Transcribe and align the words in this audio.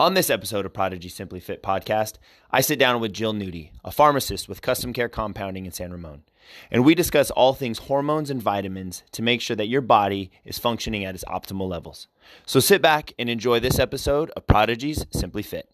On 0.00 0.14
this 0.14 0.30
episode 0.30 0.64
of 0.64 0.72
Prodigy 0.72 1.08
Simply 1.08 1.40
Fit 1.40 1.60
podcast, 1.60 2.18
I 2.52 2.60
sit 2.60 2.78
down 2.78 3.00
with 3.00 3.12
Jill 3.12 3.34
Nudi, 3.34 3.70
a 3.84 3.90
pharmacist 3.90 4.48
with 4.48 4.62
Custom 4.62 4.92
Care 4.92 5.08
Compounding 5.08 5.66
in 5.66 5.72
San 5.72 5.90
Ramon, 5.90 6.22
and 6.70 6.84
we 6.84 6.94
discuss 6.94 7.32
all 7.32 7.52
things 7.52 7.78
hormones 7.78 8.30
and 8.30 8.40
vitamins 8.40 9.02
to 9.10 9.22
make 9.22 9.40
sure 9.40 9.56
that 9.56 9.66
your 9.66 9.80
body 9.80 10.30
is 10.44 10.56
functioning 10.56 11.04
at 11.04 11.16
its 11.16 11.24
optimal 11.24 11.68
levels. 11.68 12.06
So 12.46 12.60
sit 12.60 12.80
back 12.80 13.12
and 13.18 13.28
enjoy 13.28 13.58
this 13.58 13.80
episode 13.80 14.30
of 14.36 14.46
Prodigy's 14.46 15.04
Simply 15.10 15.42
Fit. 15.42 15.68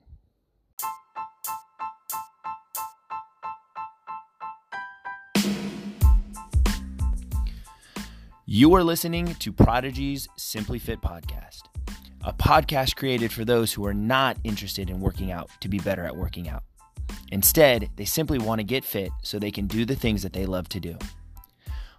You 8.47 8.73
are 8.73 8.83
listening 8.83 9.35
to 9.35 9.53
Prodigy's 9.53 10.29
Simply 10.39 10.79
Fit 10.79 11.03
podcast 11.03 11.65
a 12.27 12.33
podcast 12.33 12.97
created 12.97 13.31
for 13.31 13.45
those 13.45 13.73
who 13.73 13.85
are 13.85 13.93
not 13.93 14.39
interested 14.45 14.89
in 14.89 15.01
working 15.01 15.31
out 15.31 15.51
to 15.61 15.69
be 15.69 15.79
better 15.79 16.05
at 16.05 16.17
working 16.17 16.49
out. 16.49 16.63
Instead, 17.33 17.91
they 17.97 18.07
simply 18.07 18.39
want 18.39 18.61
to 18.61 18.65
get 18.65 18.83
fit 18.83 19.11
so 19.23 19.39
they 19.39 19.51
can 19.51 19.67
do 19.67 19.85
the 19.85 19.95
things 19.95 20.23
that 20.23 20.33
they 20.33 20.47
love 20.47 20.67
to 20.71 20.81
do. 20.81 20.97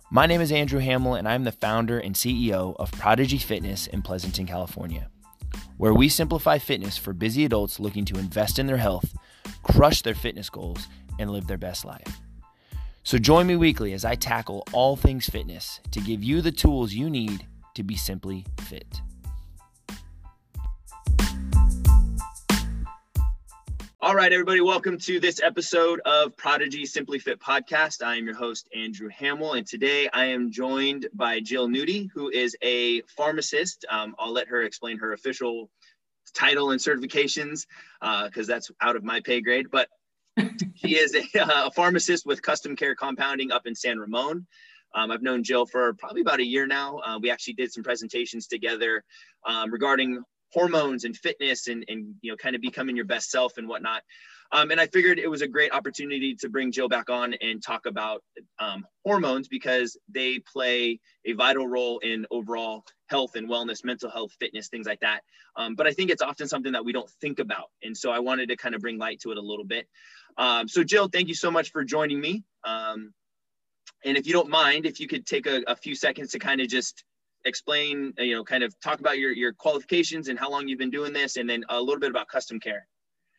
My 0.09 0.25
name 0.25 0.41
is 0.41 0.51
Andrew 0.51 0.79
Hamill, 0.79 1.13
and 1.13 1.27
I'm 1.27 1.43
the 1.43 1.51
founder 1.51 1.99
and 1.99 2.15
CEO 2.15 2.75
of 2.77 2.91
Prodigy 2.93 3.37
Fitness 3.37 3.85
in 3.85 4.01
Pleasanton, 4.01 4.47
California, 4.47 5.09
where 5.77 5.93
we 5.93 6.09
simplify 6.09 6.57
fitness 6.57 6.97
for 6.97 7.13
busy 7.13 7.45
adults 7.45 7.79
looking 7.79 8.05
to 8.05 8.17
invest 8.17 8.57
in 8.57 8.65
their 8.65 8.77
health, 8.77 9.13
crush 9.61 10.01
their 10.01 10.15
fitness 10.15 10.49
goals, 10.49 10.87
and 11.19 11.29
live 11.29 11.45
their 11.45 11.57
best 11.57 11.85
life. 11.85 12.19
So 13.03 13.19
join 13.19 13.45
me 13.45 13.55
weekly 13.55 13.93
as 13.93 14.03
I 14.03 14.15
tackle 14.15 14.65
all 14.73 14.95
things 14.95 15.29
fitness 15.29 15.81
to 15.91 15.99
give 15.99 16.23
you 16.23 16.41
the 16.41 16.51
tools 16.51 16.93
you 16.93 17.11
need 17.11 17.45
to 17.75 17.83
be 17.83 17.95
simply 17.95 18.43
fit. 18.61 19.01
All 24.05 24.13
right, 24.13 24.31
everybody, 24.31 24.61
welcome 24.61 24.99
to 24.99 25.19
this 25.19 25.41
episode 25.41 25.99
of 26.05 26.37
Prodigy 26.37 26.85
Simply 26.85 27.17
Fit 27.17 27.39
podcast. 27.39 28.05
I 28.05 28.17
am 28.17 28.25
your 28.27 28.35
host, 28.35 28.69
Andrew 28.71 29.09
Hamill, 29.09 29.53
and 29.53 29.65
today 29.65 30.07
I 30.13 30.25
am 30.25 30.51
joined 30.51 31.07
by 31.15 31.39
Jill 31.39 31.67
Nudi, 31.67 32.07
who 32.13 32.29
is 32.29 32.55
a 32.61 33.01
pharmacist. 33.17 33.83
Um, 33.89 34.15
I'll 34.19 34.31
let 34.31 34.47
her 34.49 34.61
explain 34.61 34.99
her 34.99 35.13
official 35.13 35.71
title 36.35 36.69
and 36.69 36.79
certifications 36.79 37.65
because 37.99 38.47
uh, 38.47 38.53
that's 38.53 38.69
out 38.79 38.95
of 38.95 39.03
my 39.03 39.21
pay 39.21 39.41
grade, 39.41 39.71
but 39.71 39.89
she 40.75 40.97
is 40.97 41.15
a, 41.15 41.39
a, 41.39 41.71
pharmacist 41.71 42.27
with 42.27 42.43
Custom 42.43 42.75
Care 42.75 42.93
Compounding 42.93 43.51
up 43.51 43.65
in 43.65 43.73
San 43.73 43.97
Ramon. 43.97 44.45
Um, 44.93 45.09
I've 45.09 45.23
known 45.23 45.43
Jill 45.43 45.65
for 45.65 45.95
probably 45.95 46.21
about 46.21 46.39
a 46.39 46.45
year 46.45 46.67
now. 46.67 46.99
Uh, 46.99 47.17
we 47.17 47.31
actually 47.31 47.55
did 47.55 47.73
some 47.73 47.81
presentations 47.81 48.45
together 48.45 49.03
um, 49.47 49.71
regarding 49.71 50.23
hormones 50.53 51.03
and 51.03 51.15
fitness 51.15 51.67
and, 51.67 51.85
and 51.87 52.15
you 52.21 52.31
know 52.31 52.37
kind 52.37 52.55
of 52.55 52.61
becoming 52.61 52.95
your 52.95 53.05
best 53.05 53.29
self 53.31 53.57
and 53.57 53.67
whatnot. 53.67 54.03
Um, 54.51 54.69
and 54.69 54.79
i 54.79 54.85
figured 54.85 55.17
it 55.17 55.27
was 55.27 55.41
a 55.41 55.47
great 55.47 55.71
opportunity 55.73 56.35
to 56.35 56.49
bring 56.49 56.71
jill 56.71 56.87
back 56.87 57.09
on 57.09 57.33
and 57.41 57.63
talk 57.63 57.87
about 57.87 58.23
um, 58.59 58.85
hormones 59.03 59.47
because 59.47 59.97
they 60.07 60.39
play 60.39 60.99
a 61.25 61.33
vital 61.33 61.67
role 61.67 61.97
in 61.99 62.27
overall 62.29 62.85
health 63.07 63.35
and 63.35 63.49
wellness 63.49 63.83
mental 63.83 64.09
health 64.09 64.31
fitness 64.39 64.67
things 64.67 64.85
like 64.85 64.99
that. 64.99 65.21
Um, 65.55 65.75
but 65.75 65.87
i 65.87 65.91
think 65.91 66.11
it's 66.11 66.21
often 66.21 66.47
something 66.47 66.73
that 66.73 66.85
we 66.85 66.93
don't 66.93 67.09
think 67.21 67.39
about. 67.39 67.71
And 67.83 67.97
so 67.97 68.11
i 68.11 68.19
wanted 68.19 68.49
to 68.49 68.55
kind 68.55 68.75
of 68.75 68.81
bring 68.81 68.97
light 68.99 69.19
to 69.21 69.31
it 69.31 69.37
a 69.37 69.41
little 69.41 69.65
bit. 69.65 69.87
Um, 70.37 70.67
so 70.67 70.83
jill 70.83 71.07
thank 71.07 71.27
you 71.27 71.35
so 71.35 71.49
much 71.49 71.71
for 71.71 71.83
joining 71.83 72.21
me. 72.21 72.43
Um, 72.63 73.13
and 74.05 74.17
if 74.17 74.27
you 74.27 74.33
don't 74.33 74.49
mind 74.49 74.85
if 74.85 74.99
you 74.99 75.07
could 75.07 75.25
take 75.25 75.47
a, 75.47 75.63
a 75.67 75.75
few 75.75 75.95
seconds 75.95 76.31
to 76.31 76.39
kind 76.39 76.61
of 76.61 76.67
just 76.67 77.03
explain, 77.45 78.13
uh, 78.19 78.23
you 78.23 78.35
know, 78.35 78.43
kind 78.43 78.63
of 78.63 78.77
talk 78.81 78.99
about 78.99 79.17
your, 79.17 79.31
your 79.31 79.53
qualifications 79.53 80.27
and 80.27 80.37
how 80.37 80.49
long 80.49 80.67
you've 80.67 80.79
been 80.79 80.91
doing 80.91 81.13
this, 81.13 81.37
and 81.37 81.49
then 81.49 81.63
a 81.69 81.79
little 81.79 81.99
bit 81.99 82.09
about 82.09 82.27
custom 82.27 82.59
care. 82.59 82.87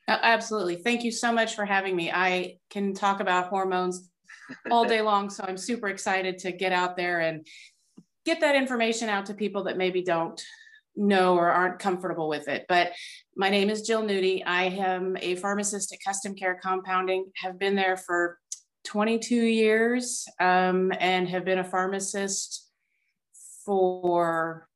Absolutely. 0.09 0.77
Thank 0.77 1.03
you 1.03 1.11
so 1.11 1.33
much 1.33 1.57
for 1.57 1.65
having 1.65 1.97
me. 1.97 2.13
I 2.13 2.59
can 2.71 2.95
talk 2.95 3.21
about 3.21 3.49
hormones 3.49 4.09
all 4.71 4.85
day 4.85 5.03
long, 5.03 5.31
so 5.31 5.45
I'm 5.47 5.57
super 5.57 5.89
excited 5.89 6.39
to 6.39 6.53
get 6.53 6.73
out 6.73 6.97
there 6.97 7.21
and 7.21 7.47
get 8.25 8.41
that 8.41 8.55
information 8.55 9.09
out 9.09 9.27
to 9.27 9.35
people 9.35 9.65
that 9.65 9.77
maybe 9.77 10.03
don't 10.03 10.41
know 10.95 11.37
or 11.37 11.51
aren't 11.51 11.79
comfortable 11.79 12.29
with 12.29 12.49
it. 12.49 12.67
But 12.69 12.93
my 13.37 13.51
name 13.51 13.69
is 13.69 13.83
Jill 13.83 14.03
Nudi. 14.03 14.43
I 14.47 14.65
am 14.65 15.17
a 15.21 15.35
pharmacist 15.37 15.93
at 15.93 15.99
Custom 16.05 16.35
Care 16.35 16.59
Compounding, 16.63 17.27
have 17.43 17.59
been 17.59 17.75
there 17.75 17.97
for 17.97 18.39
22 18.85 19.35
years 19.35 20.27
um, 20.41 20.93
and 21.01 21.29
have 21.29 21.45
been 21.45 21.59
a 21.59 21.65
pharmacist 21.65 22.66
for 23.67 24.69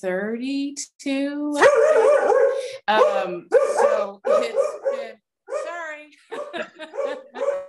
32. 0.00 1.58
um, 2.88 3.46
so 3.50 4.20
it's 4.26 5.20
sorry. 5.64 6.10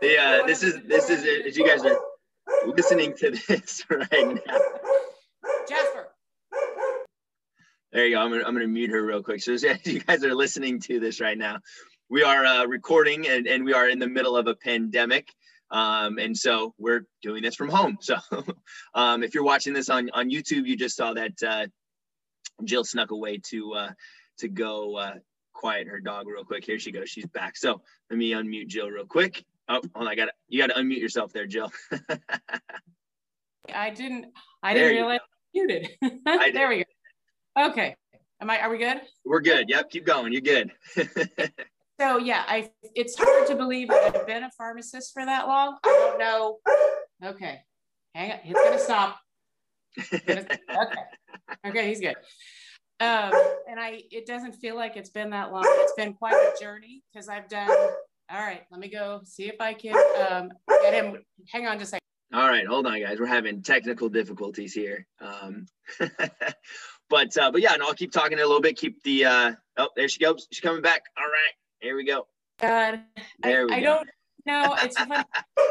yeah, 0.01 0.41
this 0.47 0.63
is 0.63 0.81
this 0.87 1.09
is 1.09 1.23
it. 1.25 1.45
As 1.45 1.57
you 1.57 1.67
guys 1.67 1.83
are 1.83 1.99
listening 2.65 3.13
to 3.17 3.31
this 3.31 3.83
right 3.89 4.09
now. 4.47 4.59
Jasper. 5.67 6.07
There 7.91 8.05
you 8.05 8.15
go. 8.15 8.21
I'm 8.21 8.31
gonna, 8.31 8.43
I'm 8.45 8.53
gonna 8.53 8.67
mute 8.67 8.91
her 8.91 9.05
real 9.05 9.21
quick. 9.21 9.43
So 9.43 9.53
as 9.53 9.63
you 9.63 9.99
guys 9.99 10.23
are 10.23 10.33
listening 10.33 10.79
to 10.81 11.01
this 11.01 11.19
right 11.19 11.37
now, 11.37 11.59
we 12.09 12.23
are 12.23 12.45
uh, 12.45 12.65
recording 12.65 13.27
and, 13.27 13.47
and 13.47 13.65
we 13.65 13.73
are 13.73 13.89
in 13.89 13.99
the 13.99 14.07
middle 14.07 14.37
of 14.37 14.47
a 14.47 14.55
pandemic. 14.55 15.27
Um, 15.71 16.17
and 16.17 16.37
so 16.37 16.73
we're 16.77 17.05
doing 17.21 17.41
this 17.41 17.55
from 17.55 17.69
home. 17.69 17.97
So 18.01 18.17
um, 18.93 19.23
if 19.23 19.33
you're 19.33 19.43
watching 19.43 19.73
this 19.73 19.89
on, 19.89 20.09
on 20.13 20.29
YouTube, 20.29 20.67
you 20.67 20.75
just 20.75 20.97
saw 20.97 21.13
that 21.13 21.41
uh, 21.45 21.67
Jill 22.63 22.83
snuck 22.83 23.11
away 23.11 23.39
to 23.49 23.73
uh, 23.73 23.89
to 24.39 24.47
go 24.47 24.97
uh, 24.97 25.13
quiet 25.53 25.87
her 25.87 25.99
dog 25.99 26.27
real 26.27 26.43
quick. 26.43 26.65
Here 26.65 26.79
she 26.79 26.91
goes. 26.91 27.09
She's 27.09 27.25
back. 27.27 27.55
So 27.55 27.81
let 28.09 28.17
me 28.17 28.31
unmute 28.31 28.67
Jill 28.67 28.89
real 28.89 29.05
quick. 29.05 29.43
Oh, 29.69 29.75
hold 29.75 29.89
on. 29.95 30.07
I 30.07 30.15
got 30.15 30.29
you 30.47 30.59
got 30.59 30.73
to 30.73 30.81
unmute 30.81 30.99
yourself 30.99 31.31
there, 31.31 31.47
Jill. 31.47 31.71
I 33.73 33.89
didn't. 33.91 34.25
I 34.61 34.73
didn't 34.73 34.95
realize 34.95 35.19
you 35.53 35.67
muted. 35.67 35.89
there 36.53 36.69
we 36.69 36.83
go. 37.57 37.69
Okay. 37.69 37.95
Am 38.41 38.49
I? 38.49 38.59
Are 38.59 38.69
we 38.69 38.77
good? 38.77 39.01
We're 39.23 39.41
good. 39.41 39.69
Yep. 39.69 39.89
Keep 39.91 40.05
going. 40.05 40.33
You're 40.33 40.41
good. 40.41 40.71
So 42.01 42.17
yeah, 42.17 42.43
I 42.47 42.71
it's 42.95 43.15
hard 43.15 43.45
to 43.45 43.55
believe 43.55 43.89
that 43.89 44.15
I've 44.15 44.25
been 44.25 44.41
a 44.41 44.49
pharmacist 44.57 45.13
for 45.13 45.23
that 45.23 45.47
long. 45.47 45.77
I 45.83 45.87
don't 45.87 46.17
know. 46.17 46.57
Okay, 47.23 47.61
hang 48.15 48.31
on, 48.31 48.39
he's 48.41 48.55
gonna 48.55 48.79
stop. 48.79 49.19
okay, 50.11 50.47
okay, 51.67 51.87
he's 51.87 51.99
good. 51.99 52.15
Um, 52.99 53.31
and 53.69 53.79
I 53.79 54.01
it 54.09 54.25
doesn't 54.25 54.53
feel 54.53 54.75
like 54.75 54.97
it's 54.97 55.11
been 55.11 55.29
that 55.29 55.51
long. 55.51 55.63
It's 55.67 55.93
been 55.95 56.15
quite 56.15 56.33
a 56.33 56.59
journey 56.59 57.03
because 57.13 57.29
I've 57.29 57.47
done. 57.47 57.69
All 57.69 58.39
right, 58.39 58.63
let 58.71 58.79
me 58.79 58.89
go 58.89 59.21
see 59.23 59.47
if 59.47 59.61
I 59.61 59.75
can 59.75 59.93
um, 60.27 60.49
get 60.81 60.95
him. 60.95 61.23
Hang 61.51 61.67
on 61.67 61.77
just 61.77 61.89
a 61.89 61.97
second. 61.97 62.01
All 62.33 62.49
right, 62.49 62.65
hold 62.65 62.87
on, 62.87 62.99
guys. 62.99 63.19
We're 63.19 63.27
having 63.27 63.61
technical 63.61 64.09
difficulties 64.09 64.73
here. 64.73 65.05
Um, 65.19 65.67
but 67.11 67.37
uh, 67.37 67.51
but 67.51 67.61
yeah, 67.61 67.73
and 67.73 67.81
no, 67.81 67.89
I'll 67.89 67.93
keep 67.93 68.11
talking 68.11 68.39
a 68.39 68.41
little 68.41 68.59
bit. 68.59 68.75
Keep 68.75 69.03
the 69.03 69.25
uh, 69.25 69.51
oh, 69.77 69.89
there 69.95 70.09
she 70.09 70.17
goes. 70.17 70.47
She's 70.51 70.61
coming 70.61 70.81
back. 70.81 71.03
All 71.15 71.25
right. 71.25 71.53
Here 71.81 71.95
we 71.95 72.05
go. 72.05 72.27
God, 72.59 73.01
there 73.41 73.61
I, 73.61 73.65
we 73.65 73.73
I 73.73 73.79
go. 73.81 73.85
don't 73.85 74.09
know. 74.45 74.75
It's 74.83 74.97
funny. 74.97 75.23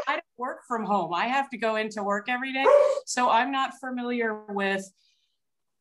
I 0.07 0.13
don't 0.13 0.23
work 0.37 0.59
from 0.67 0.85
home. 0.85 1.13
I 1.13 1.27
have 1.27 1.49
to 1.49 1.57
go 1.57 1.75
into 1.75 2.03
work 2.03 2.29
every 2.29 2.53
day. 2.53 2.65
So 3.05 3.29
I'm 3.29 3.51
not 3.51 3.73
familiar 3.79 4.43
with 4.49 4.83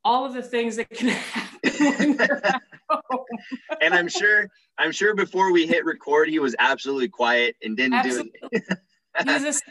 all 0.04 0.24
of 0.24 0.32
the 0.34 0.42
things 0.42 0.76
that 0.76 0.88
can 0.91 1.08
happen 1.08 2.70
and 3.80 3.94
I'm 3.94 4.08
sure, 4.08 4.48
I'm 4.78 4.92
sure 4.92 5.14
before 5.14 5.52
we 5.52 5.66
hit 5.66 5.84
record, 5.84 6.28
he 6.28 6.38
was 6.38 6.54
absolutely 6.58 7.08
quiet 7.08 7.56
and 7.62 7.76
didn't 7.76 7.94
absolutely. 7.94 8.32
do 8.42 8.48
it. 8.52 8.78
he, 9.24 9.44
was 9.44 9.62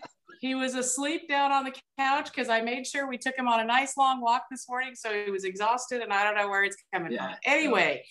he 0.42 0.56
was 0.56 0.76
asleep 0.76 1.28
down 1.28 1.52
on 1.52 1.66
the 1.66 1.74
couch 1.98 2.32
because 2.34 2.50
I 2.50 2.62
made 2.62 2.88
sure 2.88 3.08
we 3.08 3.18
took 3.18 3.36
him 3.36 3.48
on 3.48 3.60
a 3.60 3.66
nice 3.66 3.98
long 3.98 4.22
walk 4.22 4.44
this 4.50 4.68
morning. 4.70 4.96
So 4.96 5.24
he 5.26 5.32
was 5.32 5.44
exhausted 5.44 6.02
and 6.02 6.14
I 6.14 6.24
don't 6.24 6.36
know 6.36 6.50
where 6.50 6.64
it's 6.64 6.78
coming 6.94 7.12
yeah. 7.12 7.30
from. 7.30 7.38
Anyway, 7.46 8.04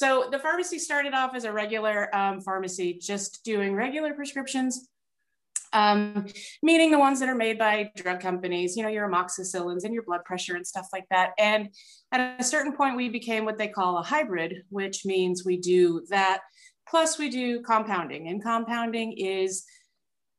so 0.00 0.30
the 0.32 0.38
pharmacy 0.38 0.78
started 0.78 1.12
off 1.12 1.34
as 1.34 1.44
a 1.44 1.52
regular 1.52 2.08
um, 2.16 2.40
pharmacy, 2.40 2.94
just 2.94 3.44
doing 3.44 3.74
regular 3.74 4.14
prescriptions, 4.14 4.88
um, 5.74 6.24
meaning 6.62 6.90
the 6.90 6.98
ones 6.98 7.20
that 7.20 7.28
are 7.28 7.34
made 7.34 7.58
by 7.58 7.90
drug 7.96 8.18
companies, 8.18 8.78
you 8.78 8.82
know, 8.82 8.88
your 8.88 9.06
amoxicillins 9.06 9.84
and 9.84 9.92
your 9.92 10.02
blood 10.04 10.24
pressure 10.24 10.56
and 10.56 10.66
stuff 10.66 10.88
like 10.90 11.04
that. 11.10 11.32
And 11.38 11.68
at 12.12 12.40
a 12.40 12.42
certain 12.42 12.72
point, 12.72 12.96
we 12.96 13.10
became 13.10 13.44
what 13.44 13.58
they 13.58 13.68
call 13.68 13.98
a 13.98 14.02
hybrid, 14.02 14.62
which 14.70 15.04
means 15.04 15.44
we 15.44 15.58
do 15.58 16.06
that. 16.08 16.40
Plus, 16.88 17.18
we 17.18 17.28
do 17.28 17.60
compounding, 17.60 18.28
and 18.28 18.42
compounding 18.42 19.12
is 19.12 19.66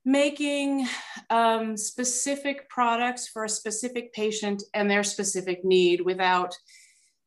making 0.03 0.88
um, 1.30 1.77
specific 1.77 2.68
products 2.68 3.27
for 3.27 3.44
a 3.44 3.50
specific 3.50 4.12
patient 4.12 4.63
and 4.74 4.89
their 4.89 5.03
specific 5.03 5.63
need 5.63 6.01
without 6.01 6.57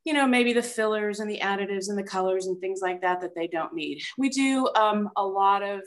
you 0.05 0.13
know, 0.13 0.27
maybe 0.27 0.53
the 0.53 0.63
fillers 0.63 1.21
and 1.21 1.31
the 1.31 1.41
additives 1.41 1.89
and 1.89 1.99
the 1.99 2.03
colors 2.03 2.47
and 2.47 2.61
things 2.61 2.81
like 2.83 3.01
that 3.01 3.21
that 3.23 3.35
they 3.35 3.47
don't 3.47 3.75
need. 3.75 4.03
We 4.19 4.29
do 4.29 4.69
um, 4.77 5.09
a 5.17 5.27
lot 5.27 5.63
of 5.63 5.81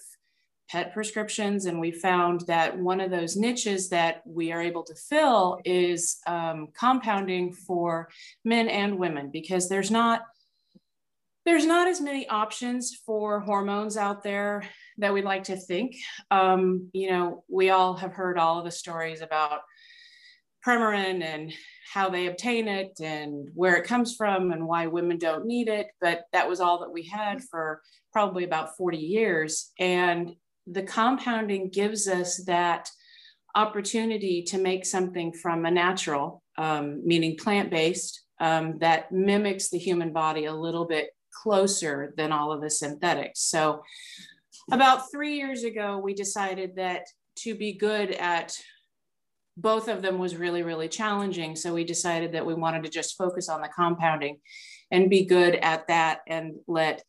pet 0.69 0.93
prescriptions, 0.93 1.65
and 1.65 1.79
we 1.79 1.91
found 1.91 2.41
that 2.47 2.77
one 2.77 2.99
of 2.99 3.11
those 3.11 3.37
niches 3.37 3.89
that 3.89 4.21
we 4.25 4.51
are 4.51 4.61
able 4.61 4.83
to 4.83 4.95
fill 4.95 5.59
is 5.63 6.17
um, 6.27 6.67
compounding 6.77 7.53
for 7.53 8.09
men 8.43 8.67
and 8.67 8.99
women 8.99 9.29
because 9.31 9.69
there's 9.69 9.91
not 9.91 10.21
there's 11.45 11.65
not 11.65 11.87
as 11.87 12.01
many 12.01 12.27
options 12.27 12.93
for 13.05 13.39
hormones 13.39 13.95
out 13.95 14.21
there 14.21 14.63
that 14.97 15.13
we'd 15.13 15.23
like 15.23 15.45
to 15.45 15.55
think. 15.55 15.95
Um, 16.29 16.89
you 16.91 17.09
know, 17.09 17.45
we 17.47 17.69
all 17.69 17.93
have 17.93 18.11
heard 18.11 18.37
all 18.37 18.59
of 18.59 18.65
the 18.65 18.71
stories 18.71 19.21
about 19.21 19.61
Premarin 20.67 21.23
and 21.23 21.53
how 21.93 22.09
they 22.09 22.27
obtain 22.27 22.67
it 22.67 22.99
and 22.99 23.49
where 23.53 23.77
it 23.77 23.85
comes 23.85 24.15
from 24.15 24.51
and 24.51 24.67
why 24.67 24.87
women 24.87 25.17
don't 25.17 25.45
need 25.45 25.69
it. 25.69 25.87
But 26.01 26.25
that 26.33 26.49
was 26.49 26.59
all 26.59 26.79
that 26.79 26.91
we 26.91 27.03
had 27.03 27.41
for 27.41 27.81
probably 28.11 28.43
about 28.43 28.75
40 28.75 28.97
years. 28.97 29.71
And 29.79 30.35
the 30.65 30.83
compounding 30.83 31.69
gives 31.69 32.09
us 32.09 32.43
that 32.45 32.89
opportunity 33.55 34.43
to 34.43 34.57
make 34.57 34.85
something 34.85 35.31
from 35.31 35.65
a 35.65 35.71
natural, 35.71 36.43
um, 36.57 37.01
meaning 37.07 37.37
plant 37.37 37.71
based, 37.71 38.23
um, 38.41 38.77
that 38.79 39.11
mimics 39.11 39.69
the 39.69 39.79
human 39.79 40.11
body 40.11 40.45
a 40.45 40.53
little 40.53 40.85
bit 40.85 41.11
closer 41.31 42.13
than 42.17 42.33
all 42.33 42.51
of 42.51 42.61
the 42.61 42.69
synthetics. 42.69 43.41
So, 43.41 43.83
about 44.69 45.09
three 45.09 45.37
years 45.37 45.63
ago, 45.63 45.97
we 45.97 46.13
decided 46.13 46.75
that 46.75 47.05
to 47.37 47.55
be 47.55 47.71
good 47.71 48.11
at 48.11 48.57
both 49.57 49.87
of 49.87 50.01
them 50.01 50.19
was 50.19 50.35
really, 50.35 50.63
really 50.63 50.87
challenging. 50.87 51.55
So, 51.55 51.73
we 51.73 51.83
decided 51.83 52.31
that 52.33 52.45
we 52.45 52.53
wanted 52.53 52.83
to 52.83 52.89
just 52.89 53.17
focus 53.17 53.49
on 53.49 53.61
the 53.61 53.69
compounding 53.69 54.39
and 54.91 55.09
be 55.09 55.25
good 55.25 55.55
at 55.55 55.87
that 55.87 56.21
and 56.27 56.55
let 56.67 57.03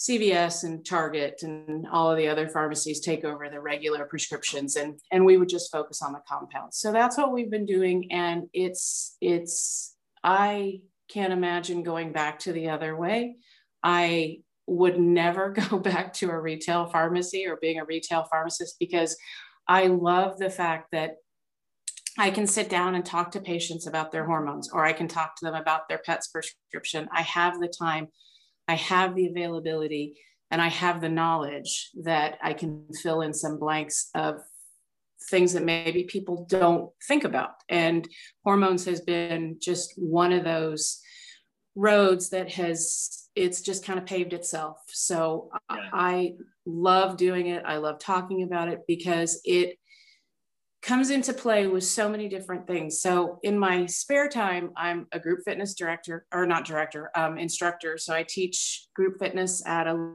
CVS 0.00 0.64
and 0.64 0.84
Target 0.84 1.42
and 1.42 1.86
all 1.92 2.10
of 2.10 2.16
the 2.16 2.28
other 2.28 2.48
pharmacies 2.48 3.00
take 3.00 3.22
over 3.22 3.50
the 3.50 3.60
regular 3.60 4.06
prescriptions 4.06 4.76
and 4.76 4.98
and 5.12 5.26
we 5.26 5.36
would 5.36 5.50
just 5.50 5.70
focus 5.70 6.00
on 6.00 6.14
the 6.14 6.22
compounds. 6.26 6.78
So 6.78 6.90
that's 6.90 7.18
what 7.18 7.32
we've 7.32 7.50
been 7.50 7.66
doing 7.66 8.10
and 8.10 8.44
it's 8.54 9.18
it's 9.20 9.94
I 10.24 10.80
can't 11.10 11.34
imagine 11.34 11.82
going 11.82 12.12
back 12.12 12.38
to 12.40 12.52
the 12.52 12.70
other 12.70 12.96
way. 12.96 13.36
I 13.82 14.38
would 14.66 14.98
never 14.98 15.50
go 15.70 15.78
back 15.78 16.14
to 16.14 16.30
a 16.30 16.40
retail 16.40 16.86
pharmacy 16.86 17.46
or 17.46 17.58
being 17.60 17.78
a 17.78 17.84
retail 17.84 18.26
pharmacist 18.30 18.76
because 18.78 19.18
I 19.68 19.88
love 19.88 20.38
the 20.38 20.50
fact 20.50 20.92
that 20.92 21.16
I 22.18 22.30
can 22.30 22.46
sit 22.46 22.68
down 22.68 22.94
and 22.94 23.04
talk 23.04 23.30
to 23.32 23.40
patients 23.40 23.86
about 23.86 24.12
their 24.12 24.24
hormones 24.24 24.70
or 24.72 24.84
I 24.84 24.92
can 24.92 25.08
talk 25.08 25.36
to 25.36 25.44
them 25.44 25.54
about 25.54 25.88
their 25.88 25.98
pet's 25.98 26.28
prescription. 26.28 27.08
I 27.12 27.22
have 27.22 27.60
the 27.60 27.68
time 27.68 28.08
I 28.68 28.74
have 28.74 29.14
the 29.14 29.26
availability 29.26 30.16
and 30.50 30.60
I 30.62 30.68
have 30.68 31.00
the 31.00 31.08
knowledge 31.08 31.90
that 32.02 32.38
I 32.42 32.52
can 32.52 32.84
fill 33.02 33.22
in 33.22 33.34
some 33.34 33.58
blanks 33.58 34.10
of 34.14 34.40
things 35.28 35.52
that 35.52 35.64
maybe 35.64 36.04
people 36.04 36.46
don't 36.48 36.90
think 37.06 37.24
about. 37.24 37.54
And 37.68 38.08
hormones 38.44 38.84
has 38.84 39.00
been 39.00 39.56
just 39.60 39.94
one 39.96 40.32
of 40.32 40.44
those 40.44 41.00
roads 41.74 42.30
that 42.30 42.50
has 42.52 43.28
it's 43.36 43.60
just 43.60 43.84
kind 43.84 43.98
of 43.98 44.06
paved 44.06 44.32
itself. 44.32 44.78
So 44.88 45.50
yeah. 45.70 45.88
I 45.92 46.34
love 46.66 47.16
doing 47.16 47.46
it. 47.46 47.64
I 47.64 47.76
love 47.78 47.98
talking 47.98 48.42
about 48.42 48.68
it 48.68 48.80
because 48.86 49.40
it 49.44 49.79
comes 50.82 51.10
into 51.10 51.32
play 51.32 51.66
with 51.66 51.84
so 51.84 52.08
many 52.08 52.28
different 52.28 52.66
things. 52.66 53.00
So 53.00 53.38
in 53.42 53.58
my 53.58 53.86
spare 53.86 54.28
time, 54.28 54.70
I'm 54.76 55.06
a 55.12 55.18
group 55.18 55.40
fitness 55.44 55.74
director, 55.74 56.26
or 56.32 56.46
not 56.46 56.64
director, 56.64 57.10
um, 57.14 57.36
instructor. 57.36 57.98
So 57.98 58.14
I 58.14 58.22
teach 58.22 58.86
group 58.94 59.18
fitness 59.18 59.64
at 59.66 59.86
a 59.86 60.14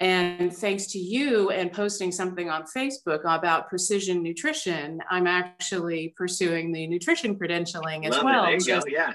and 0.00 0.54
thanks 0.54 0.86
to 0.92 0.98
you 0.98 1.50
and 1.50 1.72
posting 1.72 2.12
something 2.12 2.48
on 2.48 2.64
Facebook 2.64 3.22
about 3.24 3.68
precision 3.68 4.22
nutrition, 4.22 5.00
I'm 5.10 5.26
actually 5.26 6.14
pursuing 6.16 6.70
the 6.70 6.86
nutrition 6.86 7.34
credentialing 7.34 8.06
as 8.06 8.12
Love 8.12 8.22
well. 8.22 8.44
It. 8.44 8.64
There 8.64 8.76
you 8.76 8.80
go. 8.80 8.86
Yeah. 8.88 9.14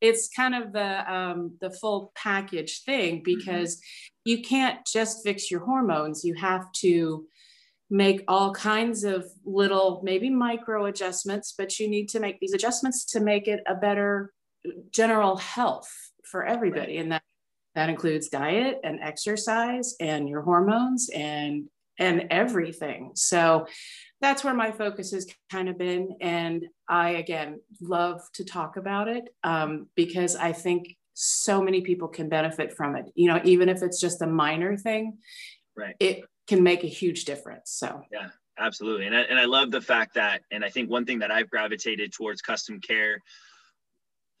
It's 0.00 0.28
kind 0.28 0.54
of 0.56 0.72
the 0.72 1.12
um, 1.12 1.56
the 1.60 1.70
full 1.70 2.12
package 2.16 2.82
thing 2.82 3.16
mm-hmm. 3.16 3.22
because 3.24 3.76
mm-hmm. 3.76 4.30
you 4.30 4.42
can't 4.42 4.84
just 4.84 5.22
fix 5.22 5.48
your 5.48 5.60
hormones. 5.60 6.24
You 6.24 6.34
have 6.34 6.70
to 6.80 7.26
make 7.94 8.24
all 8.26 8.52
kinds 8.52 9.04
of 9.04 9.24
little, 9.44 10.00
maybe 10.02 10.28
micro 10.28 10.86
adjustments, 10.86 11.54
but 11.56 11.78
you 11.78 11.88
need 11.88 12.08
to 12.08 12.18
make 12.18 12.40
these 12.40 12.52
adjustments 12.52 13.04
to 13.04 13.20
make 13.20 13.46
it 13.46 13.60
a 13.68 13.74
better 13.76 14.32
general 14.90 15.36
health 15.36 15.88
for 16.24 16.44
everybody. 16.44 16.96
Right. 16.96 17.02
And 17.02 17.12
that, 17.12 17.22
that 17.76 17.88
includes 17.88 18.28
diet 18.28 18.80
and 18.82 18.98
exercise 19.00 19.94
and 20.00 20.28
your 20.28 20.42
hormones 20.42 21.08
and 21.14 21.68
and 21.96 22.26
everything. 22.30 23.12
So 23.14 23.68
that's 24.20 24.42
where 24.42 24.54
my 24.54 24.72
focus 24.72 25.12
has 25.12 25.28
kind 25.52 25.68
of 25.68 25.78
been. 25.78 26.16
And 26.20 26.66
I, 26.88 27.10
again, 27.10 27.60
love 27.80 28.20
to 28.32 28.44
talk 28.44 28.76
about 28.76 29.06
it 29.06 29.28
um, 29.44 29.86
because 29.94 30.34
I 30.34 30.50
think 30.50 30.96
so 31.14 31.62
many 31.62 31.82
people 31.82 32.08
can 32.08 32.28
benefit 32.28 32.76
from 32.76 32.96
it. 32.96 33.06
You 33.14 33.28
know, 33.28 33.40
even 33.44 33.68
if 33.68 33.82
it's 33.82 34.00
just 34.00 34.22
a 34.22 34.26
minor 34.26 34.76
thing, 34.76 35.18
right. 35.76 35.96
it 36.00 36.24
can 36.46 36.62
make 36.62 36.84
a 36.84 36.88
huge 36.88 37.24
difference. 37.24 37.70
So, 37.70 38.02
yeah, 38.12 38.28
absolutely. 38.58 39.06
And 39.06 39.16
I, 39.16 39.20
and 39.22 39.38
I 39.38 39.44
love 39.44 39.70
the 39.70 39.80
fact 39.80 40.14
that, 40.14 40.42
and 40.50 40.64
I 40.64 40.70
think 40.70 40.90
one 40.90 41.04
thing 41.04 41.20
that 41.20 41.30
I've 41.30 41.50
gravitated 41.50 42.12
towards 42.12 42.42
custom 42.42 42.80
care 42.80 43.18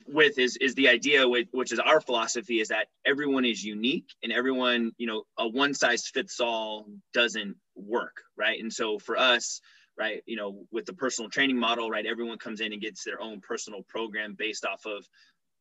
with 0.06 0.38
is 0.38 0.56
is 0.58 0.74
the 0.74 0.88
idea 0.88 1.26
with, 1.26 1.48
which 1.52 1.72
is 1.72 1.78
our 1.78 2.00
philosophy 2.00 2.60
is 2.60 2.68
that 2.68 2.88
everyone 3.04 3.44
is 3.44 3.64
unique 3.64 4.08
and 4.22 4.32
everyone 4.32 4.92
you 4.98 5.06
know 5.06 5.22
a 5.38 5.48
one 5.48 5.74
size 5.74 6.06
fits 6.06 6.40
all 6.40 6.86
doesn't 7.12 7.56
work 7.74 8.22
right 8.36 8.60
and 8.60 8.72
so 8.72 8.98
for 8.98 9.16
us 9.16 9.60
right 9.98 10.22
you 10.26 10.36
know 10.36 10.66
with 10.70 10.84
the 10.84 10.92
personal 10.92 11.30
training 11.30 11.56
model 11.56 11.90
right 11.90 12.06
everyone 12.06 12.38
comes 12.38 12.60
in 12.60 12.72
and 12.72 12.82
gets 12.82 13.04
their 13.04 13.20
own 13.20 13.40
personal 13.40 13.82
program 13.88 14.34
based 14.36 14.64
off 14.64 14.84
of 14.86 15.06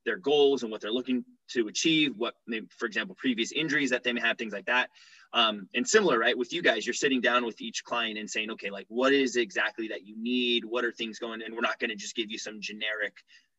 their 0.05 0.17
goals 0.17 0.63
and 0.63 0.71
what 0.71 0.81
they're 0.81 0.91
looking 0.91 1.23
to 1.49 1.67
achieve 1.67 2.13
what 2.17 2.35
maybe 2.47 2.67
for 2.77 2.85
example 2.85 3.15
previous 3.17 3.51
injuries 3.51 3.89
that 3.89 4.03
they 4.03 4.11
may 4.11 4.21
have 4.21 4.37
things 4.37 4.53
like 4.53 4.65
that 4.65 4.89
um, 5.33 5.67
and 5.73 5.87
similar, 5.87 6.19
right? 6.19 6.37
With 6.37 6.53
you 6.53 6.61
guys, 6.61 6.85
you're 6.85 6.93
sitting 6.93 7.19
down 7.19 7.43
with 7.43 7.59
each 7.59 7.83
client 7.83 8.19
and 8.19 8.29
saying, 8.29 8.51
okay, 8.51 8.69
like 8.69 8.85
what 8.87 9.13
is 9.13 9.35
exactly 9.35 9.87
that 9.87 10.05
you 10.05 10.15
need? 10.15 10.63
What 10.63 10.85
are 10.85 10.91
things 10.91 11.17
going? 11.17 11.41
And 11.41 11.55
we're 11.55 11.61
not 11.61 11.79
going 11.79 11.89
to 11.89 11.95
just 11.95 12.15
give 12.15 12.29
you 12.29 12.37
some 12.37 12.61
generic 12.61 13.13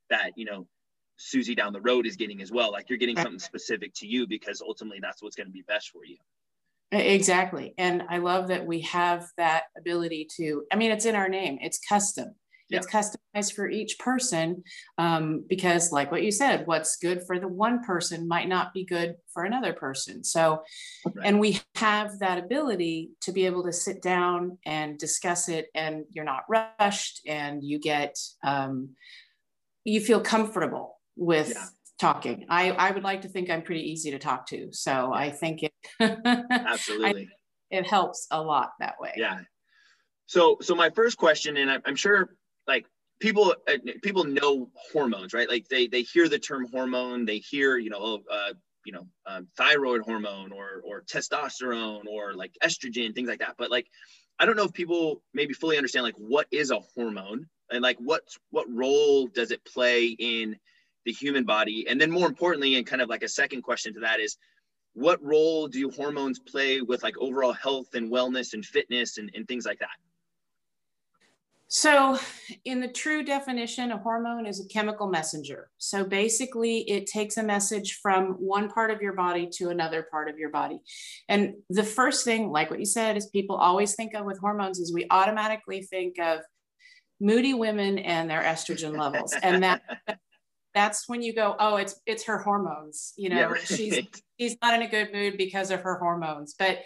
that, 0.09 0.31
you 0.37 0.45
know, 0.45 0.69
Susie 1.17 1.55
down 1.55 1.73
the 1.73 1.81
road 1.81 2.07
is 2.07 2.17
getting 2.17 2.41
as 2.43 2.53
well. 2.53 2.71
Like 2.71 2.89
you're 2.89 2.99
getting 2.99 3.17
something 3.17 3.39
specific 3.41 3.93
to 3.97 4.07
you 4.07 4.27
because 4.27 4.61
ultimately 4.61 5.01
that's 5.03 5.23
what's 5.23 5.37
going 5.37 5.47
to 5.49 5.53
be 5.53 5.63
best 5.63 5.91
for 5.91 6.05
you. 6.05 6.17
Exactly. 6.93 7.75
And 7.77 8.05
I 8.09 8.19
love 8.19 8.49
that 8.49 8.67
we 8.67 8.83
have 8.83 9.27
that 9.37 9.65
ability 9.77 10.29
to, 10.37 10.65
I 10.73 10.77
mean, 10.77 10.93
it's 10.93 11.07
in 11.07 11.17
our 11.17 11.29
name, 11.29 11.59
it's 11.61 11.79
custom. 11.89 12.37
Yeah. 12.75 12.81
It's 12.81 12.87
customized 12.87 13.55
for 13.55 13.69
each 13.69 13.99
person 13.99 14.65
um, 14.99 15.45
because, 15.49 15.93
like 15.93 16.11
what 16.11 16.23
you 16.23 16.31
said, 16.31 16.67
what's 16.67 16.97
good 16.97 17.23
for 17.27 17.39
the 17.39 17.49
one 17.49 17.83
person 17.83 18.29
might 18.29 18.49
not 18.49 18.75
be 18.75 18.85
good 18.85 19.17
for 19.33 19.45
another 19.45 19.73
person. 19.73 20.25
So, 20.25 20.63
right. 21.05 21.15
and 21.25 21.41
we 21.41 21.61
have 21.77 22.19
that 22.19 22.39
ability 22.39 23.11
to 23.23 23.33
be 23.33 23.47
able 23.47 23.65
to 23.65 23.73
sit 23.73 24.03
down 24.03 24.59
and 24.67 24.99
discuss 24.99 25.49
it, 25.49 25.69
and 25.75 26.05
you're 26.11 26.25
not 26.25 26.45
rushed, 26.49 27.21
and 27.27 27.63
you 27.63 27.79
get, 27.79 28.19
um, 28.43 28.91
you 29.85 30.01
feel 30.01 30.21
comfortable 30.21 30.99
with. 31.17 31.51
Yeah. 31.51 31.67
talking 32.01 32.45
i 32.49 32.73
i 32.73 32.91
would 32.91 33.05
like 33.05 33.23
to 33.23 33.29
think 33.29 33.49
i'm 33.49 33.63
pretty 33.63 33.89
easy 33.93 34.11
to 34.11 34.19
talk 34.19 34.49
to 34.49 34.69
so 34.73 35.13
i 35.15 35.31
think 35.31 35.63
it 35.63 35.73
absolutely 36.51 37.29
I, 37.71 37.79
it 37.79 37.87
helps 37.87 38.27
a 38.33 38.43
lot 38.43 38.73
that 38.81 38.97
way 38.99 39.13
yeah 39.17 39.39
so 40.27 40.59
so 40.61 40.75
my 40.75 40.91
first 40.91 41.17
question 41.17 41.57
and 41.57 41.71
i'm 41.87 41.95
sure 41.95 42.35
like 42.67 42.87
people 43.21 43.55
uh, 43.69 43.79
people 44.03 44.25
know 44.25 44.71
hormones 44.93 45.33
right? 45.33 45.49
Like 45.49 45.69
they 45.69 45.87
they 45.87 46.03
hear 46.03 46.29
the 46.29 46.39
term 46.39 46.67
hormone 46.71 47.25
they 47.25 47.39
hear 47.39 47.77
you 47.77 47.91
know 47.91 47.99
oh, 48.01 48.23
uh, 48.31 48.53
you 48.85 48.93
know 48.93 49.07
um, 49.27 49.49
thyroid 49.57 50.03
hormone 50.03 50.53
or 50.53 50.83
or 50.85 51.03
testosterone 51.03 52.07
or 52.07 52.35
like 52.35 52.53
estrogen 52.63 53.15
things 53.15 53.29
like 53.29 53.41
that. 53.41 53.57
But 53.59 53.71
like 53.71 53.87
i 54.41 54.45
don't 54.45 54.57
know 54.57 54.65
if 54.65 54.73
people 54.73 55.23
maybe 55.33 55.55
fully 55.55 55.77
understand 55.77 56.03
like 56.03 56.17
what 56.17 56.49
is 56.51 56.73
a 56.73 56.81
hormone 56.97 57.47
and 57.71 57.83
like 57.83 57.97
what 57.99 58.23
what 58.51 58.67
role 58.69 59.29
does 59.29 59.51
it 59.51 59.65
play 59.65 60.07
in 60.07 60.57
the 61.05 61.13
human 61.13 61.45
body? 61.45 61.87
And 61.89 62.01
then 62.01 62.11
more 62.11 62.27
importantly 62.27 62.77
and 62.77 62.87
kind 62.87 63.03
of 63.03 63.09
like 63.09 63.23
a 63.23 63.29
second 63.29 63.63
question 63.63 63.95
to 63.95 64.01
that 64.01 64.21
is 64.21 64.37
what 64.95 65.23
role 65.23 65.69
do 65.69 65.91
hormones 65.91 66.39
play 66.39 66.81
with 66.81 67.03
like 67.03 67.19
overall 67.19 67.53
health 67.53 67.95
and 67.95 68.11
wellness 68.11 68.55
and 68.55 68.65
fitness 68.65 69.19
and, 69.19 69.31
and 69.35 69.47
things 69.47 69.67
like 69.67 69.81
that 69.81 69.89
so, 71.77 72.21
in 72.65 72.79
the 72.79 72.87
true 72.87 73.25
definition, 73.25 73.91
a 73.91 73.99
hormone 73.99 74.47
is 74.47 74.65
a 74.65 74.69
chemical 74.69 75.09
messenger. 75.09 75.71
So, 75.79 76.05
basically, 76.05 76.89
it 76.89 77.09
takes 77.09 77.37
a 77.37 77.43
message 77.43 77.99
from 78.01 78.35
one 78.35 78.71
part 78.71 78.93
of 78.93 79.03
your 79.03 79.15
body 79.15 79.49
to 79.55 79.71
another 79.71 80.07
part 80.09 80.29
of 80.29 80.39
your 80.39 80.51
body. 80.51 80.79
And 81.29 81.55
the 81.69 81.83
first 81.83 82.25
thing, 82.25 82.53
like 82.53 82.71
what 82.71 82.79
you 82.79 82.87
said, 82.87 83.17
is 83.17 83.27
people 83.27 83.57
always 83.57 83.97
think 83.97 84.15
of 84.15 84.25
with 84.25 84.39
hormones 84.39 84.79
is 84.79 84.95
we 84.95 85.09
automatically 85.11 85.83
think 85.83 86.21
of 86.21 86.43
moody 87.21 87.55
women 87.55 87.99
and 87.99 88.31
their 88.31 88.43
estrogen 88.43 88.97
levels. 88.97 89.35
And 89.43 89.65
that 89.65 89.83
that's 90.75 91.09
when 91.09 91.23
you 91.23 91.35
go, 91.35 91.57
oh, 91.59 91.75
it's 91.75 92.01
it's 92.07 92.23
her 92.27 92.39
hormones. 92.39 93.15
You 93.17 93.31
know, 93.31 93.37
yeah, 93.37 93.47
right. 93.47 93.67
she's 93.67 93.99
she's 94.39 94.57
not 94.63 94.75
in 94.75 94.83
a 94.83 94.89
good 94.89 95.13
mood 95.13 95.37
because 95.37 95.73
of 95.73 95.81
her 95.81 95.99
hormones. 95.99 96.55
But 96.57 96.83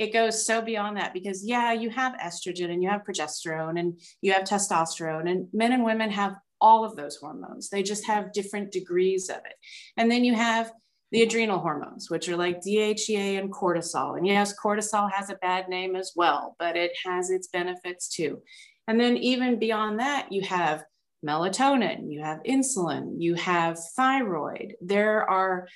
it 0.00 0.12
goes 0.14 0.44
so 0.44 0.60
beyond 0.60 0.96
that 0.96 1.14
because 1.14 1.44
yeah 1.44 1.72
you 1.72 1.90
have 1.90 2.14
estrogen 2.14 2.72
and 2.72 2.82
you 2.82 2.88
have 2.88 3.04
progesterone 3.04 3.78
and 3.78 4.00
you 4.22 4.32
have 4.32 4.42
testosterone 4.42 5.30
and 5.30 5.46
men 5.52 5.72
and 5.72 5.84
women 5.84 6.10
have 6.10 6.34
all 6.60 6.84
of 6.84 6.96
those 6.96 7.16
hormones 7.16 7.68
they 7.68 7.82
just 7.82 8.06
have 8.06 8.32
different 8.32 8.72
degrees 8.72 9.28
of 9.28 9.36
it 9.36 9.54
and 9.96 10.10
then 10.10 10.24
you 10.24 10.34
have 10.34 10.72
the 11.12 11.22
adrenal 11.22 11.58
hormones, 11.58 12.08
which 12.08 12.28
are 12.28 12.36
like 12.36 12.60
DHEA 12.60 13.38
and 13.38 13.52
cortisol. 13.52 14.16
And 14.16 14.26
yes, 14.26 14.54
cortisol 14.56 15.10
has 15.12 15.28
a 15.28 15.34
bad 15.36 15.68
name 15.68 15.96
as 15.96 16.12
well, 16.14 16.54
but 16.58 16.76
it 16.76 16.92
has 17.04 17.30
its 17.30 17.48
benefits 17.48 18.08
too. 18.08 18.40
And 18.86 19.00
then 19.00 19.16
even 19.16 19.58
beyond 19.58 19.98
that, 19.98 20.30
you 20.30 20.42
have 20.42 20.84
melatonin, 21.24 22.10
you 22.10 22.22
have 22.22 22.42
insulin, 22.44 23.14
you 23.18 23.34
have 23.34 23.78
thyroid. 23.96 24.76
There 24.80 25.28
are 25.28 25.68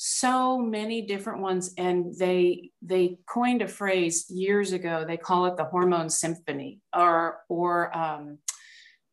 so 0.00 0.58
many 0.58 1.02
different 1.02 1.40
ones 1.40 1.74
and 1.76 2.14
they 2.18 2.70
they 2.82 3.18
coined 3.28 3.62
a 3.62 3.68
phrase 3.68 4.26
years 4.30 4.72
ago 4.72 5.04
they 5.06 5.16
call 5.16 5.46
it 5.46 5.56
the 5.56 5.64
hormone 5.64 6.08
symphony 6.08 6.80
or 6.96 7.38
or 7.48 7.96
um, 7.96 8.38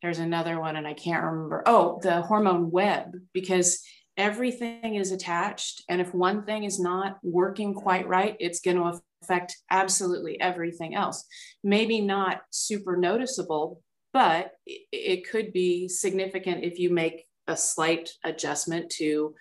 there's 0.00 0.20
another 0.20 0.60
one 0.60 0.76
and 0.76 0.86
i 0.86 0.94
can't 0.94 1.24
remember 1.24 1.62
oh 1.66 1.98
the 2.02 2.22
hormone 2.22 2.70
web 2.70 3.16
because 3.32 3.82
everything 4.16 4.94
is 4.94 5.12
attached. 5.12 5.84
And 5.88 6.00
if 6.00 6.14
one 6.14 6.44
thing 6.44 6.64
is 6.64 6.80
not 6.80 7.18
working 7.22 7.74
quite 7.74 8.08
right, 8.08 8.36
it's 8.40 8.60
going 8.60 8.76
to 8.76 9.00
affect 9.22 9.56
absolutely 9.70 10.40
everything 10.40 10.94
else. 10.94 11.24
Maybe 11.62 12.00
not 12.00 12.40
super 12.50 12.96
noticeable, 12.96 13.82
but 14.12 14.52
it 14.66 15.28
could 15.28 15.52
be 15.52 15.88
significant 15.88 16.64
if 16.64 16.78
you 16.78 16.90
make 16.90 17.26
a 17.46 17.56
slight 17.56 18.10
adjustment 18.24 18.90
to 18.90 19.34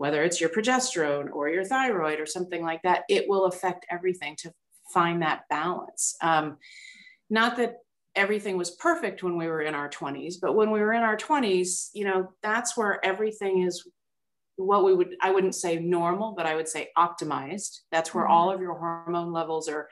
whether 0.00 0.22
it's 0.22 0.40
your 0.40 0.48
progesterone 0.48 1.30
or 1.30 1.50
your 1.50 1.62
thyroid 1.62 2.18
or 2.20 2.24
something 2.24 2.62
like 2.62 2.80
that. 2.80 3.02
It 3.10 3.28
will 3.28 3.44
affect 3.44 3.84
everything 3.90 4.34
to 4.36 4.50
find 4.94 5.20
that 5.20 5.42
balance. 5.50 6.16
Um, 6.22 6.56
not 7.28 7.58
that 7.58 7.74
everything 8.16 8.56
was 8.56 8.70
perfect 8.70 9.22
when 9.22 9.36
we 9.36 9.46
were 9.46 9.60
in 9.60 9.72
our 9.72 9.88
20s 9.88 10.34
but 10.42 10.54
when 10.54 10.72
we 10.72 10.80
were 10.80 10.92
in 10.92 11.02
our 11.02 11.16
20s 11.16 11.90
you 11.94 12.04
know 12.04 12.28
that's 12.42 12.76
where 12.76 12.98
everything 13.06 13.62
is 13.62 13.86
what 14.56 14.84
we 14.84 14.92
would 14.92 15.14
i 15.22 15.30
wouldn't 15.30 15.54
say 15.54 15.78
normal 15.78 16.34
but 16.36 16.44
i 16.44 16.56
would 16.56 16.66
say 16.66 16.88
optimized 16.98 17.78
that's 17.92 18.12
where 18.12 18.24
mm-hmm. 18.24 18.32
all 18.32 18.50
of 18.50 18.60
your 18.60 18.76
hormone 18.76 19.32
levels 19.32 19.68
are 19.68 19.88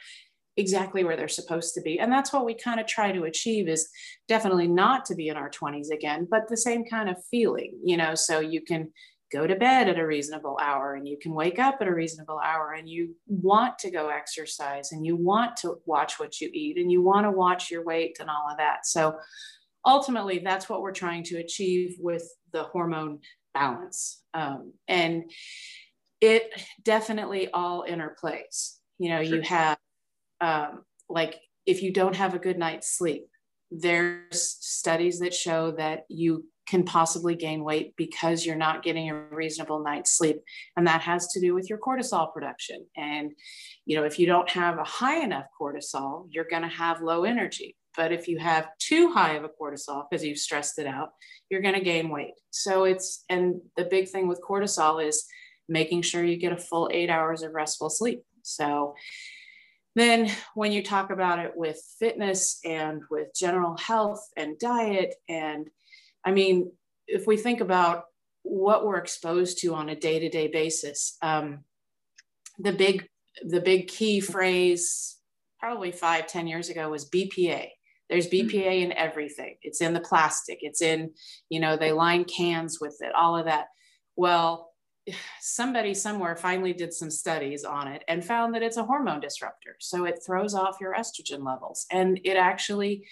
exactly 0.57 1.05
where 1.05 1.17
they're 1.17 1.29
supposed 1.29 1.75
to 1.75 1.81
be 1.81 2.01
and 2.01 2.11
that's 2.11 2.33
what 2.33 2.45
we 2.45 2.55
kind 2.55 2.81
of 2.81 2.89
try 2.89 3.13
to 3.13 3.23
achieve 3.23 3.69
is 3.69 3.89
definitely 4.27 4.67
not 4.67 5.05
to 5.05 5.15
be 5.15 5.29
in 5.29 5.37
our 5.37 5.49
20s 5.49 5.93
again 5.93 6.27
but 6.29 6.49
the 6.49 6.57
same 6.57 6.85
kind 6.85 7.09
of 7.09 7.17
feeling 7.31 7.79
you 7.85 7.97
know 7.97 8.17
so 8.17 8.41
you 8.41 8.61
can 8.61 8.91
go 9.31 9.47
to 9.47 9.57
bed 9.57 9.89
at 9.89 9.99
a 9.99 10.07
reasonable 10.07 10.59
hour 10.61 10.95
and 10.95 11.07
you 11.07 11.19
can 11.21 11.35
wake 11.35 11.59
up 11.59 11.79
at 11.81 11.89
a 11.89 11.95
reasonable 11.95 12.39
hour 12.39 12.73
and 12.73 12.89
you 12.89 13.15
want 13.27 13.79
to 13.79 13.91
go 13.91 14.09
exercise 14.09 14.93
and 14.93 15.05
you 15.05 15.17
want 15.17 15.57
to 15.57 15.77
watch 15.85 16.19
what 16.19 16.41
you 16.41 16.51
eat 16.53 16.79
and 16.79 16.91
you 16.91 17.03
want 17.03 17.25
to 17.27 17.31
watch 17.31 17.71
your 17.71 17.85
weight 17.85 18.17
and 18.21 18.31
all 18.31 18.49
of 18.51 18.57
that 18.57 18.87
so 18.87 19.17
ultimately 19.85 20.39
that's 20.39 20.69
what 20.69 20.83
we're 20.83 20.93
trying 20.93 21.23
to 21.25 21.39
achieve 21.39 21.97
with 21.99 22.29
the 22.53 22.63
hormone 22.65 23.21
balance. 23.55 24.23
Um, 24.35 24.73
and 24.87 25.31
it 26.21 26.51
definitely 26.83 27.51
all 27.51 27.85
interplays. 27.89 28.77
You 28.99 29.11
know, 29.11 29.25
sure. 29.25 29.37
you 29.37 29.43
have 29.43 29.79
um, 30.41 30.85
like 31.09 31.41
if 31.67 31.83
you 31.83 31.93
don't 31.93 32.17
have 32.17 32.35
a 32.35 32.39
good 32.39 32.59
night's 32.59 32.97
sleep, 32.97 33.27
there's 33.71 34.57
studies 34.61 35.21
that 35.21 35.35
show 35.35 35.73
that 35.73 36.05
you 36.09 36.45
can 36.69 36.85
possibly 36.85 37.35
gain 37.35 37.65
weight 37.65 37.95
because 37.97 38.45
you're 38.45 38.57
not 38.57 38.83
getting 38.83 39.11
a 39.11 39.15
reasonable 39.15 39.83
night's 39.83 40.17
sleep 40.17 40.37
and 40.77 40.87
that 40.87 41.01
has 41.01 41.29
to 41.29 41.41
do 41.41 41.55
with 41.55 41.69
your 41.71 41.79
cortisol 41.79 42.33
production 42.33 42.85
and 42.97 43.33
you 43.87 43.97
know 43.97 44.05
if 44.05 44.19
you 44.19 44.27
don't 44.27 44.51
have 44.51 44.79
a 44.79 44.85
high 44.85 45.23
enough 45.23 45.47
cortisol 45.61 46.27
you're 46.31 46.49
going 46.49 46.63
to 46.63 46.69
have 46.69 47.01
low 47.01 47.25
energy 47.25 47.77
but 47.99 48.13
if 48.13 48.29
you 48.29 48.39
have 48.39 48.69
too 48.79 49.11
high 49.11 49.35
of 49.35 49.43
a 49.43 49.49
cortisol 49.49 50.05
because 50.09 50.25
you've 50.25 50.39
stressed 50.39 50.79
it 50.79 50.87
out, 50.87 51.11
you're 51.51 51.61
going 51.61 51.75
to 51.75 51.81
gain 51.81 52.11
weight. 52.11 52.35
So 52.51 52.85
it's, 52.85 53.25
and 53.29 53.61
the 53.77 53.85
big 53.85 54.09
thing 54.09 54.29
with 54.29 54.41
cortisol 54.41 55.05
is 55.05 55.27
making 55.69 56.03
sure 56.03 56.25
you 56.25 56.37
get 56.37 56.53
a 56.53 56.57
full 56.57 56.89
eight 56.93 57.11
hours 57.11 57.43
of 57.43 57.55
restful 57.55 57.91
sleep. 57.91 58.23
So 58.43 58.95
then 59.97 60.31
when 60.55 60.71
you 60.71 60.81
talk 60.81 61.11
about 61.11 61.41
it 61.41 61.51
with 61.57 61.83
fitness 61.99 62.61
and 62.65 63.03
with 63.11 63.35
general 63.35 63.77
health 63.77 64.25
and 64.37 64.57
diet, 64.61 65.17
and 65.29 65.67
I 66.25 66.33
mean, 66.33 66.73
if 67.07 67.27
we 67.27 67.37
think 67.37 67.61
about 67.61 68.05
what 68.43 68.85
we're 68.85 68.99
exposed 68.99 69.59
to 69.61 69.75
on 69.75 69.89
a 69.89 69.97
day-to-day 69.97 70.49
basis, 70.49 71.17
um, 71.23 71.65
the 72.59 72.73
big 72.73 73.09
the 73.47 73.61
big 73.61 73.87
key 73.87 74.19
phrase 74.19 75.17
probably 75.61 75.93
five 75.93 76.27
ten 76.27 76.47
years 76.47 76.69
ago 76.69 76.91
was 76.91 77.09
BPA. 77.09 77.69
There's 78.09 78.29
BPA 78.29 78.51
mm-hmm. 78.51 78.91
in 78.91 78.93
everything. 78.93 79.57
It's 79.63 79.81
in 79.81 79.93
the 79.93 80.01
plastic. 80.01 80.59
It's 80.63 80.83
in, 80.83 81.11
you 81.51 81.61
know, 81.61 81.77
they 81.77 81.93
line 81.93 82.25
cans 82.25 82.79
with 82.81 82.97
it, 83.01 83.15
all 83.15 83.37
of 83.37 83.45
that. 83.45 83.67
Well, 84.17 84.73
somebody 85.41 85.95
somewhere 85.95 86.37
finally 86.37 86.73
did 86.73 86.93
some 86.93 87.11
studies 87.11 87.65
on 87.65 87.89
it 87.89 88.05
and 88.09 88.25
found 88.25 88.55
that 88.55 88.63
it's 88.63 88.77
a 88.77 88.85
hormone 88.85 89.21
disruptor. 89.21 89.77
So 89.81 90.05
it 90.05 90.21
throws 90.25 90.55
off 90.55 90.81
your 90.81 90.95
estrogen 90.95 91.45
levels. 91.45 91.87
And 91.91 92.21
it 92.25 92.37
actually, 92.37 93.07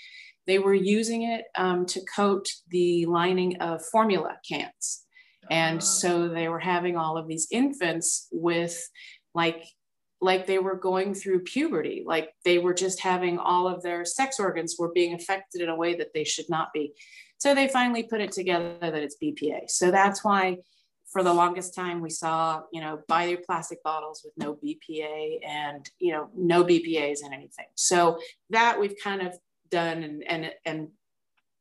they 0.47 0.59
were 0.59 0.75
using 0.75 1.23
it 1.23 1.45
um, 1.57 1.87
to 1.87 2.00
coat 2.05 2.49
the 2.69 3.07
lining 3.07 3.61
of 3.61 3.85
formula 3.87 4.37
cans. 4.49 5.05
And 5.50 5.79
ah. 5.79 5.83
so 5.83 6.29
they 6.29 6.49
were 6.49 6.59
having 6.59 6.97
all 6.97 7.17
of 7.17 7.29
these 7.29 7.49
infants 7.50 8.29
with 8.31 8.88
like 9.35 9.65
like 10.21 10.47
they 10.47 10.59
were 10.59 10.76
going 10.76 11.12
through 11.12 11.41
puberty, 11.41 12.03
like 12.07 12.31
they 12.43 12.59
were 12.59 12.73
just 12.73 13.00
having 13.00 13.38
all 13.38 13.69
of 13.69 13.83
their 13.83 14.03
sex 14.05 14.41
organs 14.41 14.76
were 14.79 14.91
being 14.91 15.15
affected 15.15 15.61
in 15.61 15.69
a 15.69 15.76
way 15.76 15.95
that 15.95 16.15
they 16.15 16.25
should 16.25 16.49
not 16.49 16.73
be. 16.73 16.95
So 17.38 17.55
they 17.55 17.69
finally 17.69 18.03
put 18.03 18.23
it 18.23 18.33
together 18.33 18.79
that 18.81 18.95
it's 18.95 19.17
BPA. 19.23 19.69
So 19.69 19.91
that's 19.91 20.25
why 20.25 20.57
for 21.12 21.23
the 21.23 21.35
longest 21.35 21.75
time 21.75 22.00
we 22.00 22.11
saw, 22.11 22.62
you 22.73 22.81
know, 22.81 23.00
buy 23.09 23.25
your 23.25 23.38
plastic 23.47 23.83
bottles 23.83 24.23
with 24.25 24.33
no 24.37 24.55
BPA 24.55 25.47
and, 25.47 25.88
you 25.99 26.12
know, 26.12 26.31
no 26.35 26.65
BPAs 26.65 27.19
in 27.25 27.33
anything. 27.33 27.67
So 27.75 28.19
that 28.50 28.81
we've 28.81 28.97
kind 29.03 29.23
of 29.23 29.35
done 29.70 30.02
and, 30.02 30.25
and, 30.26 30.52
and 30.64 30.88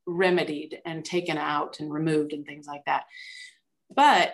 remedied 0.08 0.80
and 0.86 1.04
taken 1.04 1.38
out 1.38 1.80
and 1.80 1.92
removed 1.92 2.34
and 2.34 2.46
things 2.46 2.68
like 2.68 2.84
that. 2.86 3.06
But 3.94 4.34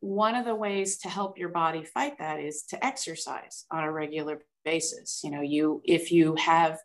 one 0.00 0.34
of 0.34 0.44
the 0.44 0.54
ways 0.54 0.98
to 0.98 1.08
help 1.08 1.38
your 1.38 1.48
body 1.48 1.84
fight 1.84 2.18
that 2.18 2.40
is 2.40 2.62
to 2.70 2.84
exercise 2.84 3.64
on 3.70 3.84
a 3.84 3.92
regular 3.92 4.42
basis. 4.64 5.20
You 5.24 5.30
know, 5.30 5.40
you 5.40 5.82
if 5.84 6.12
you 6.12 6.36
have 6.36 6.78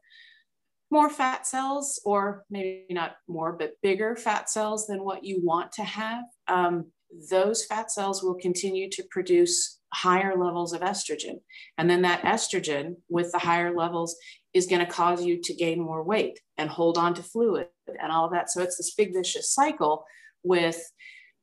more 0.89 1.09
fat 1.09 1.47
cells, 1.47 1.99
or 2.05 2.45
maybe 2.49 2.85
not 2.91 3.15
more, 3.27 3.51
but 3.51 3.73
bigger 3.81 4.15
fat 4.15 4.49
cells 4.49 4.85
than 4.85 5.03
what 5.03 5.23
you 5.23 5.41
want 5.43 5.71
to 5.73 5.83
have, 5.83 6.23
um, 6.47 6.85
those 7.31 7.65
fat 7.65 7.91
cells 7.91 8.23
will 8.23 8.35
continue 8.35 8.89
to 8.91 9.03
produce 9.09 9.79
higher 9.91 10.35
levels 10.37 10.71
of 10.71 10.81
estrogen. 10.81 11.39
And 11.77 11.89
then 11.89 12.03
that 12.03 12.21
estrogen 12.21 12.97
with 13.09 13.31
the 13.31 13.39
higher 13.39 13.75
levels 13.75 14.15
is 14.53 14.67
going 14.67 14.85
to 14.85 14.91
cause 14.91 15.23
you 15.23 15.41
to 15.41 15.53
gain 15.53 15.79
more 15.79 16.03
weight 16.03 16.39
and 16.57 16.69
hold 16.69 16.97
on 16.97 17.13
to 17.15 17.23
fluid 17.23 17.67
and 17.87 18.11
all 18.11 18.25
of 18.25 18.31
that. 18.31 18.49
So 18.49 18.61
it's 18.61 18.77
this 18.77 18.93
big 18.93 19.13
vicious 19.13 19.51
cycle 19.51 20.05
with 20.43 20.79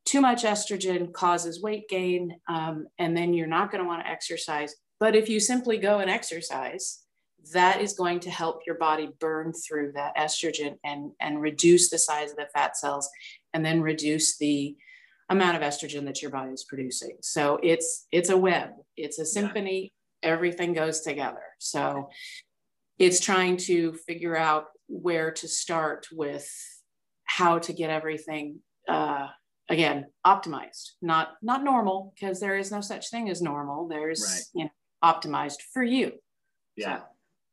too 0.05 0.21
much 0.21 0.45
estrogen 0.45 1.13
causes 1.13 1.63
weight 1.63 1.89
gain, 1.89 2.41
um, 2.49 2.87
and 2.99 3.17
then 3.17 3.35
you're 3.35 3.47
not 3.47 3.71
going 3.71 3.83
to 3.83 3.89
want 3.89 4.03
to 4.05 4.11
exercise. 4.11 4.75
But 4.99 5.15
if 5.15 5.29
you 5.29 5.41
simply 5.41 5.79
go 5.79 5.99
and 5.99 6.11
exercise, 6.11 7.01
that 7.53 7.81
is 7.81 7.95
going 7.95 8.21
to 8.21 8.31
help 8.31 8.61
your 8.67 8.77
body 8.77 9.09
burn 9.19 9.53
through 9.53 9.93
that 9.93 10.17
estrogen 10.17 10.77
and, 10.85 11.13
and 11.21 11.41
reduce 11.41 11.91
the 11.91 11.99
size 11.99 12.31
of 12.31 12.37
the 12.37 12.49
fat 12.55 12.77
cells 12.77 13.09
and 13.55 13.65
then 13.65 13.81
reduce 13.81 14.37
the 14.37 14.77
amount 15.31 15.57
of 15.57 15.63
estrogen 15.63 16.05
that 16.05 16.21
your 16.21 16.31
body 16.31 16.53
is 16.53 16.65
producing. 16.65 17.17
So 17.23 17.59
it's 17.63 18.07
it's 18.11 18.31
a 18.31 18.37
web, 18.37 18.71
it's 18.97 19.19
a 19.19 19.25
symphony, 19.25 19.93
everything 20.23 20.75
goes 20.75 21.01
together. 21.01 21.43
So 21.59 22.11
it's 23.01 23.19
trying 23.19 23.57
to 23.57 23.95
figure 24.07 24.37
out 24.37 24.67
where 24.87 25.33
to 25.33 25.49
start 25.49 26.07
with 26.13 26.49
how 27.25 27.59
to 27.59 27.73
get 27.73 27.91
everything 27.91 28.61
uh, 28.89 29.27
again 29.69 30.07
optimized 30.27 30.91
not 31.01 31.31
not 31.43 31.65
normal 31.65 32.13
because 32.15 32.39
there 32.39 32.57
is 32.57 32.71
no 32.71 32.81
such 32.81 33.11
thing 33.11 33.29
as 33.31 33.41
normal. 33.41 33.89
There's 33.89 34.23
right. 34.23 34.43
you 34.55 34.65
know 34.65 34.71
optimized 35.03 35.63
for 35.73 35.83
you. 35.83 36.13
Yeah 36.77 36.99
so. 36.99 37.05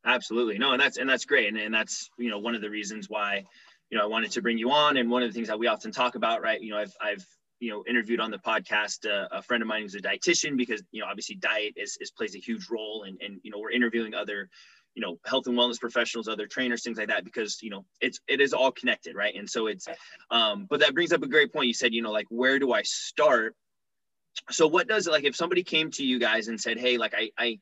absolutely. 0.06 0.58
No 0.58 0.74
and 0.74 0.82
that's 0.82 0.98
and 0.98 1.10
that's 1.10 1.26
great. 1.26 1.48
And, 1.48 1.58
and 1.58 1.74
that's 1.74 2.10
you 2.18 2.30
know 2.30 2.40
one 2.40 2.54
of 2.54 2.62
the 2.62 2.70
reasons 2.70 3.10
why 3.10 3.44
you 3.90 3.98
know 3.98 4.04
i 4.04 4.08
wanted 4.08 4.32
to 4.32 4.42
bring 4.42 4.58
you 4.58 4.70
on. 4.72 4.98
And 4.98 5.10
one 5.10 5.24
of 5.24 5.30
the 5.30 5.34
things 5.34 5.48
that 5.48 5.58
we 5.58 5.68
often 5.68 5.92
talk 5.92 6.16
about 6.16 6.42
right 6.42 6.60
you 6.62 6.72
know 6.72 6.78
i've 6.78 6.94
i've 7.02 7.26
you 7.60 7.72
know 7.72 7.84
interviewed 7.88 8.20
on 8.20 8.32
the 8.32 8.38
podcast 8.38 9.10
uh, 9.10 9.28
a 9.32 9.42
friend 9.42 9.64
of 9.64 9.68
mine 9.68 9.84
who's 9.84 9.96
a 9.96 10.02
dietitian 10.02 10.58
because 10.58 10.84
you 10.92 11.02
know 11.02 11.08
obviously 11.08 11.36
diet 11.36 11.74
is, 11.78 11.98
is 12.02 12.12
plays 12.12 12.36
a 12.36 12.40
huge 12.40 12.68
role. 12.70 13.06
And 13.08 13.22
and 13.22 13.40
you 13.44 13.52
know 13.52 13.60
we're 13.60 13.72
interviewing 13.72 14.14
other 14.14 14.50
you 14.98 15.02
know 15.02 15.18
health 15.26 15.46
and 15.46 15.56
wellness 15.56 15.80
professionals 15.80 16.28
other 16.28 16.48
trainers 16.48 16.84
things 16.84 16.98
like 16.98 17.08
that 17.08 17.24
because 17.24 17.62
you 17.62 17.70
know 17.70 17.86
it's 18.02 18.20
it 18.28 18.42
is 18.42 18.52
all 18.52 18.72
connected 18.72 19.16
right 19.16 19.36
and 19.36 19.48
so 19.48 19.68
it's 19.68 19.88
um 20.32 20.66
but 20.70 20.80
that 20.80 20.96
brings 20.96 21.14
up 21.14 21.22
a 21.22 21.28
great 21.28 21.54
point 21.54 21.68
you 21.68 21.74
said 21.74 21.94
you 21.94 22.02
know 22.02 22.12
like 22.12 22.26
where 22.30 22.58
do 22.58 22.74
i 22.74 22.82
start 22.82 23.56
so 24.50 24.68
what 24.68 24.88
does 24.88 25.06
it 25.06 25.12
like 25.12 25.24
if 25.24 25.36
somebody 25.36 25.64
came 25.64 25.92
to 25.92 26.04
you 26.04 26.20
guys 26.20 26.48
and 26.48 26.60
said 26.60 26.80
hey 26.80 26.98
like 26.98 27.14
i 27.16 27.30
i 27.38 27.60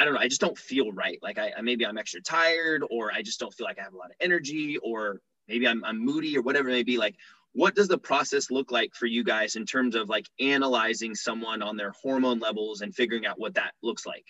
I 0.00 0.04
don't 0.04 0.14
know. 0.14 0.20
I 0.20 0.28
just 0.28 0.40
don't 0.40 0.56
feel 0.56 0.92
right. 0.92 1.18
Like 1.22 1.38
I, 1.38 1.50
maybe 1.60 1.84
I'm 1.84 1.98
extra 1.98 2.20
tired, 2.20 2.84
or 2.88 3.10
I 3.12 3.20
just 3.20 3.40
don't 3.40 3.52
feel 3.52 3.66
like 3.66 3.80
I 3.80 3.82
have 3.82 3.94
a 3.94 3.96
lot 3.96 4.10
of 4.10 4.16
energy, 4.20 4.78
or 4.78 5.20
maybe 5.48 5.66
I'm, 5.66 5.84
I'm 5.84 5.98
moody, 5.98 6.38
or 6.38 6.42
whatever 6.42 6.68
it 6.68 6.72
may 6.72 6.84
be. 6.84 6.98
Like, 6.98 7.16
what 7.52 7.74
does 7.74 7.88
the 7.88 7.98
process 7.98 8.48
look 8.48 8.70
like 8.70 8.94
for 8.94 9.06
you 9.06 9.24
guys 9.24 9.56
in 9.56 9.66
terms 9.66 9.96
of 9.96 10.08
like 10.08 10.28
analyzing 10.38 11.16
someone 11.16 11.62
on 11.62 11.76
their 11.76 11.92
hormone 12.00 12.38
levels 12.38 12.80
and 12.82 12.94
figuring 12.94 13.26
out 13.26 13.40
what 13.40 13.54
that 13.54 13.72
looks 13.82 14.06
like 14.06 14.24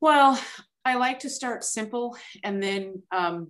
well 0.00 0.40
i 0.86 0.94
like 0.94 1.18
to 1.18 1.30
start 1.30 1.64
simple 1.64 2.16
and 2.42 2.62
then 2.62 3.02
um, 3.12 3.48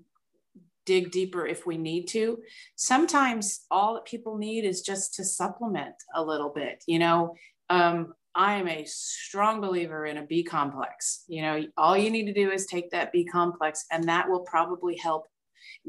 dig 0.84 1.10
deeper 1.10 1.46
if 1.46 1.66
we 1.66 1.76
need 1.76 2.06
to 2.06 2.38
sometimes 2.76 3.64
all 3.70 3.94
that 3.94 4.04
people 4.04 4.36
need 4.38 4.64
is 4.64 4.82
just 4.82 5.14
to 5.14 5.24
supplement 5.24 5.94
a 6.14 6.22
little 6.22 6.50
bit 6.50 6.82
you 6.86 6.98
know 6.98 7.34
um, 7.68 8.14
I 8.36 8.56
am 8.56 8.68
a 8.68 8.84
strong 8.84 9.62
believer 9.62 10.04
in 10.04 10.18
a 10.18 10.26
B 10.26 10.44
complex. 10.44 11.24
You 11.26 11.40
know, 11.40 11.64
all 11.78 11.96
you 11.96 12.10
need 12.10 12.26
to 12.26 12.34
do 12.34 12.50
is 12.50 12.66
take 12.66 12.90
that 12.90 13.10
B 13.10 13.24
complex, 13.24 13.86
and 13.90 14.04
that 14.04 14.28
will 14.28 14.40
probably 14.40 14.94
help 14.96 15.26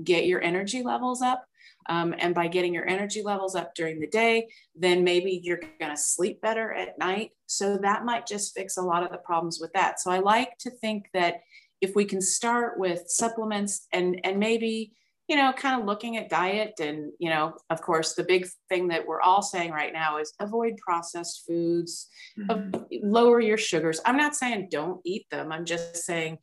get 0.02 0.26
your 0.26 0.42
energy 0.42 0.82
levels 0.82 1.22
up. 1.22 1.44
Um, 1.90 2.14
and 2.18 2.36
by 2.36 2.48
getting 2.48 2.74
your 2.74 2.88
energy 2.88 3.22
levels 3.24 3.56
up 3.56 3.74
during 3.76 4.00
the 4.00 4.08
day, 4.08 4.48
then 4.76 5.04
maybe 5.04 5.40
you're 5.44 5.62
going 5.80 5.96
to 5.96 5.98
sleep 5.98 6.42
better 6.42 6.74
at 6.74 6.98
night. 7.00 7.32
So 7.46 7.78
that 7.78 8.06
might 8.06 8.28
just 8.28 8.56
fix 8.56 8.78
a 8.78 8.82
lot 8.82 9.04
of 9.04 9.12
the 9.12 9.18
problems 9.18 9.60
with 9.62 9.72
that. 9.74 10.00
So 10.00 10.12
I 10.12 10.20
like 10.20 10.58
to 10.60 10.70
think 10.70 11.08
that 11.14 11.36
if 11.80 11.96
we 11.96 12.06
can 12.06 12.22
start 12.22 12.80
with 12.80 13.04
supplements 13.08 13.88
and 13.94 14.20
and 14.24 14.40
maybe 14.40 14.94
you 15.28 15.36
know, 15.36 15.52
kind 15.52 15.80
of 15.80 15.86
looking 15.86 16.16
at 16.18 16.30
diet. 16.30 16.80
And, 16.80 17.12
you 17.20 17.30
know, 17.30 17.54
of 17.70 17.82
course, 17.82 18.14
the 18.14 18.24
big 18.24 18.48
thing 18.70 18.88
that 18.90 19.06
we're 19.06 19.22
all 19.22 19.42
saying 19.42 19.72
right 19.72 19.92
now 19.92 20.20
is 20.20 20.34
avoid 20.40 20.78
processed 20.78 21.44
foods, 21.46 22.08
mm-hmm. 22.40 22.82
lower 23.04 23.42
your 23.42 23.58
sugars. 23.58 24.00
I'm 24.06 24.16
not 24.16 24.36
saying 24.36 24.70
don't 24.72 25.02
eat 25.04 25.26
them. 25.30 25.52
I'm 25.52 25.66
just 25.66 25.98
saying 25.98 26.38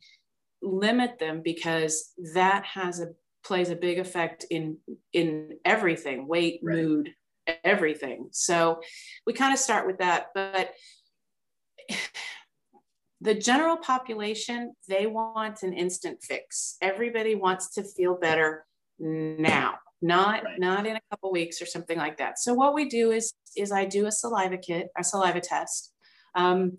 limit 0.61 1.19
them 1.19 1.41
because 1.43 2.13
that 2.33 2.63
has 2.65 2.99
a 2.99 3.09
plays 3.45 3.69
a 3.69 3.75
big 3.75 3.99
effect 3.99 4.45
in 4.49 4.77
in 5.13 5.57
everything 5.63 6.27
weight 6.27 6.59
right. 6.63 6.77
mood 6.77 7.09
everything 7.63 8.27
so 8.31 8.81
we 9.27 9.33
kind 9.33 9.53
of 9.53 9.59
start 9.59 9.85
with 9.85 9.99
that 9.99 10.27
but 10.33 10.71
the 13.21 13.35
general 13.35 13.77
population 13.77 14.73
they 14.89 15.05
want 15.05 15.63
an 15.63 15.73
instant 15.73 16.21
fix 16.21 16.75
everybody 16.81 17.35
wants 17.35 17.73
to 17.75 17.83
feel 17.83 18.15
better 18.15 18.65
now, 18.99 19.75
not 20.01 20.43
right. 20.43 20.59
not 20.59 20.85
in 20.85 20.95
a 20.95 21.01
couple 21.09 21.31
weeks 21.31 21.61
or 21.61 21.65
something 21.65 21.97
like 21.97 22.17
that. 22.17 22.39
So 22.39 22.53
what 22.53 22.73
we 22.73 22.87
do 22.87 23.11
is 23.11 23.33
is 23.55 23.71
I 23.71 23.85
do 23.85 24.05
a 24.05 24.11
saliva 24.11 24.57
kit, 24.57 24.89
a 24.97 25.03
saliva 25.03 25.39
test. 25.39 25.91
Um, 26.35 26.77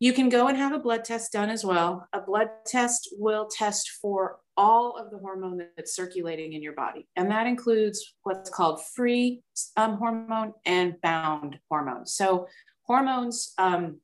you 0.00 0.12
can 0.12 0.28
go 0.28 0.46
and 0.46 0.56
have 0.56 0.72
a 0.72 0.78
blood 0.78 1.04
test 1.04 1.32
done 1.32 1.50
as 1.50 1.64
well. 1.64 2.06
A 2.12 2.20
blood 2.20 2.48
test 2.66 3.08
will 3.18 3.48
test 3.50 3.90
for 4.00 4.38
all 4.58 4.96
of 4.96 5.10
the 5.10 5.18
hormone 5.18 5.62
that's 5.76 5.94
circulating 5.94 6.52
in 6.52 6.62
your 6.62 6.74
body, 6.74 7.08
and 7.16 7.30
that 7.30 7.46
includes 7.46 8.14
what's 8.24 8.50
called 8.50 8.84
free 8.94 9.42
um, 9.76 9.96
hormone 9.96 10.52
and 10.66 11.00
bound 11.00 11.58
hormone. 11.70 12.04
So 12.04 12.48
hormones 12.82 13.54
um, 13.56 14.00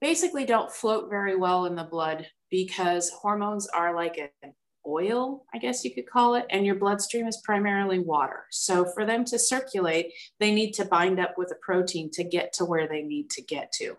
basically 0.00 0.46
don't 0.46 0.72
float 0.72 1.10
very 1.10 1.36
well 1.36 1.66
in 1.66 1.76
the 1.76 1.84
blood 1.84 2.26
because 2.50 3.10
hormones 3.10 3.68
are 3.68 3.94
like 3.94 4.16
an 4.42 4.54
oil, 4.86 5.44
I 5.52 5.58
guess 5.58 5.84
you 5.84 5.94
could 5.94 6.08
call 6.08 6.34
it, 6.34 6.46
and 6.48 6.64
your 6.64 6.76
bloodstream 6.76 7.26
is 7.26 7.42
primarily 7.44 7.98
water. 7.98 8.44
So 8.50 8.86
for 8.94 9.04
them 9.04 9.24
to 9.26 9.38
circulate, 9.38 10.12
they 10.40 10.54
need 10.54 10.72
to 10.72 10.86
bind 10.86 11.20
up 11.20 11.34
with 11.36 11.52
a 11.52 11.58
protein 11.60 12.10
to 12.12 12.24
get 12.24 12.54
to 12.54 12.64
where 12.64 12.88
they 12.88 13.02
need 13.02 13.28
to 13.30 13.42
get 13.42 13.72
to. 13.72 13.98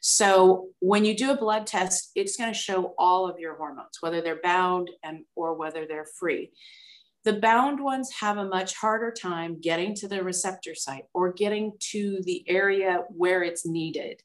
So 0.00 0.68
when 0.80 1.04
you 1.04 1.16
do 1.16 1.30
a 1.30 1.36
blood 1.36 1.66
test, 1.66 2.10
it's 2.14 2.36
going 2.36 2.52
to 2.52 2.58
show 2.58 2.94
all 2.98 3.28
of 3.28 3.38
your 3.38 3.56
hormones, 3.56 3.98
whether 4.00 4.20
they're 4.20 4.40
bound 4.42 4.90
and 5.02 5.24
or 5.34 5.54
whether 5.54 5.86
they're 5.86 6.06
free. 6.18 6.52
The 7.24 7.34
bound 7.34 7.80
ones 7.80 8.10
have 8.20 8.38
a 8.38 8.48
much 8.48 8.74
harder 8.74 9.10
time 9.10 9.60
getting 9.60 9.94
to 9.96 10.08
the 10.08 10.22
receptor 10.22 10.74
site 10.74 11.04
or 11.12 11.32
getting 11.32 11.72
to 11.90 12.20
the 12.22 12.44
area 12.48 13.00
where 13.10 13.42
it's 13.42 13.66
needed. 13.66 14.22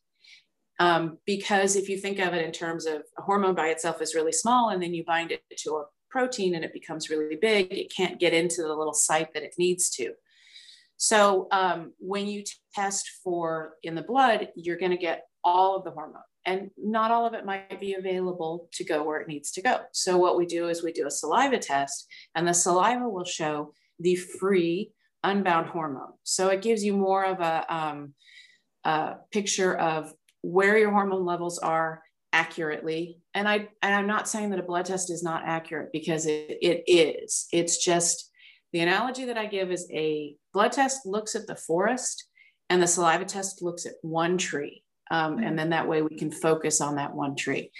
Um, 0.80 1.18
because 1.25 1.75
if 1.75 1.89
you 1.89 1.98
think 1.98 2.20
of 2.20 2.34
it 2.34 2.46
in 2.46 2.51
terms 2.51 2.86
of 2.86 3.03
a 3.18 3.22
hormone 3.22 3.56
by 3.56 3.67
itself 3.67 4.02
is 4.02 4.15
really 4.15 4.32
small 4.32 4.69
and 4.69 4.82
then 4.82 4.93
you 4.93 5.04
bind 5.04 5.32
it 5.32 5.43
to 5.60 5.71
a 5.71 5.86
protein 6.10 6.56
and 6.56 6.63
it 6.63 6.74
becomes 6.74 7.10
really 7.10 7.36
big, 7.36 7.71
it 7.71 7.93
can't 7.95 8.19
get 8.19 8.34
into 8.34 8.62
the 8.62 8.74
little 8.74 8.93
site 8.93 9.34
that 9.34 9.43
it 9.43 9.56
needs 9.58 9.89
to. 9.91 10.13
So 11.04 11.50
um, 11.52 11.92
when 12.00 12.28
you 12.28 12.46
test 12.74 13.12
for 13.26 13.74
in 13.84 13.94
the 13.94 14.04
blood, 14.04 14.48
you're 14.56 14.78
going 14.78 14.92
to 14.92 14.98
get 14.98 15.24
all 15.44 15.76
of 15.76 15.84
the 15.84 15.92
hormone 15.92 16.22
and 16.46 16.72
not 16.78 17.12
all 17.12 17.26
of 17.26 17.34
it 17.34 17.46
might 17.46 17.82
be 17.82 17.96
available 17.96 18.70
to 18.72 18.86
go 18.86 19.04
where 19.04 19.20
it 19.20 19.28
needs 19.28 19.52
to 19.52 19.62
go. 19.62 19.82
So 19.92 20.18
what 20.18 20.38
we 20.38 20.46
do 20.46 20.70
is 20.70 20.82
we 20.82 20.94
do 20.94 21.06
a 21.06 21.12
saliva 21.12 21.58
test 21.58 22.08
and 22.36 22.48
the 22.48 22.54
saliva 22.54 23.10
will 23.10 23.26
show 23.26 23.74
the 24.00 24.16
free 24.16 24.94
unbound 25.26 25.68
hormone. 25.68 26.13
So 26.24 26.48
it 26.48 26.62
gives 26.62 26.86
you 26.86 26.96
more 26.96 27.26
of 27.26 27.42
a, 27.42 27.66
um, 27.76 28.13
a 28.86 29.16
picture 29.30 29.76
of 29.76 30.13
where 30.42 30.78
your 30.78 30.92
hormone 30.92 31.26
levels 31.26 31.60
are 31.60 32.02
accurately. 32.32 33.20
And 33.34 33.46
I 33.50 33.68
and 33.82 33.94
I'm 33.94 34.08
not 34.08 34.30
saying 34.30 34.52
that 34.52 34.60
a 34.60 34.63
blood 34.63 34.86
test 34.86 35.12
is 35.12 35.22
not 35.22 35.44
accurate 35.46 35.89
because 35.92 36.28
it, 36.28 36.60
it 36.62 36.86
is. 36.88 37.48
It's 37.52 37.84
just 37.84 38.30
the 38.74 38.80
analogy 38.82 39.26
that 39.26 39.38
I 39.38 39.46
give 39.46 39.72
is 39.72 39.88
a 39.92 40.36
blood 40.54 40.74
test 40.74 41.06
looks 41.06 41.36
at 41.36 41.48
the 41.48 41.56
forest 41.56 42.28
and 42.70 42.82
the 42.82 42.88
saliva 42.88 43.24
test 43.24 43.62
looks 43.62 43.86
at 43.86 43.94
one 44.02 44.38
tree. 44.38 44.84
Um, 45.12 45.38
and 45.38 45.58
then 45.58 45.70
that 45.70 45.88
way 45.88 46.02
we 46.02 46.18
can 46.18 46.32
focus 46.32 46.82
on 46.82 46.96
that 46.96 47.14
one 47.14 47.36
tree. 47.36 47.72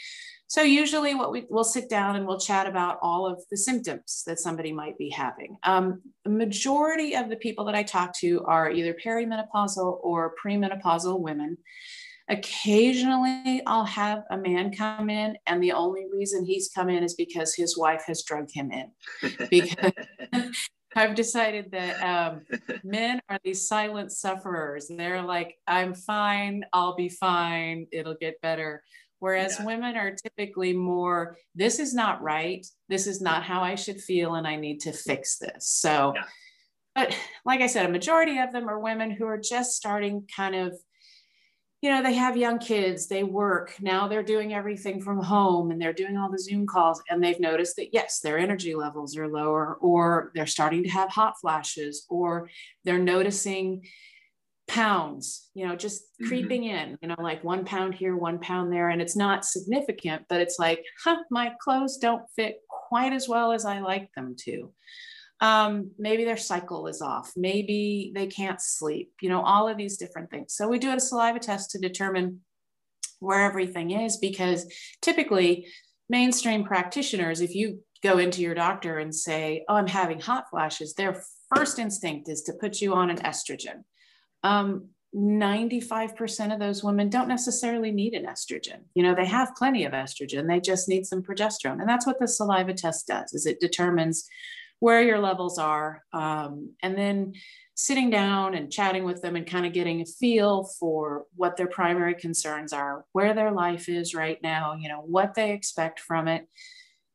So 0.48 0.62
usually 0.62 1.16
what 1.16 1.32
we 1.32 1.48
will 1.50 1.64
sit 1.64 1.90
down 1.90 2.16
and 2.16 2.28
we'll 2.28 2.40
chat 2.40 2.68
about 2.68 3.00
all 3.02 3.26
of 3.26 3.42
the 3.50 3.58
symptoms 3.58 4.24
that 4.28 4.40
somebody 4.40 4.72
might 4.72 4.96
be 5.00 5.10
having. 5.10 5.58
Um, 5.64 6.04
the 6.26 6.30
majority 6.30 7.16
of 7.16 7.28
the 7.28 7.38
people 7.38 7.66
that 7.66 7.76
I 7.76 7.82
talk 7.82 8.16
to 8.20 8.44
are 8.46 8.70
either 8.70 8.96
perimenopausal 9.04 9.98
or 10.04 10.36
premenopausal 10.46 11.20
women. 11.20 11.58
Occasionally, 12.30 13.64
I'll 13.66 13.86
have 13.86 14.24
a 14.30 14.38
man 14.38 14.72
come 14.72 15.10
in, 15.10 15.38
and 15.46 15.62
the 15.62 15.74
only 15.74 16.06
reason 16.14 16.46
he's 16.46 16.70
come 16.70 16.90
in 16.90 17.04
is 17.04 17.16
because 17.16 17.54
his 17.54 17.78
wife 17.78 18.04
has 18.06 18.24
drugged 18.24 18.54
him 18.54 18.72
in. 18.72 18.92
Because 19.50 19.92
I've 20.96 21.16
decided 21.16 21.72
that 21.72 22.02
um, 22.02 22.42
men 22.84 23.22
are 23.30 23.40
these 23.44 23.68
silent 23.68 24.12
sufferers. 24.12 24.88
They're 24.90 25.22
like, 25.22 25.58
I'm 25.68 25.94
fine, 25.94 26.66
I'll 26.74 26.96
be 26.96 27.10
fine, 27.10 27.88
it'll 27.92 28.16
get 28.16 28.42
better. 28.42 28.84
Whereas 29.20 29.58
yeah. 29.58 29.66
women 29.66 29.96
are 29.96 30.16
typically 30.16 30.74
more, 30.74 31.38
this 31.56 31.80
is 31.80 31.94
not 31.94 32.22
right, 32.22 32.66
this 32.90 33.08
is 33.08 33.22
not 33.22 33.44
how 33.44 33.62
I 33.62 33.76
should 33.76 34.02
feel, 34.02 34.36
and 34.36 34.46
I 34.46 34.58
need 34.58 34.82
to 34.82 34.92
fix 34.92 35.38
this. 35.38 35.68
So, 35.68 36.14
yeah. 36.16 36.24
but 36.94 37.18
like 37.46 37.62
I 37.62 37.68
said, 37.68 37.86
a 37.86 37.90
majority 37.90 38.40
of 38.40 38.52
them 38.52 38.68
are 38.68 38.80
women 38.80 39.12
who 39.12 39.26
are 39.26 39.38
just 39.38 39.78
starting 39.78 40.28
kind 40.36 40.56
of 40.56 40.78
you 41.84 41.89
know, 41.89 42.02
they 42.02 42.13
have 42.13 42.38
young 42.38 42.60
kids, 42.60 43.08
they 43.08 43.24
work. 43.24 43.76
Now 43.82 44.08
they're 44.08 44.24
doing 44.24 44.54
everything 44.54 45.02
from 45.02 45.22
home 45.22 45.69
and 45.69 45.82
they're 45.82 45.91
doing 45.91 46.15
all 46.15 46.32
the 46.32 46.39
Zoom 46.39 46.65
calls. 46.65 47.04
And 47.10 47.22
they've 47.22 47.41
noticed 47.41 47.76
that, 47.76 47.89
yes, 47.91 48.22
their 48.22 48.39
energy 48.39 48.74
levels 48.74 49.17
are 49.17 49.28
lower, 49.28 49.76
or 49.82 50.32
they're 50.34 50.48
starting 50.48 50.84
to 50.84 50.89
have 50.89 51.10
hot 51.10 51.34
flashes, 51.41 52.06
or 52.10 52.50
they're 52.86 52.98
noticing 52.98 53.84
pounds, 54.65 55.50
you 55.56 55.67
know, 55.67 55.76
just 55.76 56.04
mm-hmm. 56.04 56.30
creeping 56.30 56.63
in, 56.63 56.98
you 57.02 57.10
know, 57.10 57.17
like 57.19 57.43
one 57.43 57.65
pound 57.65 57.96
here, 57.96 58.15
one 58.15 58.39
pound 58.39 58.72
there. 58.72 58.88
And 58.88 59.02
it's 59.02 59.17
not 59.17 59.43
significant, 59.43 60.24
but 60.30 60.39
it's 60.39 60.58
like, 60.58 60.86
huh, 61.04 61.17
my 61.32 61.52
clothes 61.62 61.98
don't 61.98 62.24
fit 62.34 62.62
quite 62.88 63.12
as 63.12 63.28
well 63.28 63.52
as 63.52 63.65
I 63.65 63.82
like 63.82 64.10
them 64.15 64.38
to 64.46 64.72
um, 65.44 65.92
maybe 66.00 66.24
their 66.24 66.38
cycle 66.38 66.88
is 66.88 67.02
off 67.02 67.34
maybe 67.36 68.14
they 68.16 68.28
can't 68.28 68.62
sleep 68.62 69.12
you 69.22 69.28
know 69.28 69.42
all 69.42 69.68
of 69.68 69.78
these 69.78 69.98
different 69.98 70.32
things 70.32 70.54
so 70.56 70.70
we 70.70 70.80
do 70.80 70.94
a 70.94 71.00
saliva 71.00 71.38
test 71.38 71.70
to 71.72 71.80
determine 71.80 72.40
where 73.20 73.42
everything 73.42 73.92
is 73.92 74.18
because 74.18 74.66
typically 75.02 75.68
mainstream 76.10 76.64
practitioners 76.64 77.42
if 77.42 77.54
you 77.54 77.80
go 78.02 78.20
into 78.20 78.42
your 78.42 78.56
doctor 78.56 79.00
and 79.00 79.14
say 79.14 79.66
oh 79.68 79.76
i'm 79.76 79.88
having 79.88 80.20
hot 80.20 80.46
flashes 80.50 80.94
their 80.94 81.22
first 81.54 81.78
instinct 81.78 82.30
is 82.30 82.44
to 82.44 82.54
put 82.54 82.80
you 82.80 82.94
on 82.94 83.10
an 83.10 83.18
estrogen 83.18 83.84
um, 84.44 84.88
95% 85.16 86.54
of 86.54 86.60
those 86.60 86.84
women 86.84 87.08
don't 87.08 87.28
necessarily 87.28 87.92
need 87.92 88.16
an 88.16 88.26
estrogen. 88.26 88.80
You 88.96 89.04
know, 89.04 89.14
they 89.14 89.28
have 89.28 89.56
plenty 89.56 89.86
of 89.86 89.94
estrogen, 89.94 90.48
they 90.48 90.60
just 90.60 90.90
need 90.90 91.06
some 91.06 91.22
progesterone. 91.22 91.80
And 91.80 91.88
that's 91.88 92.08
what 92.08 92.20
the 92.20 92.28
saliva 92.28 92.74
test 92.74 93.08
does 93.08 93.32
is 93.32 93.46
it 93.46 93.60
determines 93.60 94.28
where 94.84 95.02
your 95.02 95.19
levels 95.19 95.58
are, 95.58 96.04
um, 96.12 96.69
and 96.82 96.98
then 96.98 97.32
sitting 97.74 98.10
down 98.10 98.54
and 98.54 98.69
chatting 98.69 99.06
with 99.06 99.22
them 99.22 99.38
and 99.38 99.48
kind 99.48 99.65
of 99.65 99.72
getting 99.72 100.02
a 100.02 100.06
feel 100.06 100.65
for 100.78 101.24
what 101.38 101.56
their 101.56 101.67
primary 101.67 102.13
concerns 102.13 102.74
are, 102.74 103.06
where 103.13 103.34
their 103.34 103.54
life 103.54 103.88
is 103.88 104.13
right 104.13 104.39
now, 104.43 104.76
you 104.78 104.89
know, 104.89 105.00
what 105.00 105.36
they 105.36 105.54
expect 105.54 106.02
from 106.02 106.28
it. 106.28 106.50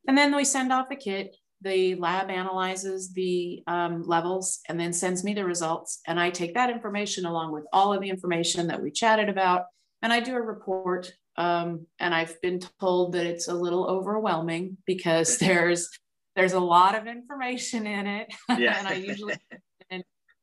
And 0.07 0.17
then 0.17 0.35
we 0.35 0.47
send 0.47 0.73
off 0.73 0.89
the 0.89 0.97
kit. 0.97 1.37
The 1.61 1.95
lab 1.97 2.31
analyzes 2.31 3.13
the 3.13 3.63
um, 3.67 4.03
levels 4.03 4.61
and 4.67 4.81
then 4.81 4.95
sends 4.95 5.23
me 5.23 5.35
the 5.35 5.45
results. 5.45 6.01
And 6.07 6.19
I 6.19 6.31
take 6.31 6.55
that 6.55 6.71
information 6.71 7.27
along 7.27 7.53
with 7.53 7.67
all 7.71 7.93
of 7.93 8.01
the 8.01 8.09
information 8.09 8.69
that 8.69 8.81
we 8.81 8.91
chatted 8.91 9.29
about. 9.29 9.67
And 10.01 10.11
I 10.11 10.21
do 10.21 10.35
a 10.35 10.41
report. 10.41 11.13
Um, 11.37 11.87
and 11.99 12.15
I've 12.15 12.41
been 12.41 12.61
told 12.81 13.13
that 13.13 13.27
it's 13.27 13.49
a 13.49 13.55
little 13.55 13.87
overwhelming 13.87 14.79
because 14.87 15.37
there's 15.45 15.91
there's 16.39 16.53
a 16.53 16.61
lot 16.61 16.95
of 16.97 17.07
information 17.07 17.87
in 17.87 18.07
it. 18.07 18.33
Yeah. 18.59 18.79
and 18.79 18.89
I 18.89 18.95
usually 18.95 19.35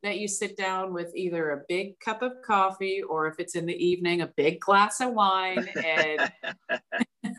that 0.06 0.20
you 0.20 0.28
sit 0.28 0.56
down 0.56 0.94
with 0.94 1.12
either 1.16 1.50
a 1.50 1.64
big 1.68 2.00
cup 2.00 2.22
of 2.22 2.34
coffee 2.46 3.02
or 3.02 3.28
if 3.28 3.40
it's 3.40 3.56
in 3.56 3.66
the 3.66 3.74
evening, 3.74 4.22
a 4.22 4.32
big 4.38 4.60
glass 4.60 5.02
of 5.02 5.14
wine 5.14 5.68
and 5.84 6.32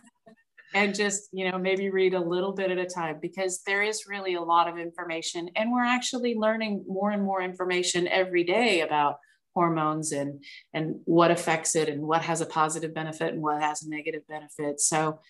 and 0.74 0.94
just, 0.94 1.28
you 1.32 1.48
know, 1.48 1.58
maybe 1.58 1.90
read 1.90 2.12
a 2.12 2.20
little 2.20 2.52
bit 2.52 2.72
at 2.72 2.76
a 2.76 2.84
time 2.84 3.18
because 3.22 3.62
there 3.66 3.84
is 3.84 4.08
really 4.08 4.34
a 4.34 4.42
lot 4.42 4.68
of 4.68 4.78
information 4.78 5.48
and 5.54 5.70
we're 5.70 5.84
actually 5.84 6.34
learning 6.34 6.84
more 6.88 7.12
and 7.12 7.22
more 7.22 7.40
information 7.40 8.08
every 8.08 8.42
day 8.42 8.80
about 8.80 9.18
hormones 9.54 10.10
and 10.10 10.42
and 10.74 10.96
what 11.04 11.30
affects 11.30 11.76
it 11.76 11.88
and 11.88 12.02
what 12.02 12.22
has 12.22 12.40
a 12.40 12.46
positive 12.46 12.92
benefit 12.92 13.32
and 13.32 13.42
what 13.42 13.62
has 13.62 13.84
a 13.84 13.88
negative 13.88 14.22
benefit. 14.28 14.80
So 14.80 15.20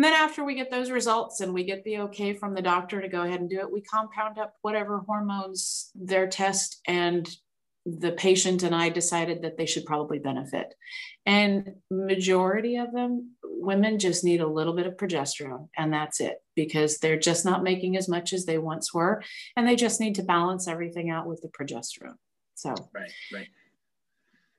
and 0.00 0.04
then 0.06 0.14
after 0.14 0.42
we 0.42 0.54
get 0.54 0.70
those 0.70 0.90
results 0.90 1.42
and 1.42 1.52
we 1.52 1.62
get 1.62 1.84
the 1.84 1.98
okay 1.98 2.32
from 2.32 2.54
the 2.54 2.62
doctor 2.62 3.02
to 3.02 3.08
go 3.08 3.20
ahead 3.20 3.38
and 3.38 3.50
do 3.50 3.58
it, 3.60 3.70
we 3.70 3.82
compound 3.82 4.38
up 4.38 4.54
whatever 4.62 5.00
hormones 5.00 5.90
their 5.94 6.26
test 6.26 6.80
and 6.86 7.28
the 7.84 8.12
patient 8.12 8.62
and 8.62 8.74
I 8.74 8.88
decided 8.88 9.42
that 9.42 9.58
they 9.58 9.66
should 9.66 9.84
probably 9.84 10.18
benefit. 10.18 10.72
And 11.26 11.74
majority 11.90 12.76
of 12.76 12.92
them, 12.92 13.32
women 13.44 13.98
just 13.98 14.24
need 14.24 14.40
a 14.40 14.46
little 14.46 14.72
bit 14.72 14.86
of 14.86 14.96
progesterone 14.96 15.68
and 15.76 15.92
that's 15.92 16.18
it 16.18 16.42
because 16.56 16.96
they're 16.96 17.18
just 17.18 17.44
not 17.44 17.62
making 17.62 17.98
as 17.98 18.08
much 18.08 18.32
as 18.32 18.46
they 18.46 18.56
once 18.56 18.94
were. 18.94 19.22
And 19.54 19.68
they 19.68 19.76
just 19.76 20.00
need 20.00 20.14
to 20.14 20.22
balance 20.22 20.66
everything 20.66 21.10
out 21.10 21.26
with 21.26 21.42
the 21.42 21.48
progesterone. 21.48 22.16
So, 22.54 22.70
right, 22.94 23.12
right. 23.34 23.48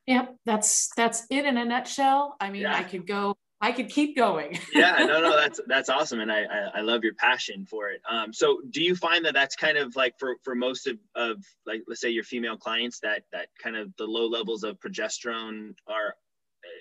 Yep, 0.05 0.35
that's 0.45 0.89
that's 0.95 1.25
it 1.31 1.45
in 1.45 1.57
a 1.57 1.65
nutshell. 1.65 2.35
I 2.39 2.51
mean, 2.51 2.63
yeah. 2.63 2.77
I 2.77 2.83
could 2.83 3.07
go 3.07 3.37
I 3.61 3.71
could 3.71 3.89
keep 3.89 4.15
going. 4.15 4.57
yeah, 4.73 4.95
no, 4.99 5.21
no, 5.21 5.35
that's 5.35 5.61
that's 5.67 5.89
awesome, 5.89 6.19
and 6.19 6.31
I, 6.31 6.43
I, 6.43 6.71
I 6.75 6.81
love 6.81 7.03
your 7.03 7.13
passion 7.13 7.65
for 7.65 7.89
it. 7.89 8.01
Um, 8.09 8.33
so 8.33 8.59
do 8.71 8.81
you 8.81 8.95
find 8.95 9.23
that 9.25 9.35
that's 9.35 9.55
kind 9.55 9.77
of 9.77 9.95
like 9.95 10.17
for 10.17 10.37
for 10.43 10.55
most 10.55 10.87
of 10.87 10.97
of 11.15 11.37
like 11.67 11.83
let's 11.87 12.01
say 12.01 12.09
your 12.09 12.23
female 12.23 12.57
clients 12.57 12.99
that 13.01 13.23
that 13.31 13.49
kind 13.61 13.75
of 13.75 13.93
the 13.97 14.05
low 14.05 14.27
levels 14.27 14.63
of 14.63 14.79
progesterone 14.79 15.75
are 15.87 16.15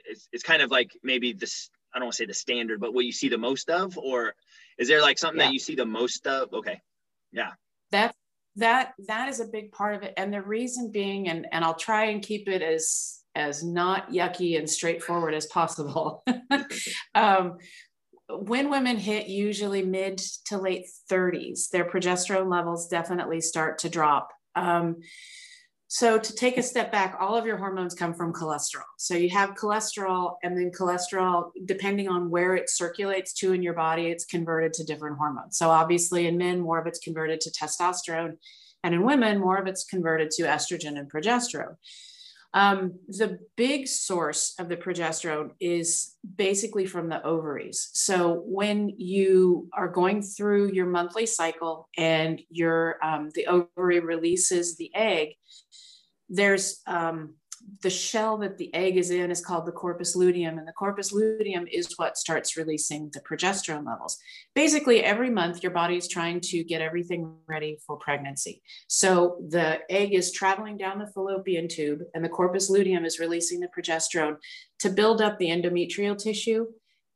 it's, 0.08 0.28
it's 0.32 0.42
kind 0.42 0.62
of 0.62 0.70
like 0.70 0.90
maybe 1.02 1.32
this 1.32 1.70
I 1.94 1.98
don't 1.98 2.06
want 2.06 2.14
to 2.14 2.22
say 2.22 2.26
the 2.26 2.34
standard, 2.34 2.80
but 2.80 2.94
what 2.94 3.04
you 3.04 3.12
see 3.12 3.28
the 3.28 3.38
most 3.38 3.68
of, 3.68 3.98
or 3.98 4.34
is 4.78 4.88
there 4.88 5.02
like 5.02 5.18
something 5.18 5.40
yeah. 5.40 5.46
that 5.46 5.52
you 5.52 5.58
see 5.58 5.74
the 5.74 5.86
most 5.86 6.26
of? 6.26 6.52
Okay, 6.52 6.80
yeah, 7.32 7.50
that 7.90 8.14
that 8.56 8.94
that 9.06 9.28
is 9.28 9.40
a 9.40 9.46
big 9.46 9.72
part 9.72 9.96
of 9.96 10.02
it, 10.02 10.14
and 10.16 10.32
the 10.32 10.40
reason 10.40 10.90
being, 10.90 11.28
and 11.28 11.46
and 11.52 11.64
I'll 11.64 11.74
try 11.74 12.06
and 12.06 12.22
keep 12.22 12.48
it 12.48 12.62
as 12.62 13.19
as 13.34 13.62
not 13.62 14.10
yucky 14.10 14.58
and 14.58 14.68
straightforward 14.68 15.34
as 15.34 15.46
possible. 15.46 16.24
um, 17.14 17.58
when 18.28 18.70
women 18.70 18.96
hit 18.96 19.28
usually 19.28 19.82
mid 19.82 20.18
to 20.46 20.58
late 20.58 20.86
30s, 21.10 21.68
their 21.70 21.84
progesterone 21.84 22.50
levels 22.50 22.88
definitely 22.88 23.40
start 23.40 23.78
to 23.78 23.88
drop. 23.88 24.30
Um, 24.54 24.96
so, 25.92 26.20
to 26.20 26.34
take 26.36 26.56
a 26.56 26.62
step 26.62 26.92
back, 26.92 27.16
all 27.18 27.36
of 27.36 27.46
your 27.46 27.56
hormones 27.56 27.94
come 27.94 28.14
from 28.14 28.32
cholesterol. 28.32 28.84
So, 28.96 29.14
you 29.14 29.28
have 29.30 29.56
cholesterol, 29.56 30.36
and 30.44 30.56
then 30.56 30.70
cholesterol, 30.70 31.50
depending 31.64 32.08
on 32.08 32.30
where 32.30 32.54
it 32.54 32.70
circulates 32.70 33.32
to 33.34 33.52
in 33.52 33.60
your 33.60 33.74
body, 33.74 34.06
it's 34.06 34.24
converted 34.24 34.72
to 34.74 34.84
different 34.84 35.18
hormones. 35.18 35.58
So, 35.58 35.68
obviously, 35.68 36.28
in 36.28 36.38
men, 36.38 36.60
more 36.60 36.78
of 36.78 36.86
it's 36.86 37.00
converted 37.00 37.40
to 37.40 37.50
testosterone, 37.50 38.36
and 38.84 38.94
in 38.94 39.02
women, 39.02 39.40
more 39.40 39.56
of 39.56 39.66
it's 39.66 39.82
converted 39.82 40.30
to 40.32 40.44
estrogen 40.44 40.96
and 40.96 41.10
progesterone. 41.10 41.74
Um, 42.52 42.98
the 43.06 43.38
big 43.56 43.86
source 43.86 44.54
of 44.58 44.68
the 44.68 44.76
progesterone 44.76 45.52
is 45.60 46.16
basically 46.36 46.84
from 46.84 47.08
the 47.08 47.24
ovaries. 47.24 47.90
So 47.92 48.42
when 48.44 48.88
you 48.96 49.68
are 49.72 49.88
going 49.88 50.22
through 50.22 50.72
your 50.72 50.86
monthly 50.86 51.26
cycle 51.26 51.88
and 51.96 52.40
your 52.50 52.96
um, 53.04 53.30
the 53.34 53.46
ovary 53.46 54.00
releases 54.00 54.76
the 54.76 54.90
egg, 54.94 55.34
there's 56.28 56.80
um, 56.86 57.34
the 57.82 57.90
shell 57.90 58.36
that 58.38 58.58
the 58.58 58.72
egg 58.74 58.96
is 58.96 59.10
in 59.10 59.30
is 59.30 59.44
called 59.44 59.66
the 59.66 59.72
corpus 59.72 60.16
luteum, 60.16 60.58
and 60.58 60.66
the 60.66 60.72
corpus 60.72 61.12
luteum 61.12 61.66
is 61.70 61.94
what 61.96 62.16
starts 62.16 62.56
releasing 62.56 63.10
the 63.12 63.20
progesterone 63.20 63.86
levels. 63.86 64.18
Basically, 64.54 65.02
every 65.02 65.30
month, 65.30 65.62
your 65.62 65.72
body 65.72 65.96
is 65.96 66.08
trying 66.08 66.40
to 66.40 66.64
get 66.64 66.82
everything 66.82 67.34
ready 67.46 67.78
for 67.86 67.96
pregnancy. 67.96 68.62
So 68.88 69.38
the 69.48 69.80
egg 69.90 70.14
is 70.14 70.32
traveling 70.32 70.76
down 70.76 70.98
the 70.98 71.06
fallopian 71.06 71.68
tube, 71.68 72.00
and 72.14 72.24
the 72.24 72.28
corpus 72.28 72.70
luteum 72.70 73.04
is 73.04 73.18
releasing 73.18 73.60
the 73.60 73.68
progesterone 73.68 74.36
to 74.80 74.90
build 74.90 75.20
up 75.22 75.38
the 75.38 75.48
endometrial 75.48 76.16
tissue 76.16 76.66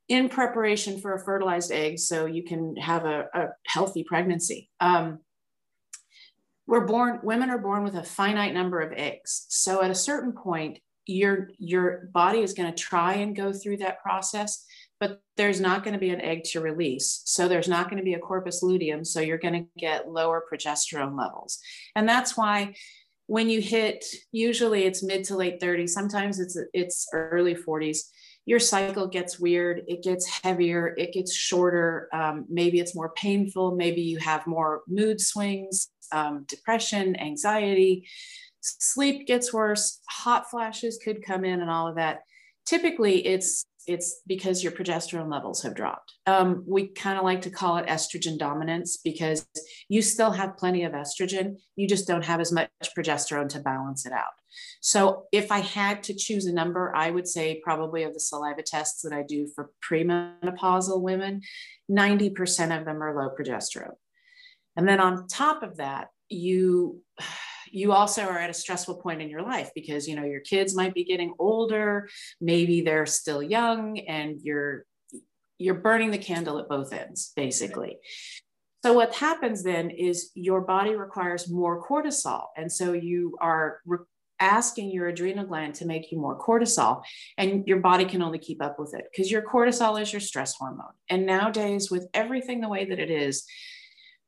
in 0.07 0.29
preparation 0.29 1.01
for 1.01 1.15
a 1.15 1.23
fertilized 1.23 1.71
egg 1.71 1.97
so 1.97 2.25
you 2.25 2.43
can 2.43 2.75
have 2.75 3.05
a, 3.05 3.27
a 3.33 3.47
healthy 3.65 4.03
pregnancy. 4.03 4.69
Um, 4.79 5.19
we're 6.67 6.85
born 6.85 7.19
women 7.23 7.49
are 7.49 7.57
born 7.57 7.83
with 7.83 7.95
a 7.95 8.03
finite 8.03 8.53
number 8.53 8.79
of 8.81 8.93
eggs. 8.93 9.45
So 9.49 9.81
at 9.81 9.91
a 9.91 9.95
certain 9.95 10.33
point 10.33 10.79
your 11.05 11.49
your 11.59 12.09
body 12.13 12.39
is 12.39 12.53
going 12.53 12.73
to 12.73 12.83
try 12.83 13.15
and 13.15 13.35
go 13.35 13.53
through 13.53 13.77
that 13.77 14.01
process 14.01 14.65
but 14.99 15.21
there's 15.35 15.59
not 15.59 15.83
going 15.83 15.93
to 15.93 15.99
be 15.99 16.09
an 16.09 16.21
egg 16.21 16.45
to 16.45 16.61
release. 16.61 17.21
So 17.25 17.47
there's 17.47 17.67
not 17.67 17.89
going 17.89 17.97
to 17.97 18.03
be 18.03 18.13
a 18.13 18.19
corpus 18.19 18.63
luteum 18.63 19.03
so 19.03 19.19
you're 19.19 19.37
going 19.37 19.53
to 19.53 19.69
get 19.77 20.09
lower 20.09 20.41
progesterone 20.51 21.17
levels. 21.17 21.59
And 21.95 22.07
that's 22.07 22.37
why 22.37 22.75
when 23.27 23.49
you 23.49 23.61
hit 23.61 24.05
usually 24.31 24.83
it's 24.83 25.03
mid 25.03 25.23
to 25.25 25.35
late 25.35 25.59
30s 25.59 25.89
sometimes 25.89 26.39
it's 26.39 26.57
it's 26.73 27.07
early 27.13 27.55
40s 27.55 27.99
your 28.45 28.59
cycle 28.59 29.07
gets 29.07 29.39
weird 29.39 29.81
it 29.87 30.03
gets 30.03 30.41
heavier 30.43 30.93
it 30.97 31.11
gets 31.11 31.33
shorter 31.33 32.07
um, 32.13 32.45
maybe 32.49 32.79
it's 32.79 32.95
more 32.95 33.09
painful 33.15 33.75
maybe 33.75 34.01
you 34.01 34.19
have 34.19 34.45
more 34.45 34.81
mood 34.87 35.19
swings 35.19 35.89
um, 36.11 36.45
depression, 36.47 37.15
anxiety, 37.19 38.07
sleep 38.61 39.27
gets 39.27 39.53
worse, 39.53 39.99
hot 40.09 40.49
flashes 40.49 40.99
could 41.03 41.23
come 41.23 41.45
in, 41.45 41.61
and 41.61 41.69
all 41.69 41.87
of 41.87 41.95
that. 41.95 42.21
Typically, 42.65 43.25
it's 43.25 43.65
it's 43.87 44.21
because 44.25 44.63
your 44.63 44.71
progesterone 44.71 45.31
levels 45.31 45.61
have 45.61 45.75
dropped. 45.75 46.13
Um, 46.25 46.63
we 46.67 46.87
kind 46.87 47.17
of 47.17 47.23
like 47.23 47.43
to 47.43 47.49
call 47.49 47.77
it 47.77 47.85
estrogen 47.87 48.37
dominance 48.37 48.97
because 48.97 49.45
you 49.89 50.01
still 50.01 50.31
have 50.31 50.57
plenty 50.57 50.83
of 50.83 50.93
estrogen, 50.93 51.57
you 51.75 51.87
just 51.87 52.07
don't 52.07 52.25
have 52.25 52.39
as 52.39 52.51
much 52.51 52.69
progesterone 52.97 53.49
to 53.49 53.59
balance 53.59 54.05
it 54.05 54.11
out. 54.11 54.33
So, 54.81 55.25
if 55.31 55.51
I 55.51 55.59
had 55.59 56.03
to 56.03 56.15
choose 56.15 56.45
a 56.45 56.53
number, 56.53 56.95
I 56.95 57.11
would 57.11 57.27
say 57.27 57.61
probably 57.63 58.03
of 58.03 58.13
the 58.13 58.19
saliva 58.19 58.63
tests 58.63 59.01
that 59.01 59.13
I 59.13 59.21
do 59.21 59.47
for 59.53 59.69
premenopausal 59.87 61.01
women, 61.01 61.41
90% 61.91 62.77
of 62.77 62.85
them 62.85 63.03
are 63.03 63.15
low 63.15 63.35
progesterone. 63.35 63.95
And 64.75 64.87
then 64.87 64.99
on 64.99 65.27
top 65.27 65.63
of 65.63 65.77
that, 65.77 66.09
you 66.29 67.01
you 67.71 67.91
also 67.91 68.23
are 68.23 68.39
at 68.39 68.49
a 68.49 68.53
stressful 68.53 68.95
point 68.95 69.21
in 69.21 69.29
your 69.29 69.41
life 69.41 69.69
because 69.75 70.07
you 70.07 70.15
know 70.15 70.23
your 70.23 70.39
kids 70.39 70.75
might 70.75 70.93
be 70.93 71.03
getting 71.03 71.33
older, 71.39 72.07
maybe 72.39 72.81
they're 72.81 73.05
still 73.05 73.43
young 73.43 73.99
and 73.99 74.39
you're 74.41 74.85
you're 75.57 75.75
burning 75.75 76.11
the 76.11 76.17
candle 76.17 76.59
at 76.59 76.69
both 76.69 76.93
ends 76.93 77.31
basically. 77.35 77.97
So 78.83 78.93
what 78.93 79.15
happens 79.15 79.63
then 79.63 79.89
is 79.89 80.31
your 80.35 80.61
body 80.61 80.95
requires 80.95 81.49
more 81.49 81.83
cortisol 81.83 82.45
and 82.55 82.71
so 82.71 82.93
you 82.93 83.35
are 83.41 83.79
re- 83.85 83.99
asking 84.39 84.91
your 84.91 85.07
adrenal 85.07 85.45
gland 85.45 85.73
to 85.75 85.85
make 85.85 86.11
you 86.11 86.19
more 86.19 86.37
cortisol 86.37 87.01
and 87.37 87.65
your 87.67 87.79
body 87.79 88.05
can 88.05 88.21
only 88.21 88.37
keep 88.37 88.61
up 88.61 88.77
with 88.77 88.93
it 88.93 89.05
because 89.11 89.31
your 89.31 89.41
cortisol 89.41 89.99
is 89.99 90.11
your 90.11 90.19
stress 90.19 90.55
hormone. 90.55 90.93
And 91.09 91.25
nowadays 91.25 91.89
with 91.89 92.07
everything 92.13 92.61
the 92.61 92.69
way 92.69 92.85
that 92.85 92.99
it 92.99 93.09
is, 93.09 93.45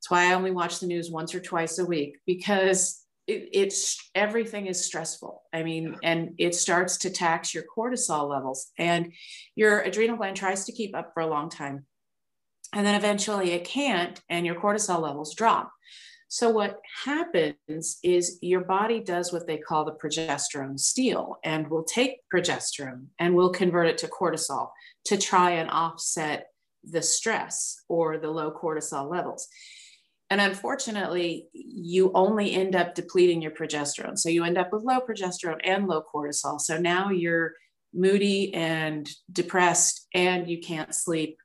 that's 0.08 0.12
why 0.24 0.32
I 0.32 0.36
only 0.36 0.52
watch 0.52 0.80
the 0.80 0.88
news 0.88 1.12
once 1.12 1.36
or 1.36 1.42
twice 1.42 1.80
a 1.80 1.86
week 1.86 2.20
because 2.26 3.04
it, 3.28 3.50
it's 3.52 4.10
everything 4.16 4.68
is 4.68 4.86
stressful. 4.86 5.44
I 5.52 5.64
mean, 5.64 5.98
and 6.02 6.34
it 6.38 6.56
starts 6.56 7.00
to 7.00 7.10
tax 7.10 7.54
your 7.54 7.66
cortisol 7.76 8.30
levels, 8.30 8.72
and 8.78 9.12
your 9.56 9.82
adrenal 9.82 10.16
gland 10.16 10.38
tries 10.38 10.64
to 10.66 10.72
keep 10.72 10.96
up 10.96 11.12
for 11.14 11.20
a 11.20 11.28
long 11.28 11.50
time. 11.50 11.86
And 12.74 12.88
then 12.88 12.96
eventually 12.96 13.52
it 13.52 13.66
can't, 13.66 14.22
and 14.30 14.46
your 14.46 14.56
cortisol 14.56 15.02
levels 15.02 15.36
drop. 15.36 15.74
So, 16.30 16.52
what 16.52 16.80
happens 17.04 18.00
is 18.02 18.40
your 18.42 18.62
body 18.62 19.02
does 19.02 19.34
what 19.34 19.46
they 19.46 19.58
call 19.58 19.84
the 19.84 19.92
progesterone 19.92 20.80
steal, 20.80 21.36
and 21.44 21.70
will 21.70 21.84
take 21.84 22.20
progesterone 22.34 23.08
and 23.20 23.36
will 23.36 23.50
convert 23.50 23.88
it 23.88 23.98
to 24.00 24.08
cortisol 24.08 24.70
to 25.06 25.18
try 25.18 25.52
and 25.52 25.70
offset 25.70 26.48
the 26.90 27.02
stress 27.02 27.82
or 27.90 28.18
the 28.18 28.32
low 28.32 28.52
cortisol 28.52 29.12
levels. 29.12 29.50
And 30.30 30.42
unfortunately, 30.42 31.48
you 31.54 32.12
only 32.14 32.54
end 32.54 32.76
up 32.76 32.96
depleting 32.96 33.42
your 33.42 33.52
progesterone. 33.52 34.18
So 34.18 34.30
you 34.30 34.44
end 34.44 34.58
up 34.58 34.74
with 34.74 34.84
low 34.84 35.00
progesterone 35.00 35.62
and 35.64 35.88
low 35.88 36.04
cortisol. 36.14 36.60
So 36.60 36.78
now 36.78 37.10
you're 37.10 37.54
moody 37.94 38.54
and 38.54 39.10
depressed 39.32 40.08
and 40.14 40.50
you 40.50 40.60
can't 40.60 40.94
sleep 40.94 41.38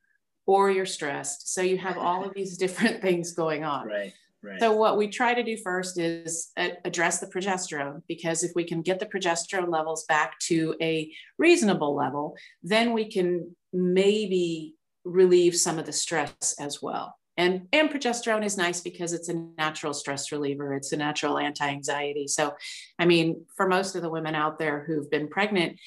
or 0.47 0.71
you're 0.71 0.87
stressed. 0.87 1.55
So 1.55 1.63
you 1.63 1.79
have 1.79 1.97
all 1.97 2.25
of 2.25 2.35
these 2.35 2.57
different 2.65 3.01
things 3.01 3.33
going 3.33 3.65
on. 3.65 3.87
Right. 3.87 4.13
Right. 4.45 4.59
So 4.59 4.73
what 4.73 4.99
we 4.99 5.07
try 5.07 5.35
to 5.35 5.43
do 5.45 5.57
first 5.57 6.01
is 6.01 6.51
address 6.57 7.21
the 7.21 7.29
progesterone 7.29 8.03
because 8.09 8.43
if 8.43 8.51
we 8.57 8.65
can 8.65 8.83
get 8.83 8.99
the 8.99 9.07
progesterone 9.07 9.71
levels 9.71 10.05
back 10.07 10.37
to 10.49 10.75
a 10.83 11.13
reasonable 11.39 11.95
level, 11.95 12.35
then 12.61 12.93
we 12.93 13.09
can 13.09 13.55
maybe 13.73 14.75
relieve 15.05 15.55
some 15.55 15.79
of 15.79 15.87
the 15.87 15.93
stress 15.93 16.57
as 16.59 16.83
well. 16.83 17.15
And, 17.37 17.69
and 17.73 17.89
progesterone 17.91 18.45
is 18.45 18.59
nice 18.59 18.81
because 18.81 19.13
it's 19.13 19.29
a 19.29 19.35
natural 19.57 19.95
stress 19.95 20.33
reliever. 20.33 20.75
It's 20.75 20.93
a 20.93 20.97
natural 20.97 21.39
anti-anxiety. 21.39 22.29
So, 22.29 22.55
I 22.99 23.07
mean, 23.07 23.47
for 23.57 23.67
most 23.67 23.95
of 23.97 24.03
the 24.03 24.11
women 24.11 24.35
out 24.35 24.59
there 24.59 24.85
who've 24.87 25.11
been 25.11 25.29
pregnant, 25.29 25.79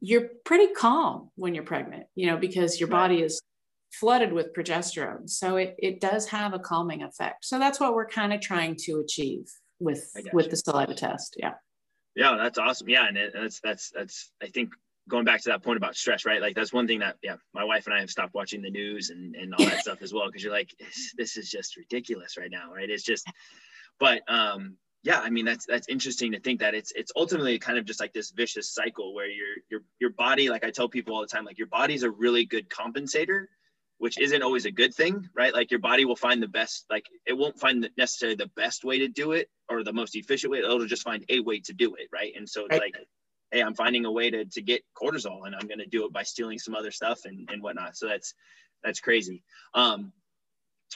you're 0.00 0.30
pretty 0.44 0.72
calm 0.72 1.30
when 1.36 1.54
you're 1.54 1.64
pregnant, 1.64 2.06
you 2.14 2.26
know, 2.26 2.36
because 2.36 2.80
your 2.80 2.88
body 2.88 3.22
is 3.22 3.40
flooded 3.92 4.32
with 4.32 4.54
progesterone. 4.54 5.28
So 5.28 5.56
it, 5.56 5.76
it 5.78 6.00
does 6.00 6.26
have 6.28 6.54
a 6.54 6.58
calming 6.58 7.02
effect. 7.02 7.44
So 7.44 7.58
that's 7.58 7.78
what 7.78 7.94
we're 7.94 8.06
kind 8.06 8.32
of 8.32 8.40
trying 8.40 8.76
to 8.84 9.00
achieve 9.00 9.50
with 9.78 10.10
with 10.32 10.46
you. 10.46 10.50
the 10.50 10.56
saliva 10.56 10.94
test. 10.94 11.36
Yeah. 11.38 11.54
Yeah, 12.16 12.36
that's 12.36 12.58
awesome. 12.58 12.88
Yeah, 12.88 13.06
and 13.06 13.16
it, 13.16 13.32
that's 13.32 13.60
that's 13.60 13.90
that's 13.94 14.32
I 14.42 14.46
think 14.46 14.70
going 15.10 15.24
back 15.24 15.42
to 15.42 15.50
that 15.50 15.62
point 15.62 15.76
about 15.76 15.96
stress, 15.96 16.24
right? 16.24 16.40
Like 16.40 16.54
that's 16.54 16.72
one 16.72 16.86
thing 16.86 17.00
that 17.00 17.16
yeah, 17.22 17.36
my 17.52 17.64
wife 17.64 17.86
and 17.86 17.94
I 17.94 18.00
have 18.00 18.10
stopped 18.10 18.34
watching 18.34 18.62
the 18.62 18.70
news 18.70 19.10
and 19.10 19.34
and 19.34 19.54
all 19.54 19.64
that 19.64 19.80
stuff 19.86 20.02
as 20.02 20.14
well 20.14 20.26
because 20.26 20.42
you're 20.42 20.52
like 20.52 20.74
this, 21.16 21.36
is 21.36 21.50
just 21.50 21.76
ridiculous 21.76 22.38
right 22.38 22.50
now, 22.50 22.72
right? 22.72 22.88
It's 22.88 23.02
just 23.02 23.26
but 23.98 24.22
um 24.28 24.76
yeah, 25.02 25.20
I 25.20 25.30
mean 25.30 25.44
that's 25.44 25.66
that's 25.66 25.88
interesting 25.88 26.32
to 26.32 26.40
think 26.40 26.60
that 26.60 26.74
it's 26.74 26.92
it's 26.92 27.12
ultimately 27.16 27.58
kind 27.58 27.78
of 27.78 27.84
just 27.84 28.00
like 28.00 28.12
this 28.12 28.30
vicious 28.30 28.72
cycle 28.72 29.14
where 29.14 29.28
your 29.28 29.56
your 29.70 29.80
your 29.98 30.10
body, 30.10 30.48
like 30.48 30.64
I 30.64 30.70
tell 30.70 30.88
people 30.88 31.14
all 31.14 31.20
the 31.20 31.26
time, 31.26 31.44
like 31.44 31.58
your 31.58 31.68
body's 31.68 32.02
a 32.02 32.10
really 32.10 32.44
good 32.44 32.68
compensator, 32.68 33.46
which 34.00 34.18
isn't 34.18 34.42
always 34.42 34.64
a 34.64 34.70
good 34.70 34.94
thing, 34.94 35.28
right? 35.34 35.52
Like 35.52 35.70
your 35.70 35.80
body 35.80 36.06
will 36.06 36.16
find 36.16 36.42
the 36.42 36.48
best, 36.48 36.86
like 36.90 37.06
it 37.26 37.34
won't 37.34 37.60
find 37.60 37.88
necessarily 37.98 38.36
the 38.36 38.50
best 38.56 38.84
way 38.84 38.98
to 38.98 39.08
do 39.08 39.32
it 39.32 39.50
or 39.68 39.84
the 39.84 39.92
most 39.92 40.16
efficient 40.16 40.50
way. 40.50 40.58
It'll 40.58 40.86
just 40.86 41.02
find 41.02 41.24
a 41.28 41.40
way 41.40 41.60
to 41.60 41.74
do 41.74 41.94
it, 41.96 42.08
right? 42.12 42.32
And 42.36 42.48
so 42.48 42.62
it's 42.64 42.72
right. 42.72 42.80
like, 42.80 43.06
hey, 43.50 43.62
I'm 43.62 43.74
finding 43.74 44.04
a 44.04 44.12
way 44.12 44.30
to 44.30 44.44
to 44.44 44.62
get 44.62 44.82
cortisol, 44.94 45.46
and 45.46 45.54
I'm 45.54 45.66
going 45.66 45.78
to 45.78 45.86
do 45.86 46.04
it 46.06 46.12
by 46.12 46.22
stealing 46.22 46.58
some 46.58 46.74
other 46.74 46.90
stuff 46.90 47.24
and 47.24 47.48
and 47.50 47.62
whatnot. 47.62 47.96
So 47.96 48.08
that's 48.08 48.34
that's 48.82 49.00
crazy. 49.00 49.42
Um, 49.74 50.12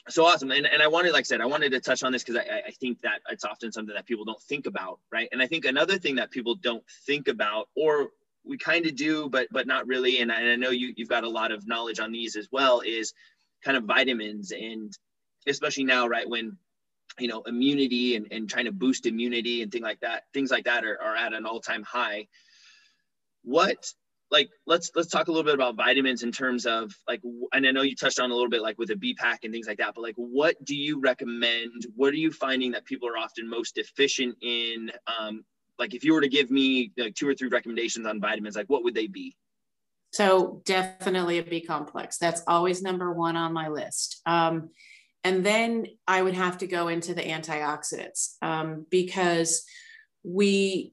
so 0.09 0.25
awesome 0.27 0.51
and, 0.51 0.67
and 0.67 0.83
i 0.83 0.89
wanted 0.89 1.13
like 1.13 1.21
i 1.21 1.23
said 1.23 1.41
i 1.41 1.47
wanted 1.47 1.71
to 1.71 1.81
touch 1.81 2.03
on 2.03 2.13
this 2.13 2.23
because 2.23 2.37
I, 2.37 2.69
I 2.69 2.71
think 2.73 3.01
that 3.03 3.21
it's 3.31 3.45
often 3.45 3.71
something 3.73 3.95
that 3.95 4.07
people 4.07 4.25
don't 4.25 4.43
think 4.43 4.67
about 4.67 4.99
right 5.13 5.29
and 5.33 5.41
i 5.41 5.47
think 5.47 5.65
another 5.65 5.99
thing 5.99 6.17
that 6.17 6.31
people 6.31 6.57
don't 6.57 6.83
think 7.07 7.29
about 7.29 7.69
or 7.77 8.09
we 8.45 8.59
kind 8.59 8.87
of 8.87 8.97
do 8.97 9.29
but 9.29 9.47
but 9.51 9.67
not 9.67 9.87
really 9.87 10.19
and 10.19 10.31
I, 10.31 10.41
and 10.41 10.51
I 10.51 10.57
know 10.57 10.71
you, 10.71 10.93
you've 10.97 11.09
got 11.09 11.25
a 11.25 11.29
lot 11.29 11.53
of 11.53 11.67
knowledge 11.67 12.01
on 12.01 12.13
these 12.13 12.37
as 12.37 12.49
well 12.51 12.81
is 12.81 13.15
kind 13.63 13.77
of 13.77 13.85
vitamins 13.85 14.53
and 14.53 14.93
especially 15.47 15.85
now 15.85 16.07
right 16.07 16.29
when 16.29 16.59
you 17.19 17.29
know 17.29 17.43
immunity 17.43 18.17
and, 18.17 18.27
and 18.31 18.49
trying 18.49 18.65
to 18.65 18.73
boost 18.73 19.07
immunity 19.07 19.63
and 19.63 19.71
things 19.71 19.83
like 19.83 20.01
that 20.01 20.25
things 20.33 20.51
like 20.51 20.65
that 20.65 20.85
are, 20.85 21.01
are 21.01 21.17
at 21.17 21.33
an 21.33 21.47
all-time 21.47 21.83
high 21.83 22.27
what 23.43 23.93
like 24.31 24.51
let's 24.67 24.91
let's 24.95 25.09
talk 25.09 25.29
a 25.29 25.31
little 25.31 25.45
bit 25.45 25.55
about 25.55 25.77
vitamins 25.77 26.23
in 26.23 26.33
terms 26.33 26.67
of 26.67 26.93
like 27.07 27.23
and 27.53 27.67
I 27.67 27.71
know 27.71 27.83
you 27.83 27.95
touched 27.95 28.19
on 28.19 28.31
a 28.31 28.35
little 28.35 28.51
bit 28.51 28.63
like 28.63 28.79
with 28.79 28.91
a 28.91 28.97
B 28.97 29.15
pack 29.15 29.45
and 29.45 29.53
things 29.53 29.69
like 29.69 29.79
that, 29.79 29.95
but 29.95 30.03
like 30.03 30.17
what 30.17 30.57
do 30.65 30.75
you 30.75 31.01
recommend? 31.01 31.87
What 31.95 32.13
are 32.13 32.17
you 32.17 32.33
finding 32.33 32.73
that 32.73 32.85
people 32.85 33.09
are 33.09 33.17
often 33.17 33.49
most 33.49 33.77
deficient 33.77 34.37
in? 34.43 34.91
Um, 35.07 35.45
like 35.79 35.95
if 35.95 36.05
you 36.05 36.15
were 36.15 36.21
to 36.21 36.29
give 36.29 36.51
me 36.51 36.93
like 36.97 37.15
two 37.15 37.29
or 37.29 37.35
three 37.35 37.49
recommendations 37.49 38.07
on 38.07 38.21
vitamins, 38.21 38.57
like 38.57 38.67
what 38.67 38.83
would 38.83 38.95
they 38.95 39.07
be? 39.07 39.37
So 40.13 40.63
definitely 40.65 41.39
a 41.39 41.43
B 41.43 41.61
complex. 41.61 42.19
That's 42.19 42.43
always 42.47 42.83
number 42.83 43.13
one 43.13 43.37
on 43.37 43.53
my 43.53 43.69
list. 43.69 44.21
Um, 44.27 44.71
and 45.25 45.45
then 45.45 45.87
I 46.07 46.23
would 46.23 46.35
have 46.35 46.59
to 46.59 46.67
go 46.67 46.89
into 46.89 47.15
the 47.15 47.23
antioxidants 47.23 48.35
um, 48.43 48.87
because 48.91 49.65
we 50.23 50.93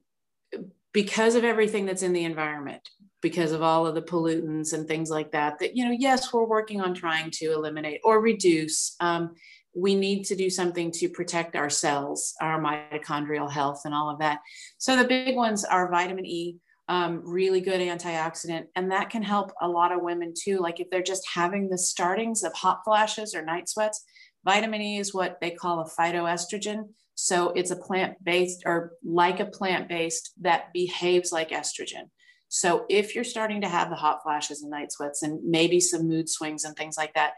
because 0.92 1.34
of 1.34 1.44
everything 1.44 1.86
that's 1.86 2.02
in 2.02 2.12
the 2.12 2.24
environment 2.24 2.88
because 3.20 3.52
of 3.52 3.62
all 3.62 3.86
of 3.86 3.94
the 3.94 4.02
pollutants 4.02 4.72
and 4.72 4.88
things 4.88 5.10
like 5.10 5.32
that 5.32 5.58
that 5.60 5.76
you 5.76 5.84
know 5.84 5.96
yes 5.96 6.32
we're 6.32 6.44
working 6.44 6.80
on 6.80 6.94
trying 6.94 7.30
to 7.30 7.52
eliminate 7.52 8.00
or 8.04 8.20
reduce 8.20 8.96
um, 9.00 9.34
we 9.74 9.94
need 9.94 10.24
to 10.24 10.36
do 10.36 10.50
something 10.50 10.90
to 10.90 11.08
protect 11.08 11.56
our 11.56 11.70
cells 11.70 12.34
our 12.40 12.60
mitochondrial 12.60 13.50
health 13.50 13.82
and 13.84 13.94
all 13.94 14.10
of 14.10 14.18
that. 14.18 14.40
So 14.78 14.96
the 14.96 15.04
big 15.04 15.36
ones 15.36 15.64
are 15.64 15.90
vitamin 15.90 16.26
e 16.26 16.56
um, 16.88 17.22
really 17.24 17.60
good 17.60 17.80
antioxidant 17.80 18.66
and 18.74 18.90
that 18.90 19.10
can 19.10 19.22
help 19.22 19.52
a 19.60 19.68
lot 19.68 19.92
of 19.92 20.02
women 20.02 20.34
too 20.36 20.58
like 20.58 20.80
if 20.80 20.90
they're 20.90 21.02
just 21.02 21.26
having 21.32 21.68
the 21.68 21.78
startings 21.78 22.42
of 22.42 22.52
hot 22.52 22.80
flashes 22.84 23.34
or 23.34 23.44
night 23.44 23.68
sweats 23.68 24.04
vitamin 24.44 24.82
e 24.82 24.98
is 24.98 25.14
what 25.14 25.38
they 25.40 25.50
call 25.50 25.80
a 25.80 25.88
phytoestrogen 25.88 26.88
so 27.14 27.50
it's 27.50 27.70
a 27.70 27.76
plant 27.76 28.14
based 28.24 28.62
or 28.66 28.94
like 29.04 29.38
a 29.38 29.46
plant 29.46 29.88
based 29.88 30.32
that 30.40 30.72
behaves 30.72 31.30
like 31.30 31.50
estrogen 31.50 32.08
so 32.54 32.84
if 32.90 33.14
you're 33.14 33.24
starting 33.24 33.62
to 33.62 33.68
have 33.68 33.88
the 33.88 33.96
hot 33.96 34.22
flashes 34.22 34.60
and 34.60 34.70
night 34.70 34.92
sweats 34.92 35.22
and 35.22 35.42
maybe 35.42 35.80
some 35.80 36.06
mood 36.06 36.28
swings 36.28 36.64
and 36.64 36.76
things 36.76 36.98
like 36.98 37.14
that, 37.14 37.32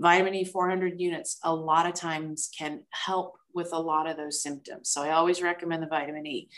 vitamin 0.00 0.34
E 0.34 0.44
400 0.46 0.98
units 0.98 1.38
a 1.44 1.54
lot 1.54 1.84
of 1.84 1.92
times 1.92 2.48
can 2.58 2.80
help 2.88 3.36
with 3.54 3.74
a 3.74 3.78
lot 3.78 4.08
of 4.08 4.16
those 4.16 4.42
symptoms. 4.42 4.88
So 4.88 5.02
I 5.02 5.10
always 5.10 5.42
recommend 5.42 5.82
the 5.82 5.86
vitamin 5.86 6.26
E. 6.26 6.48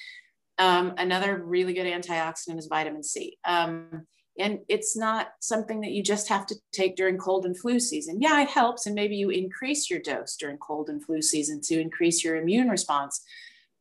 Um, 0.60 0.92
another 0.98 1.42
really 1.42 1.72
good 1.72 1.86
antioxidant 1.86 2.58
is 2.58 2.66
vitamin 2.66 3.02
C. 3.02 3.38
Um, 3.46 4.06
and 4.38 4.60
it's 4.68 4.96
not 4.96 5.28
something 5.40 5.80
that 5.80 5.90
you 5.90 6.02
just 6.02 6.28
have 6.28 6.46
to 6.46 6.54
take 6.72 6.96
during 6.96 7.16
cold 7.16 7.46
and 7.46 7.58
flu 7.58 7.80
season. 7.80 8.20
Yeah, 8.20 8.42
it 8.42 8.48
helps. 8.48 8.86
And 8.86 8.94
maybe 8.94 9.16
you 9.16 9.30
increase 9.30 9.90
your 9.90 10.00
dose 10.00 10.36
during 10.36 10.58
cold 10.58 10.90
and 10.90 11.02
flu 11.02 11.22
season 11.22 11.60
to 11.62 11.80
increase 11.80 12.22
your 12.22 12.36
immune 12.36 12.68
response. 12.68 13.22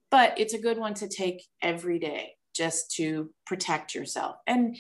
But 0.09 0.39
it's 0.39 0.53
a 0.53 0.59
good 0.59 0.77
one 0.77 0.93
to 0.95 1.07
take 1.07 1.45
every 1.61 1.99
day 1.99 2.35
just 2.55 2.95
to 2.95 3.29
protect 3.45 3.93
yourself. 3.93 4.37
And 4.47 4.77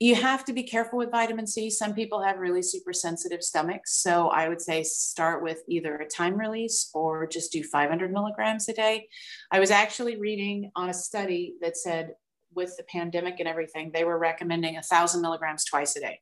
you 0.00 0.14
have 0.14 0.44
to 0.44 0.52
be 0.52 0.62
careful 0.62 0.98
with 0.98 1.10
vitamin 1.10 1.46
C. 1.46 1.70
Some 1.70 1.92
people 1.92 2.22
have 2.22 2.38
really 2.38 2.62
super 2.62 2.92
sensitive 2.92 3.42
stomachs. 3.42 4.00
So 4.00 4.28
I 4.28 4.48
would 4.48 4.60
say 4.60 4.84
start 4.84 5.42
with 5.42 5.62
either 5.68 5.96
a 5.96 6.06
time 6.06 6.38
release 6.38 6.88
or 6.94 7.26
just 7.26 7.50
do 7.50 7.64
500 7.64 8.12
milligrams 8.12 8.68
a 8.68 8.72
day. 8.72 9.08
I 9.50 9.58
was 9.58 9.72
actually 9.72 10.16
reading 10.16 10.70
on 10.76 10.88
a 10.88 10.94
study 10.94 11.54
that 11.60 11.76
said 11.76 12.14
with 12.54 12.76
the 12.76 12.84
pandemic 12.84 13.40
and 13.40 13.48
everything, 13.48 13.90
they 13.92 14.04
were 14.04 14.18
recommending 14.18 14.78
thousand 14.82 15.20
milligrams 15.20 15.64
twice 15.64 15.96
a 15.96 16.00
day. 16.00 16.20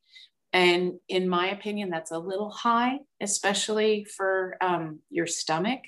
And 0.52 0.94
in 1.08 1.28
my 1.28 1.48
opinion, 1.48 1.90
that's 1.90 2.12
a 2.12 2.18
little 2.18 2.50
high, 2.50 3.00
especially 3.20 4.04
for 4.04 4.56
um, 4.62 5.00
your 5.10 5.26
stomach. 5.26 5.80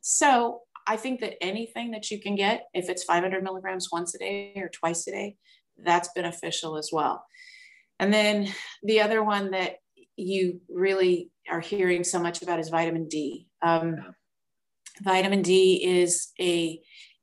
So 0.00 0.62
I 0.86 0.96
think 0.96 1.20
that 1.20 1.42
anything 1.42 1.92
that 1.92 2.10
you 2.10 2.20
can 2.20 2.34
get, 2.34 2.66
if 2.74 2.88
it's 2.88 3.04
500 3.04 3.42
milligrams 3.42 3.90
once 3.92 4.14
a 4.14 4.18
day 4.18 4.52
or 4.56 4.68
twice 4.68 5.06
a 5.06 5.12
day, 5.12 5.36
that's 5.82 6.10
beneficial 6.14 6.76
as 6.76 6.90
well. 6.92 7.24
And 7.98 8.12
then 8.12 8.48
the 8.82 9.00
other 9.00 9.22
one 9.22 9.52
that 9.52 9.76
you 10.16 10.60
really 10.68 11.30
are 11.50 11.60
hearing 11.60 12.04
so 12.04 12.18
much 12.18 12.42
about 12.42 12.60
is 12.60 12.68
vitamin 12.68 13.08
D. 13.08 13.46
Um, 13.62 13.96
vitamin 15.02 15.42
D 15.42 15.84
is 15.84 16.32
a 16.40 16.80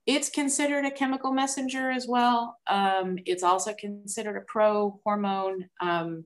it's 0.08 0.30
considered 0.30 0.84
a 0.84 0.92
chemical 0.92 1.32
messenger 1.32 1.92
as 1.92 2.08
well. 2.08 2.58
Um, 2.68 3.18
it's 3.26 3.44
also 3.44 3.74
considered 3.74 4.36
a 4.36 4.42
pro 4.42 5.00
hormone, 5.04 5.66
um, 5.80 6.26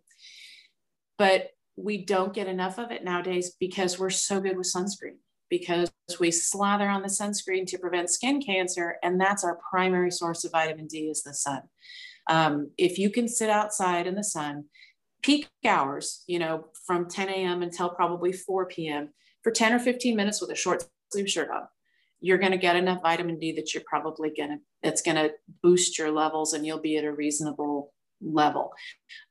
but 1.18 1.50
we 1.76 2.06
don't 2.06 2.34
get 2.34 2.48
enough 2.48 2.78
of 2.78 2.92
it 2.92 3.04
nowadays 3.04 3.56
because 3.60 4.00
we're 4.00 4.10
so 4.10 4.40
good 4.40 4.58
with 4.58 4.72
sunscreen 4.74 5.18
because 5.50 5.92
we 6.20 6.32
slather 6.32 6.88
on 6.88 7.02
the 7.02 7.08
sunscreen 7.08 7.68
to 7.68 7.78
prevent 7.78 8.10
skin 8.10 8.42
cancer, 8.42 8.96
and 9.04 9.20
that's 9.20 9.44
our 9.44 9.60
primary 9.70 10.12
source 10.12 10.44
of 10.44 10.52
vitamin 10.52 10.88
D 10.88 11.10
is 11.10 11.24
the 11.24 11.34
sun. 11.34 11.62
Um, 12.28 12.72
if 12.78 12.98
you 12.98 13.10
can 13.10 13.28
sit 13.28 13.50
outside 13.50 14.08
in 14.08 14.16
the 14.16 14.24
sun, 14.24 14.66
peak 15.22 15.48
hours, 15.66 16.24
you 16.28 16.40
know, 16.40 16.66
from 16.86 17.10
10 17.10 17.30
a.m. 17.30 17.62
until 17.62 17.90
probably 17.90 18.32
4 18.32 18.68
p.m. 18.68 19.10
for 19.44 19.52
10 19.52 19.74
or 19.74 19.80
15 19.80 20.16
minutes 20.16 20.42
with 20.42 20.52
a 20.52 20.56
short 20.56 20.86
sleeve 21.12 21.30
shirt 21.30 21.50
on, 21.50 21.64
you're 22.22 22.38
going 22.38 22.52
to 22.52 22.58
get 22.58 22.76
enough 22.76 23.02
vitamin 23.02 23.40
D 23.40 23.52
that 23.54 23.74
you're 23.74 23.84
probably 23.86 24.32
going 24.36 24.50
to, 24.50 24.58
it's 24.84 25.02
going 25.02 25.16
to 25.16 25.32
boost 25.62 25.98
your 25.98 26.12
levels 26.12 26.54
and 26.54 26.66
you'll 26.66 26.80
be 26.80 26.98
at 26.98 27.04
a 27.04 27.12
reasonable 27.12 27.92
level. 28.22 28.72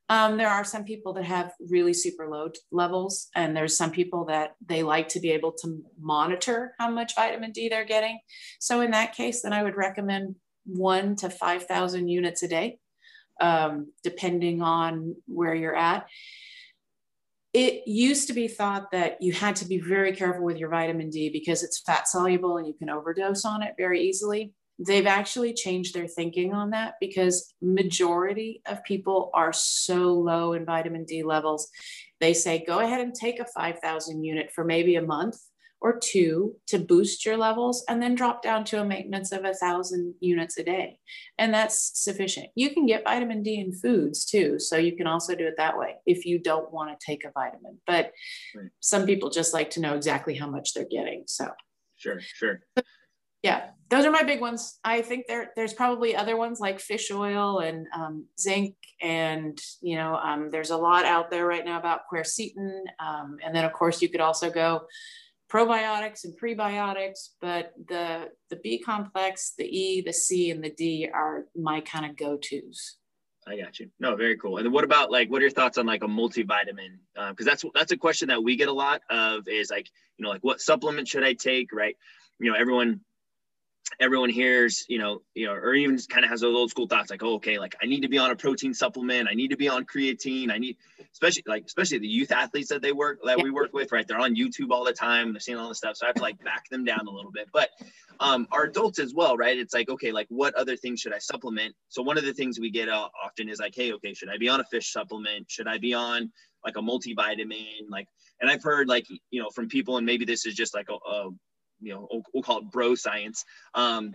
Um, 0.09 0.37
there 0.37 0.49
are 0.49 0.63
some 0.63 0.83
people 0.83 1.13
that 1.13 1.23
have 1.25 1.51
really 1.69 1.93
super 1.93 2.29
low 2.29 2.49
levels, 2.71 3.27
and 3.35 3.55
there's 3.55 3.75
some 3.75 3.91
people 3.91 4.25
that 4.25 4.53
they 4.65 4.83
like 4.83 5.09
to 5.09 5.19
be 5.19 5.31
able 5.31 5.51
to 5.63 5.81
monitor 5.99 6.75
how 6.77 6.91
much 6.91 7.15
vitamin 7.15 7.51
D 7.51 7.69
they're 7.69 7.85
getting. 7.85 8.19
So 8.59 8.81
in 8.81 8.91
that 8.91 9.15
case, 9.15 9.41
then 9.41 9.53
I 9.53 9.63
would 9.63 9.75
recommend 9.75 10.35
one 10.65 11.15
to 11.17 11.29
5,000 11.29 12.07
units 12.07 12.43
a 12.43 12.47
day, 12.47 12.79
um, 13.41 13.91
depending 14.03 14.61
on 14.61 15.15
where 15.27 15.55
you're 15.55 15.75
at. 15.75 16.07
It 17.53 17.87
used 17.87 18.27
to 18.27 18.33
be 18.33 18.49
thought 18.49 18.91
that 18.91 19.21
you 19.21 19.31
had 19.31 19.55
to 19.57 19.65
be 19.65 19.79
very 19.79 20.13
careful 20.13 20.43
with 20.43 20.57
your 20.57 20.69
vitamin 20.69 21.09
D 21.09 21.29
because 21.29 21.63
it's 21.63 21.79
fat 21.79 22.07
soluble 22.07 22.57
and 22.57 22.67
you 22.67 22.73
can 22.73 22.89
overdose 22.89 23.45
on 23.45 23.63
it 23.63 23.75
very 23.77 24.01
easily 24.01 24.53
they've 24.79 25.07
actually 25.07 25.53
changed 25.53 25.93
their 25.93 26.07
thinking 26.07 26.53
on 26.53 26.71
that 26.71 26.95
because 26.99 27.53
majority 27.61 28.61
of 28.65 28.83
people 28.83 29.29
are 29.33 29.53
so 29.53 30.13
low 30.13 30.53
in 30.53 30.65
vitamin 30.65 31.05
D 31.05 31.23
levels. 31.23 31.69
They 32.19 32.33
say 32.33 32.63
go 32.65 32.79
ahead 32.79 33.01
and 33.01 33.13
take 33.13 33.39
a 33.39 33.45
5000 33.45 34.23
unit 34.23 34.51
for 34.53 34.63
maybe 34.63 34.95
a 34.95 35.01
month 35.01 35.37
or 35.81 35.99
two 35.99 36.55
to 36.67 36.79
boost 36.79 37.25
your 37.25 37.37
levels 37.37 37.83
and 37.87 38.01
then 38.01 38.15
drop 38.15 38.41
down 38.41 38.63
to 38.65 38.81
a 38.81 38.85
maintenance 38.85 39.31
of 39.31 39.45
a 39.45 39.53
thousand 39.53 40.15
units 40.19 40.57
a 40.57 40.63
day. 40.63 40.97
And 41.37 41.53
that's 41.53 41.91
sufficient. 41.93 42.47
You 42.55 42.71
can 42.71 42.85
get 42.85 43.03
vitamin 43.03 43.43
D 43.43 43.59
in 43.59 43.71
foods 43.71 44.25
too. 44.25 44.57
So 44.59 44.77
you 44.77 44.95
can 44.95 45.07
also 45.07 45.35
do 45.35 45.45
it 45.45 45.55
that 45.57 45.77
way 45.77 45.95
if 46.05 46.25
you 46.25 46.39
don't 46.39 46.71
want 46.71 46.97
to 46.97 47.05
take 47.05 47.23
a 47.23 47.31
vitamin. 47.31 47.79
But 47.85 48.11
right. 48.55 48.69
some 48.79 49.05
people 49.05 49.29
just 49.29 49.53
like 49.53 49.69
to 49.71 49.81
know 49.81 49.95
exactly 49.95 50.35
how 50.35 50.47
much 50.47 50.73
they're 50.73 50.87
getting. 50.89 51.23
So 51.27 51.49
sure, 51.97 52.19
sure. 52.19 52.61
Yeah, 53.43 53.67
those 53.91 54.05
are 54.05 54.11
my 54.11 54.23
big 54.23 54.41
ones. 54.41 54.79
I 54.83 55.03
think 55.03 55.27
there 55.27 55.51
there's 55.55 55.73
probably 55.73 56.15
other 56.15 56.35
ones 56.35 56.59
like 56.59 56.79
fish 56.79 57.11
oil 57.11 57.59
and 57.59 57.85
um, 57.95 58.25
zinc, 58.39 58.73
and 59.03 59.61
you 59.83 59.97
know 59.97 60.15
um, 60.15 60.49
there's 60.49 60.71
a 60.71 60.77
lot 60.77 61.05
out 61.05 61.29
there 61.29 61.45
right 61.45 61.63
now 61.63 61.77
about 61.77 62.09
quercetin, 62.11 62.81
um, 62.99 63.37
and 63.45 63.55
then 63.55 63.63
of 63.63 63.71
course 63.71 64.01
you 64.01 64.09
could 64.09 64.19
also 64.19 64.49
go 64.49 64.87
probiotics 65.51 66.23
and 66.23 66.33
prebiotics, 66.39 67.29
but 67.41 67.73
the 67.87 68.29
the 68.49 68.57
B 68.57 68.79
complex, 68.79 69.53
the 69.57 69.65
E, 69.65 70.01
the 70.01 70.13
C, 70.13 70.51
and 70.51 70.63
the 70.63 70.69
D 70.71 71.09
are 71.13 71.45
my 71.55 71.81
kind 71.81 72.05
of 72.05 72.17
go 72.17 72.37
tos. 72.37 72.97
I 73.47 73.57
got 73.57 73.79
you. 73.79 73.89
No, 73.99 74.15
very 74.15 74.37
cool. 74.37 74.57
And 74.57 74.65
then 74.65 74.73
what 74.73 74.83
about 74.83 75.11
like, 75.11 75.29
what 75.29 75.37
are 75.37 75.41
your 75.41 75.51
thoughts 75.51 75.77
on 75.77 75.85
like 75.85 76.03
a 76.03 76.07
multivitamin? 76.07 76.97
Because 77.13 77.45
uh, 77.47 77.51
that's 77.51 77.65
that's 77.75 77.91
a 77.91 77.97
question 77.97 78.29
that 78.29 78.43
we 78.43 78.55
get 78.55 78.69
a 78.69 78.73
lot 78.73 79.01
of 79.09 79.47
is 79.47 79.69
like, 79.69 79.87
you 80.17 80.23
know, 80.23 80.29
like 80.29 80.43
what 80.43 80.61
supplement 80.61 81.07
should 81.07 81.23
I 81.23 81.33
take? 81.33 81.71
Right? 81.71 81.95
You 82.39 82.51
know, 82.51 82.57
everyone 82.57 83.01
everyone 83.99 84.29
hears, 84.29 84.85
you 84.87 84.97
know, 84.97 85.21
you 85.33 85.45
know, 85.45 85.53
or 85.53 85.73
even 85.73 85.97
kind 86.09 86.25
of 86.25 86.31
has 86.31 86.41
those 86.41 86.55
old 86.55 86.69
school 86.69 86.87
thoughts 86.87 87.09
like, 87.09 87.23
oh, 87.23 87.35
okay, 87.35 87.59
like 87.59 87.75
I 87.81 87.85
need 87.85 88.01
to 88.01 88.07
be 88.07 88.17
on 88.17 88.31
a 88.31 88.35
protein 88.35 88.73
supplement, 88.73 89.27
I 89.29 89.35
need 89.35 89.49
to 89.49 89.57
be 89.57 89.69
on 89.69 89.85
creatine, 89.85 90.51
I 90.51 90.57
need, 90.57 90.77
especially 91.13 91.43
like 91.47 91.65
especially 91.65 91.99
the 91.99 92.07
youth 92.07 92.31
athletes 92.31 92.69
that 92.69 92.81
they 92.81 92.91
work 92.91 93.19
that 93.25 93.41
we 93.41 93.51
work 93.51 93.73
with, 93.73 93.91
right? 93.91 94.07
They're 94.07 94.19
on 94.19 94.35
YouTube 94.35 94.71
all 94.71 94.83
the 94.83 94.93
time, 94.93 95.33
they're 95.33 95.39
seeing 95.39 95.57
all 95.57 95.69
this 95.69 95.77
stuff, 95.77 95.97
so 95.97 96.05
I 96.05 96.09
have 96.09 96.15
to 96.15 96.21
like 96.21 96.43
back 96.43 96.67
them 96.69 96.83
down 96.83 97.07
a 97.07 97.11
little 97.11 97.31
bit. 97.31 97.47
But 97.53 97.69
um, 98.19 98.47
our 98.51 98.63
adults 98.63 98.99
as 98.99 99.13
well, 99.13 99.37
right? 99.37 99.57
It's 99.57 99.73
like, 99.73 99.89
okay, 99.89 100.11
like 100.11 100.27
what 100.29 100.55
other 100.55 100.75
things 100.75 101.01
should 101.01 101.13
I 101.13 101.19
supplement? 101.19 101.75
So 101.89 102.01
one 102.01 102.17
of 102.17 102.25
the 102.25 102.33
things 102.33 102.59
we 102.59 102.71
get 102.71 102.89
uh, 102.89 103.09
often 103.23 103.49
is 103.49 103.59
like, 103.59 103.73
hey, 103.75 103.93
okay, 103.93 104.13
should 104.13 104.29
I 104.29 104.37
be 104.37 104.49
on 104.49 104.59
a 104.59 104.65
fish 104.65 104.91
supplement? 104.91 105.49
Should 105.49 105.67
I 105.67 105.77
be 105.77 105.93
on 105.93 106.31
like 106.63 106.77
a 106.77 106.81
multivitamin? 106.81 107.89
Like, 107.89 108.07
and 108.41 108.49
I've 108.49 108.63
heard 108.63 108.87
like 108.87 109.05
you 109.29 109.41
know 109.41 109.49
from 109.49 109.69
people, 109.69 109.97
and 109.97 110.05
maybe 110.05 110.25
this 110.25 110.45
is 110.45 110.55
just 110.55 110.73
like 110.73 110.87
a, 110.89 110.95
a 111.09 111.29
you 111.81 111.93
know 111.93 112.07
we'll, 112.11 112.23
we'll 112.33 112.43
call 112.43 112.59
it 112.59 112.71
bro 112.71 112.95
science. 112.95 113.45
Um 113.73 114.13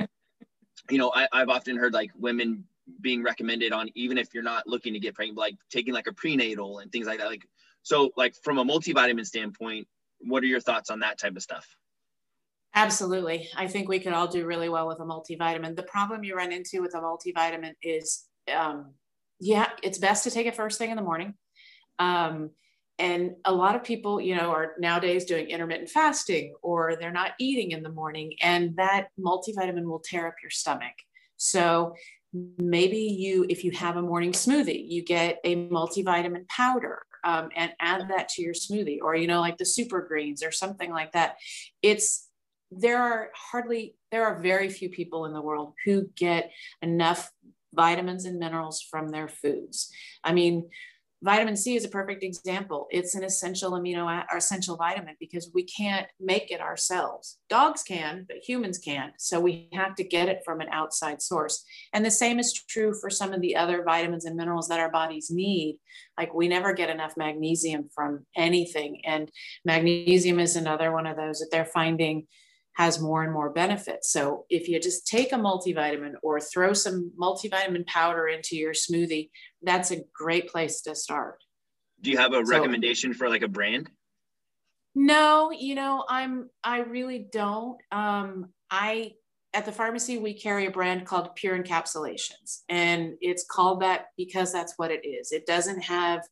you 0.90 0.99
know 0.99 1.12
I, 1.14 1.29
i've 1.33 1.49
often 1.49 1.77
heard 1.77 1.92
like 1.92 2.11
women 2.18 2.64
being 3.01 3.23
recommended 3.23 3.73
on 3.73 3.88
even 3.94 4.18
if 4.18 4.29
you're 4.35 4.42
not 4.42 4.66
looking 4.66 4.92
to 4.94 4.99
get 4.99 5.14
pregnant 5.14 5.38
like 5.38 5.57
taking 5.70 5.94
like 5.94 6.07
a 6.07 6.12
prenatal 6.12 6.79
and 6.79 6.90
things 6.90 7.07
like 7.07 7.18
that. 7.18 7.29
Like 7.29 7.46
so 7.83 8.11
like 8.16 8.35
from 8.42 8.59
a 8.59 8.64
multivitamin 8.64 9.27
standpoint 9.27 9.87
what 10.20 10.42
are 10.42 10.46
your 10.46 10.61
thoughts 10.61 10.90
on 10.90 11.01
that 11.01 11.18
type 11.18 11.37
of 11.37 11.42
stuff? 11.42 11.66
Absolutely. 12.75 13.49
I 13.57 13.66
think 13.66 13.88
we 13.88 13.99
could 13.99 14.12
all 14.12 14.29
do 14.29 14.46
really 14.46 14.68
well 14.68 14.87
with 14.87 15.01
a 15.01 15.05
multivitamin. 15.05 15.77
The 15.77 15.83
problem 15.83 16.23
you 16.23 16.37
run 16.37 16.53
into 16.53 16.83
with 16.83 16.94
a 16.94 17.01
multivitamin 17.01 17.75
is 17.83 18.25
um, 18.55 18.94
yeah 19.40 19.70
it's 19.83 19.99
best 19.99 20.25
to 20.25 20.31
take 20.31 20.46
it 20.46 20.55
first 20.55 20.79
thing 20.79 20.90
in 20.90 20.96
the 20.96 21.03
morning. 21.03 21.35
Um, 21.99 22.51
and 23.00 23.34
a 23.46 23.52
lot 23.52 23.74
of 23.74 23.82
people 23.82 24.20
you 24.20 24.36
know 24.36 24.50
are 24.50 24.74
nowadays 24.78 25.24
doing 25.24 25.48
intermittent 25.48 25.88
fasting 25.88 26.54
or 26.62 26.96
they're 26.96 27.10
not 27.10 27.32
eating 27.40 27.72
in 27.72 27.82
the 27.82 27.88
morning 27.88 28.34
and 28.42 28.76
that 28.76 29.08
multivitamin 29.18 29.84
will 29.84 29.98
tear 30.00 30.28
up 30.28 30.34
your 30.42 30.50
stomach. 30.50 30.92
So 31.36 31.94
maybe 32.58 32.98
you 32.98 33.46
if 33.48 33.64
you 33.64 33.72
have 33.72 33.96
a 33.96 34.02
morning 34.02 34.30
smoothie 34.30 34.84
you 34.86 35.02
get 35.02 35.40
a 35.42 35.56
multivitamin 35.68 36.46
powder 36.46 37.02
um, 37.24 37.48
and 37.56 37.72
add 37.80 38.08
that 38.08 38.28
to 38.28 38.42
your 38.42 38.54
smoothie 38.54 38.98
or 39.02 39.16
you 39.16 39.26
know 39.26 39.40
like 39.40 39.58
the 39.58 39.64
super 39.64 40.02
greens 40.02 40.42
or 40.42 40.52
something 40.52 40.90
like 40.92 41.12
that. 41.12 41.36
It's 41.82 42.28
there 42.70 43.02
are 43.02 43.30
hardly 43.34 43.96
there 44.12 44.26
are 44.26 44.38
very 44.38 44.68
few 44.68 44.90
people 44.90 45.24
in 45.24 45.32
the 45.32 45.42
world 45.42 45.72
who 45.84 46.08
get 46.14 46.50
enough 46.82 47.32
vitamins 47.72 48.26
and 48.26 48.38
minerals 48.38 48.82
from 48.82 49.08
their 49.08 49.28
foods. 49.28 49.90
I 50.22 50.32
mean 50.32 50.68
Vitamin 51.22 51.54
C 51.54 51.76
is 51.76 51.85
a 51.85 51.88
perfect 51.88 52.22
example. 52.22 52.87
It's 52.90 53.14
an 53.14 53.24
essential 53.24 53.72
amino 53.72 54.24
or 54.33 54.37
essential 54.37 54.76
vitamin 54.76 55.16
because 55.20 55.50
we 55.52 55.64
can't 55.64 56.06
make 56.18 56.50
it 56.50 56.62
ourselves. 56.62 57.38
Dogs 57.50 57.83
can, 57.83 58.24
but 58.26 58.38
humans 58.38 58.78
can't. 58.78 59.12
So 59.18 59.38
we 59.38 59.68
have 59.74 59.94
to 59.96 60.04
get 60.04 60.30
it 60.30 60.40
from 60.46 60.61
an 60.61 60.68
outside 60.72 61.20
source. 61.20 61.62
And 61.92 62.04
the 62.04 62.11
same 62.11 62.38
is 62.38 62.54
true 62.54 62.94
for 62.98 63.11
some 63.11 63.35
of 63.35 63.42
the 63.42 63.54
other 63.54 63.85
vitamins 63.85 64.24
and 64.24 64.35
minerals 64.35 64.68
that 64.68 64.80
our 64.80 64.90
bodies 64.90 65.30
need. 65.30 65.78
Like 66.16 66.33
we 66.33 66.48
never 66.48 66.72
get 66.72 66.88
enough 66.88 67.12
magnesium 67.18 67.90
from 67.94 68.24
anything. 68.35 69.02
And 69.04 69.30
magnesium 69.64 70.40
is 70.40 70.56
another 70.56 70.90
one 70.90 71.06
of 71.06 71.18
those 71.18 71.40
that 71.40 71.48
they're 71.50 71.66
finding 71.66 72.28
has 72.74 73.00
more 73.00 73.22
and 73.22 73.33
more 73.33 73.50
benefits. 73.50 74.12
So 74.12 74.46
if 74.48 74.68
you 74.68 74.80
just 74.80 75.06
take 75.06 75.33
a 75.33 75.37
multivitamin 75.37 76.14
or 76.22 76.40
throw 76.40 76.72
some 76.72 77.12
multivitamin 77.20 77.87
powder 77.87 78.28
into 78.28 78.56
your 78.56 78.72
smoothie, 78.72 79.30
that's 79.62 79.90
a 79.90 80.02
great 80.14 80.48
place 80.48 80.80
to 80.83 80.94
start. 80.94 81.42
Do 82.00 82.11
you 82.11 82.16
have 82.16 82.33
a 82.33 82.44
so, 82.44 82.52
recommendation 82.52 83.12
for 83.12 83.28
like 83.28 83.42
a 83.42 83.48
brand? 83.48 83.90
No, 84.94 85.50
you 85.50 85.74
know, 85.74 86.04
I'm 86.09 86.48
I 86.64 86.78
really 86.80 87.28
don't. 87.30 87.78
Um 87.92 88.50
I 88.70 89.12
at 89.52 89.66
the 89.66 89.72
pharmacy 89.72 90.18
we 90.18 90.33
carry 90.33 90.66
a 90.66 90.70
brand 90.70 91.06
called 91.06 91.35
Pure 91.35 91.62
Encapsulations 91.62 92.61
and 92.68 93.14
it's 93.20 93.44
called 93.50 93.83
that 93.83 94.06
because 94.16 94.52
that's 94.52 94.74
what 94.76 94.90
it 94.90 95.06
is. 95.06 95.33
It 95.33 95.44
doesn't 95.44 95.83
have 95.83 96.22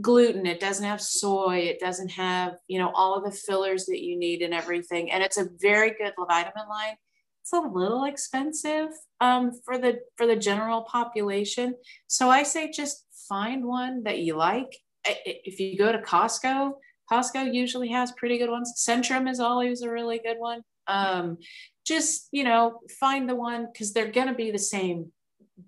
gluten 0.00 0.46
it 0.46 0.58
doesn't 0.58 0.86
have 0.86 1.00
soy 1.00 1.58
it 1.58 1.78
doesn't 1.78 2.10
have 2.10 2.54
you 2.66 2.78
know 2.78 2.90
all 2.94 3.14
of 3.14 3.24
the 3.24 3.36
fillers 3.36 3.84
that 3.86 4.00
you 4.00 4.18
need 4.18 4.40
and 4.40 4.54
everything 4.54 5.10
and 5.10 5.22
it's 5.22 5.38
a 5.38 5.48
very 5.60 5.90
good 5.90 6.12
vitamin 6.28 6.68
line. 6.68 6.94
It's 7.42 7.52
a 7.52 7.60
little 7.60 8.04
expensive 8.04 8.88
um, 9.20 9.50
for 9.64 9.76
the 9.76 9.98
for 10.16 10.26
the 10.26 10.36
general 10.36 10.82
population. 10.82 11.74
So 12.06 12.30
i 12.30 12.44
say 12.44 12.70
just 12.70 13.04
find 13.28 13.64
one 13.64 14.04
that 14.04 14.20
you 14.20 14.36
like. 14.36 14.76
If 15.04 15.58
you 15.58 15.76
go 15.76 15.90
to 15.90 15.98
costco 15.98 16.74
costco 17.10 17.52
usually 17.52 17.88
has 17.88 18.12
pretty 18.12 18.38
good 18.38 18.50
ones. 18.50 18.72
Centrum 18.76 19.28
is 19.30 19.40
always 19.40 19.82
a 19.82 19.90
really 19.90 20.20
good 20.24 20.38
one. 20.38 20.62
Um, 20.86 21.38
just 21.86 22.28
you 22.32 22.44
know 22.44 22.80
find 23.00 23.28
the 23.28 23.34
one 23.34 23.68
because 23.72 23.92
they're 23.92 24.10
going 24.10 24.28
to 24.28 24.34
be 24.34 24.50
the 24.50 24.58
same 24.58 25.12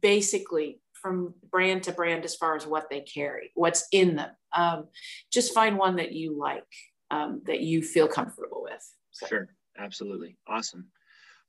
basically 0.01 0.81
from 1.05 1.35
brand 1.51 1.83
to 1.83 1.93
brand 1.93 2.25
as 2.25 2.35
far 2.35 2.57
as 2.57 2.67
what 2.67 2.88
they 2.88 3.03
carry, 3.03 3.51
what's 3.55 3.87
in 3.93 4.17
them. 4.17 4.31
Um, 4.57 4.87
just 5.31 5.53
find 5.53 5.77
one 5.77 5.97
that 5.97 6.12
you 6.12 6.35
like, 6.35 6.64
um, 7.11 7.43
that 7.45 7.61
you 7.61 7.83
feel 7.83 8.09
comfortable 8.09 8.62
with. 8.62 8.83
So. 9.11 9.27
Sure, 9.27 9.49
absolutely, 9.79 10.38
awesome, 10.49 10.87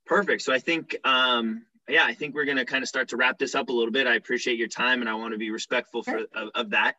perfect. 0.06 0.42
So 0.42 0.54
I 0.54 0.60
think, 0.60 0.98
um, 1.06 1.66
yeah, 1.88 2.04
I 2.04 2.14
think 2.14 2.36
we're 2.36 2.44
gonna 2.44 2.66
kind 2.66 2.84
of 2.84 2.90
start 2.90 3.08
to 3.10 3.18
wrap 3.18 3.40
this 3.40 3.56
up 3.56 3.70
a 3.70 3.72
little 3.72 3.94
bit. 3.94 4.08
I 4.08 4.16
appreciate 4.16 4.58
your 4.58 4.68
time, 4.68 5.00
and 5.00 5.10
I 5.10 5.14
want 5.14 5.32
to 5.32 5.38
be 5.38 5.52
respectful 5.52 6.04
for 6.04 6.18
of, 6.36 6.50
of 6.54 6.70
that. 6.72 6.96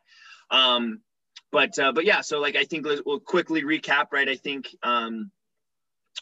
Um, 0.49 1.01
but 1.51 1.77
uh, 1.77 1.91
but 1.91 2.05
yeah, 2.05 2.21
so 2.21 2.39
like 2.39 2.55
I 2.55 2.63
think 2.63 2.87
we'll 3.05 3.19
quickly 3.19 3.61
recap, 3.61 4.07
right? 4.11 4.27
I 4.27 4.35
think 4.35 4.75
um, 4.81 5.29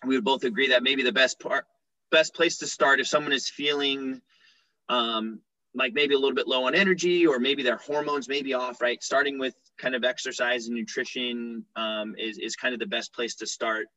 we 0.06 0.16
would 0.16 0.26
both 0.26 0.44
agree 0.44 0.68
that 0.70 0.84
maybe 0.84 1.04
the 1.04 1.14
best 1.14 1.40
part, 1.40 1.66
best 2.12 2.36
place 2.36 2.58
to 2.58 2.68
start 2.68 3.00
if 3.00 3.08
someone 3.08 3.32
is 3.32 3.50
feeling 3.50 4.22
um, 4.90 5.40
like 5.76 5.94
maybe 5.94 6.16
a 6.16 6.18
little 6.18 6.36
bit 6.36 6.48
low 6.48 6.66
on 6.66 6.74
energy 6.74 7.28
or 7.28 7.38
maybe 7.38 7.62
their 7.62 7.78
hormones 7.78 8.28
may 8.28 8.42
be 8.42 8.54
off, 8.54 8.82
right? 8.82 9.04
Starting 9.04 9.38
with 9.38 9.56
kind 9.78 9.94
of 9.94 10.04
exercise 10.04 10.68
and 10.68 10.76
nutrition 10.76 11.66
um, 11.76 12.16
is, 12.18 12.38
is 12.38 12.56
kind 12.56 12.74
of 12.74 12.80
the 12.80 12.86
best 12.86 13.14
place 13.14 13.36
to 13.36 13.46
start. 13.46 13.88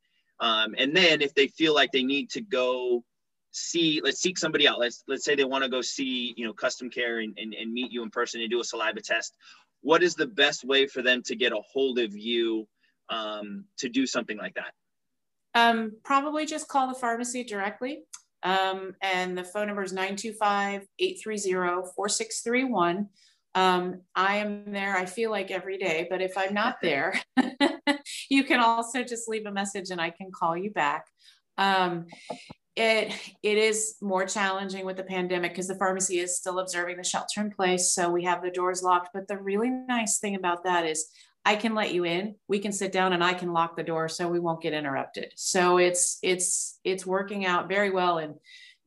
Um, 0.40 0.74
and 0.76 0.96
then 0.96 1.22
if 1.22 1.34
they 1.34 1.46
feel 1.46 1.74
like 1.74 1.92
they 1.92 2.02
need 2.02 2.30
to 2.30 2.40
go 2.40 3.04
see, 3.52 4.00
let's 4.02 4.20
seek 4.20 4.38
somebody 4.38 4.66
out. 4.68 4.78
Let's, 4.78 5.04
let's 5.06 5.24
say 5.24 5.34
they 5.34 5.44
want 5.44 5.64
to 5.64 5.70
go 5.70 5.80
see, 5.80 6.34
you 6.36 6.46
know, 6.46 6.52
custom 6.52 6.90
care 6.90 7.20
and, 7.20 7.36
and, 7.38 7.54
and 7.54 7.72
meet 7.72 7.92
you 7.92 8.02
in 8.02 8.10
person 8.10 8.40
and 8.40 8.50
do 8.50 8.60
a 8.60 8.64
saliva 8.64 9.00
test. 9.00 9.36
What 9.80 10.02
is 10.02 10.14
the 10.14 10.26
best 10.26 10.64
way 10.64 10.86
for 10.86 11.02
them 11.02 11.22
to 11.26 11.36
get 11.36 11.52
a 11.52 11.60
hold 11.72 11.98
of 11.98 12.16
you 12.16 12.66
um, 13.08 13.64
to 13.78 13.88
do 13.88 14.06
something 14.06 14.36
like 14.36 14.54
that? 14.54 14.72
Um, 15.54 15.92
probably 16.04 16.44
just 16.46 16.68
call 16.68 16.88
the 16.88 16.94
pharmacy 16.94 17.44
directly. 17.44 18.02
Um, 18.42 18.94
and 19.02 19.36
the 19.36 19.44
phone 19.44 19.66
number 19.66 19.82
is 19.82 19.92
925 19.92 20.86
830 20.98 21.90
4631. 21.96 23.08
Um, 23.54 24.02
I 24.14 24.36
am 24.36 24.70
there, 24.72 24.96
I 24.96 25.06
feel 25.06 25.30
like 25.30 25.50
every 25.50 25.78
day, 25.78 26.06
but 26.08 26.20
if 26.20 26.36
I'm 26.36 26.54
not 26.54 26.76
there, 26.82 27.20
you 28.30 28.44
can 28.44 28.60
also 28.60 29.02
just 29.02 29.28
leave 29.28 29.46
a 29.46 29.52
message 29.52 29.90
and 29.90 30.00
I 30.00 30.10
can 30.10 30.30
call 30.30 30.56
you 30.56 30.70
back. 30.70 31.04
Um, 31.56 32.06
it, 32.76 33.12
it 33.42 33.58
is 33.58 33.96
more 34.00 34.24
challenging 34.24 34.86
with 34.86 34.96
the 34.96 35.02
pandemic 35.02 35.50
because 35.50 35.66
the 35.66 35.74
pharmacy 35.74 36.20
is 36.20 36.36
still 36.36 36.60
observing 36.60 36.96
the 36.96 37.02
shelter 37.02 37.40
in 37.40 37.50
place. 37.50 37.92
So 37.92 38.08
we 38.08 38.22
have 38.22 38.40
the 38.40 38.52
doors 38.52 38.84
locked. 38.84 39.08
But 39.12 39.26
the 39.26 39.36
really 39.36 39.68
nice 39.68 40.20
thing 40.20 40.36
about 40.36 40.62
that 40.62 40.86
is 40.86 41.10
I 41.48 41.56
can 41.56 41.74
let 41.74 41.94
you 41.94 42.04
in. 42.04 42.34
We 42.46 42.58
can 42.58 42.72
sit 42.72 42.92
down 42.92 43.14
and 43.14 43.24
I 43.24 43.32
can 43.32 43.54
lock 43.54 43.74
the 43.74 43.82
door 43.82 44.06
so 44.10 44.28
we 44.28 44.38
won't 44.38 44.60
get 44.60 44.74
interrupted. 44.74 45.32
So 45.34 45.78
it's 45.78 46.18
it's 46.22 46.78
it's 46.84 47.06
working 47.06 47.46
out 47.46 47.70
very 47.70 47.90
well 47.90 48.18
in 48.18 48.34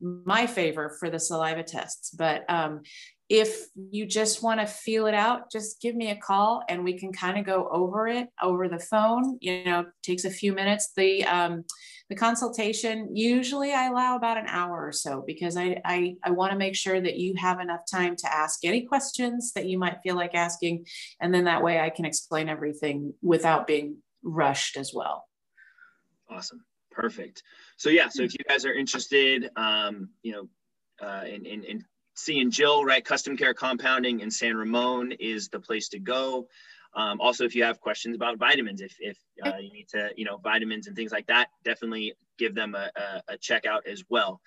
my 0.00 0.46
favor 0.46 0.96
for 1.00 1.10
the 1.10 1.18
saliva 1.18 1.64
tests. 1.64 2.10
But 2.10 2.48
um, 2.48 2.82
if 3.28 3.66
you 3.74 4.04
just 4.06 4.42
want 4.42 4.60
to 4.60 4.66
feel 4.66 5.06
it 5.06 5.14
out, 5.14 5.50
just 5.50 5.80
give 5.80 5.94
me 5.94 6.10
a 6.10 6.16
call 6.16 6.62
and 6.68 6.84
we 6.84 6.98
can 6.98 7.12
kind 7.12 7.38
of 7.38 7.46
go 7.46 7.68
over 7.70 8.06
it 8.08 8.28
over 8.42 8.68
the 8.68 8.78
phone. 8.78 9.38
You 9.40 9.64
know, 9.64 9.86
takes 10.02 10.24
a 10.24 10.30
few 10.30 10.52
minutes. 10.52 10.90
The 10.96 11.24
um, 11.24 11.64
the 12.08 12.16
consultation 12.16 13.16
usually 13.16 13.72
I 13.72 13.86
allow 13.86 14.16
about 14.16 14.36
an 14.36 14.46
hour 14.48 14.86
or 14.86 14.92
so 14.92 15.24
because 15.26 15.56
I 15.56 15.80
I, 15.84 16.16
I 16.22 16.30
want 16.30 16.52
to 16.52 16.58
make 16.58 16.76
sure 16.76 17.00
that 17.00 17.16
you 17.16 17.34
have 17.38 17.60
enough 17.60 17.82
time 17.90 18.16
to 18.16 18.34
ask 18.34 18.64
any 18.64 18.82
questions 18.82 19.52
that 19.54 19.66
you 19.66 19.78
might 19.78 20.02
feel 20.02 20.16
like 20.16 20.34
asking, 20.34 20.86
and 21.20 21.32
then 21.32 21.44
that 21.44 21.62
way 21.62 21.80
I 21.80 21.90
can 21.90 22.04
explain 22.04 22.48
everything 22.48 23.14
without 23.22 23.66
being 23.66 23.96
rushed 24.22 24.76
as 24.76 24.92
well. 24.92 25.24
Awesome, 26.30 26.64
perfect. 26.90 27.42
So 27.76 27.88
yeah, 27.88 28.08
so 28.08 28.22
if 28.22 28.32
you 28.34 28.44
guys 28.48 28.64
are 28.64 28.74
interested, 28.74 29.50
um, 29.56 30.10
you 30.22 30.32
know, 30.32 30.48
uh, 31.06 31.24
in, 31.24 31.44
in, 31.46 31.64
in 31.64 31.84
seeing 32.14 32.50
Jill, 32.50 32.84
right? 32.84 33.04
Custom 33.04 33.36
Care 33.36 33.54
Compounding 33.54 34.20
in 34.20 34.30
San 34.30 34.56
Ramon 34.56 35.12
is 35.12 35.48
the 35.48 35.60
place 35.60 35.88
to 35.90 35.98
go. 35.98 36.48
Um, 36.94 37.20
also, 37.20 37.44
if 37.44 37.54
you 37.54 37.64
have 37.64 37.80
questions 37.80 38.16
about 38.16 38.38
vitamins, 38.38 38.80
if, 38.82 38.94
if 39.00 39.16
uh, 39.42 39.56
you 39.58 39.72
need 39.72 39.88
to, 39.90 40.10
you 40.16 40.24
know, 40.24 40.36
vitamins 40.36 40.86
and 40.86 40.96
things 40.96 41.10
like 41.10 41.26
that, 41.28 41.48
definitely 41.64 42.14
give 42.38 42.54
them 42.54 42.74
a, 42.74 42.90
a, 42.94 43.22
a 43.34 43.38
check 43.38 43.64
out 43.64 43.86
as 43.86 44.04
well. 44.10 44.40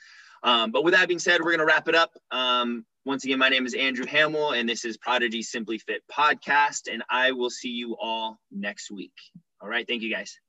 Um, 0.43 0.71
but 0.71 0.83
with 0.83 0.93
that 0.93 1.07
being 1.07 1.19
said, 1.19 1.41
we're 1.41 1.55
going 1.55 1.59
to 1.59 1.65
wrap 1.65 1.87
it 1.87 1.95
up. 1.95 2.11
Um, 2.29 2.85
once 3.03 3.23
again, 3.23 3.39
my 3.39 3.49
name 3.49 3.65
is 3.65 3.73
Andrew 3.73 4.05
Hamill, 4.05 4.51
and 4.51 4.69
this 4.69 4.85
is 4.85 4.97
Prodigy 4.97 5.41
Simply 5.41 5.79
Fit 5.79 6.03
podcast, 6.11 6.91
and 6.91 7.03
I 7.09 7.31
will 7.31 7.49
see 7.49 7.69
you 7.69 7.95
all 7.99 8.39
next 8.51 8.91
week. 8.91 9.13
All 9.61 9.69
right. 9.69 9.87
Thank 9.87 10.03
you 10.03 10.13
guys. 10.13 10.39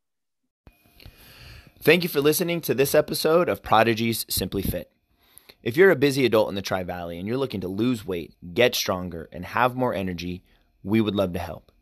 Thank 1.81 2.03
you 2.03 2.09
for 2.09 2.21
listening 2.21 2.61
to 2.63 2.75
this 2.75 2.95
episode 2.95 3.49
of 3.49 3.63
Prodigy's 3.63 4.27
Simply 4.29 4.63
Fit. 4.63 4.91
If 5.67 5.77
you're 5.77 5.91
a 5.91 5.97
busy 5.97 6.25
adult 6.25 6.49
in 6.49 6.55
the 6.55 6.63
Tri 6.63 6.85
Valley 6.85 7.19
and 7.19 7.27
you're 7.27 7.37
looking 7.37 7.61
to 7.63 7.67
lose 7.67 8.07
weight, 8.07 8.37
get 8.55 8.77
stronger, 8.77 9.29
and 9.33 9.45
have 9.45 9.75
more 9.75 9.93
energy, 9.93 10.45
we 10.85 11.01
would 11.01 11.17
love 11.17 11.33
to 11.33 11.41
help. 11.41 11.73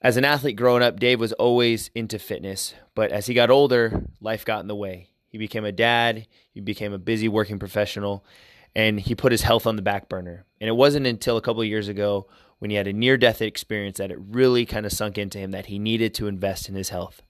As 0.00 0.16
an 0.16 0.24
athlete 0.24 0.56
growing 0.56 0.82
up, 0.82 0.98
Dave 0.98 1.20
was 1.20 1.34
always 1.34 1.90
into 1.94 2.18
fitness, 2.18 2.72
but 2.94 3.12
as 3.12 3.26
he 3.26 3.34
got 3.34 3.50
older, 3.50 4.06
life 4.18 4.46
got 4.46 4.62
in 4.62 4.66
the 4.66 4.74
way. 4.74 5.10
He 5.28 5.36
became 5.36 5.66
a 5.66 5.72
dad, 5.72 6.26
he 6.50 6.60
became 6.60 6.94
a 6.94 6.98
busy 6.98 7.28
working 7.28 7.58
professional, 7.58 8.24
and 8.74 8.98
he 8.98 9.14
put 9.14 9.30
his 9.30 9.42
health 9.42 9.66
on 9.66 9.76
the 9.76 9.82
back 9.82 10.08
burner. 10.08 10.46
And 10.58 10.68
it 10.68 10.74
wasn't 10.74 11.06
until 11.06 11.36
a 11.36 11.42
couple 11.42 11.60
of 11.60 11.68
years 11.68 11.88
ago 11.88 12.28
when 12.60 12.70
he 12.70 12.78
had 12.78 12.86
a 12.86 12.94
near 12.94 13.18
death 13.18 13.42
experience 13.42 13.98
that 13.98 14.10
it 14.10 14.16
really 14.18 14.64
kind 14.64 14.86
of 14.86 14.92
sunk 14.92 15.18
into 15.18 15.36
him 15.36 15.50
that 15.50 15.66
he 15.66 15.78
needed 15.78 16.14
to 16.14 16.28
invest 16.28 16.66
in 16.66 16.76
his 16.76 16.88
health. 16.88 17.20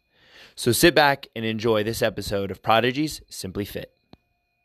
So 0.55 0.71
sit 0.71 0.95
back 0.95 1.27
and 1.35 1.45
enjoy 1.45 1.83
this 1.83 2.03
episode 2.03 2.53
of 2.53 2.63
Prodigy's 2.63 3.21
Simply 3.29 3.65
Fit. 3.65 3.94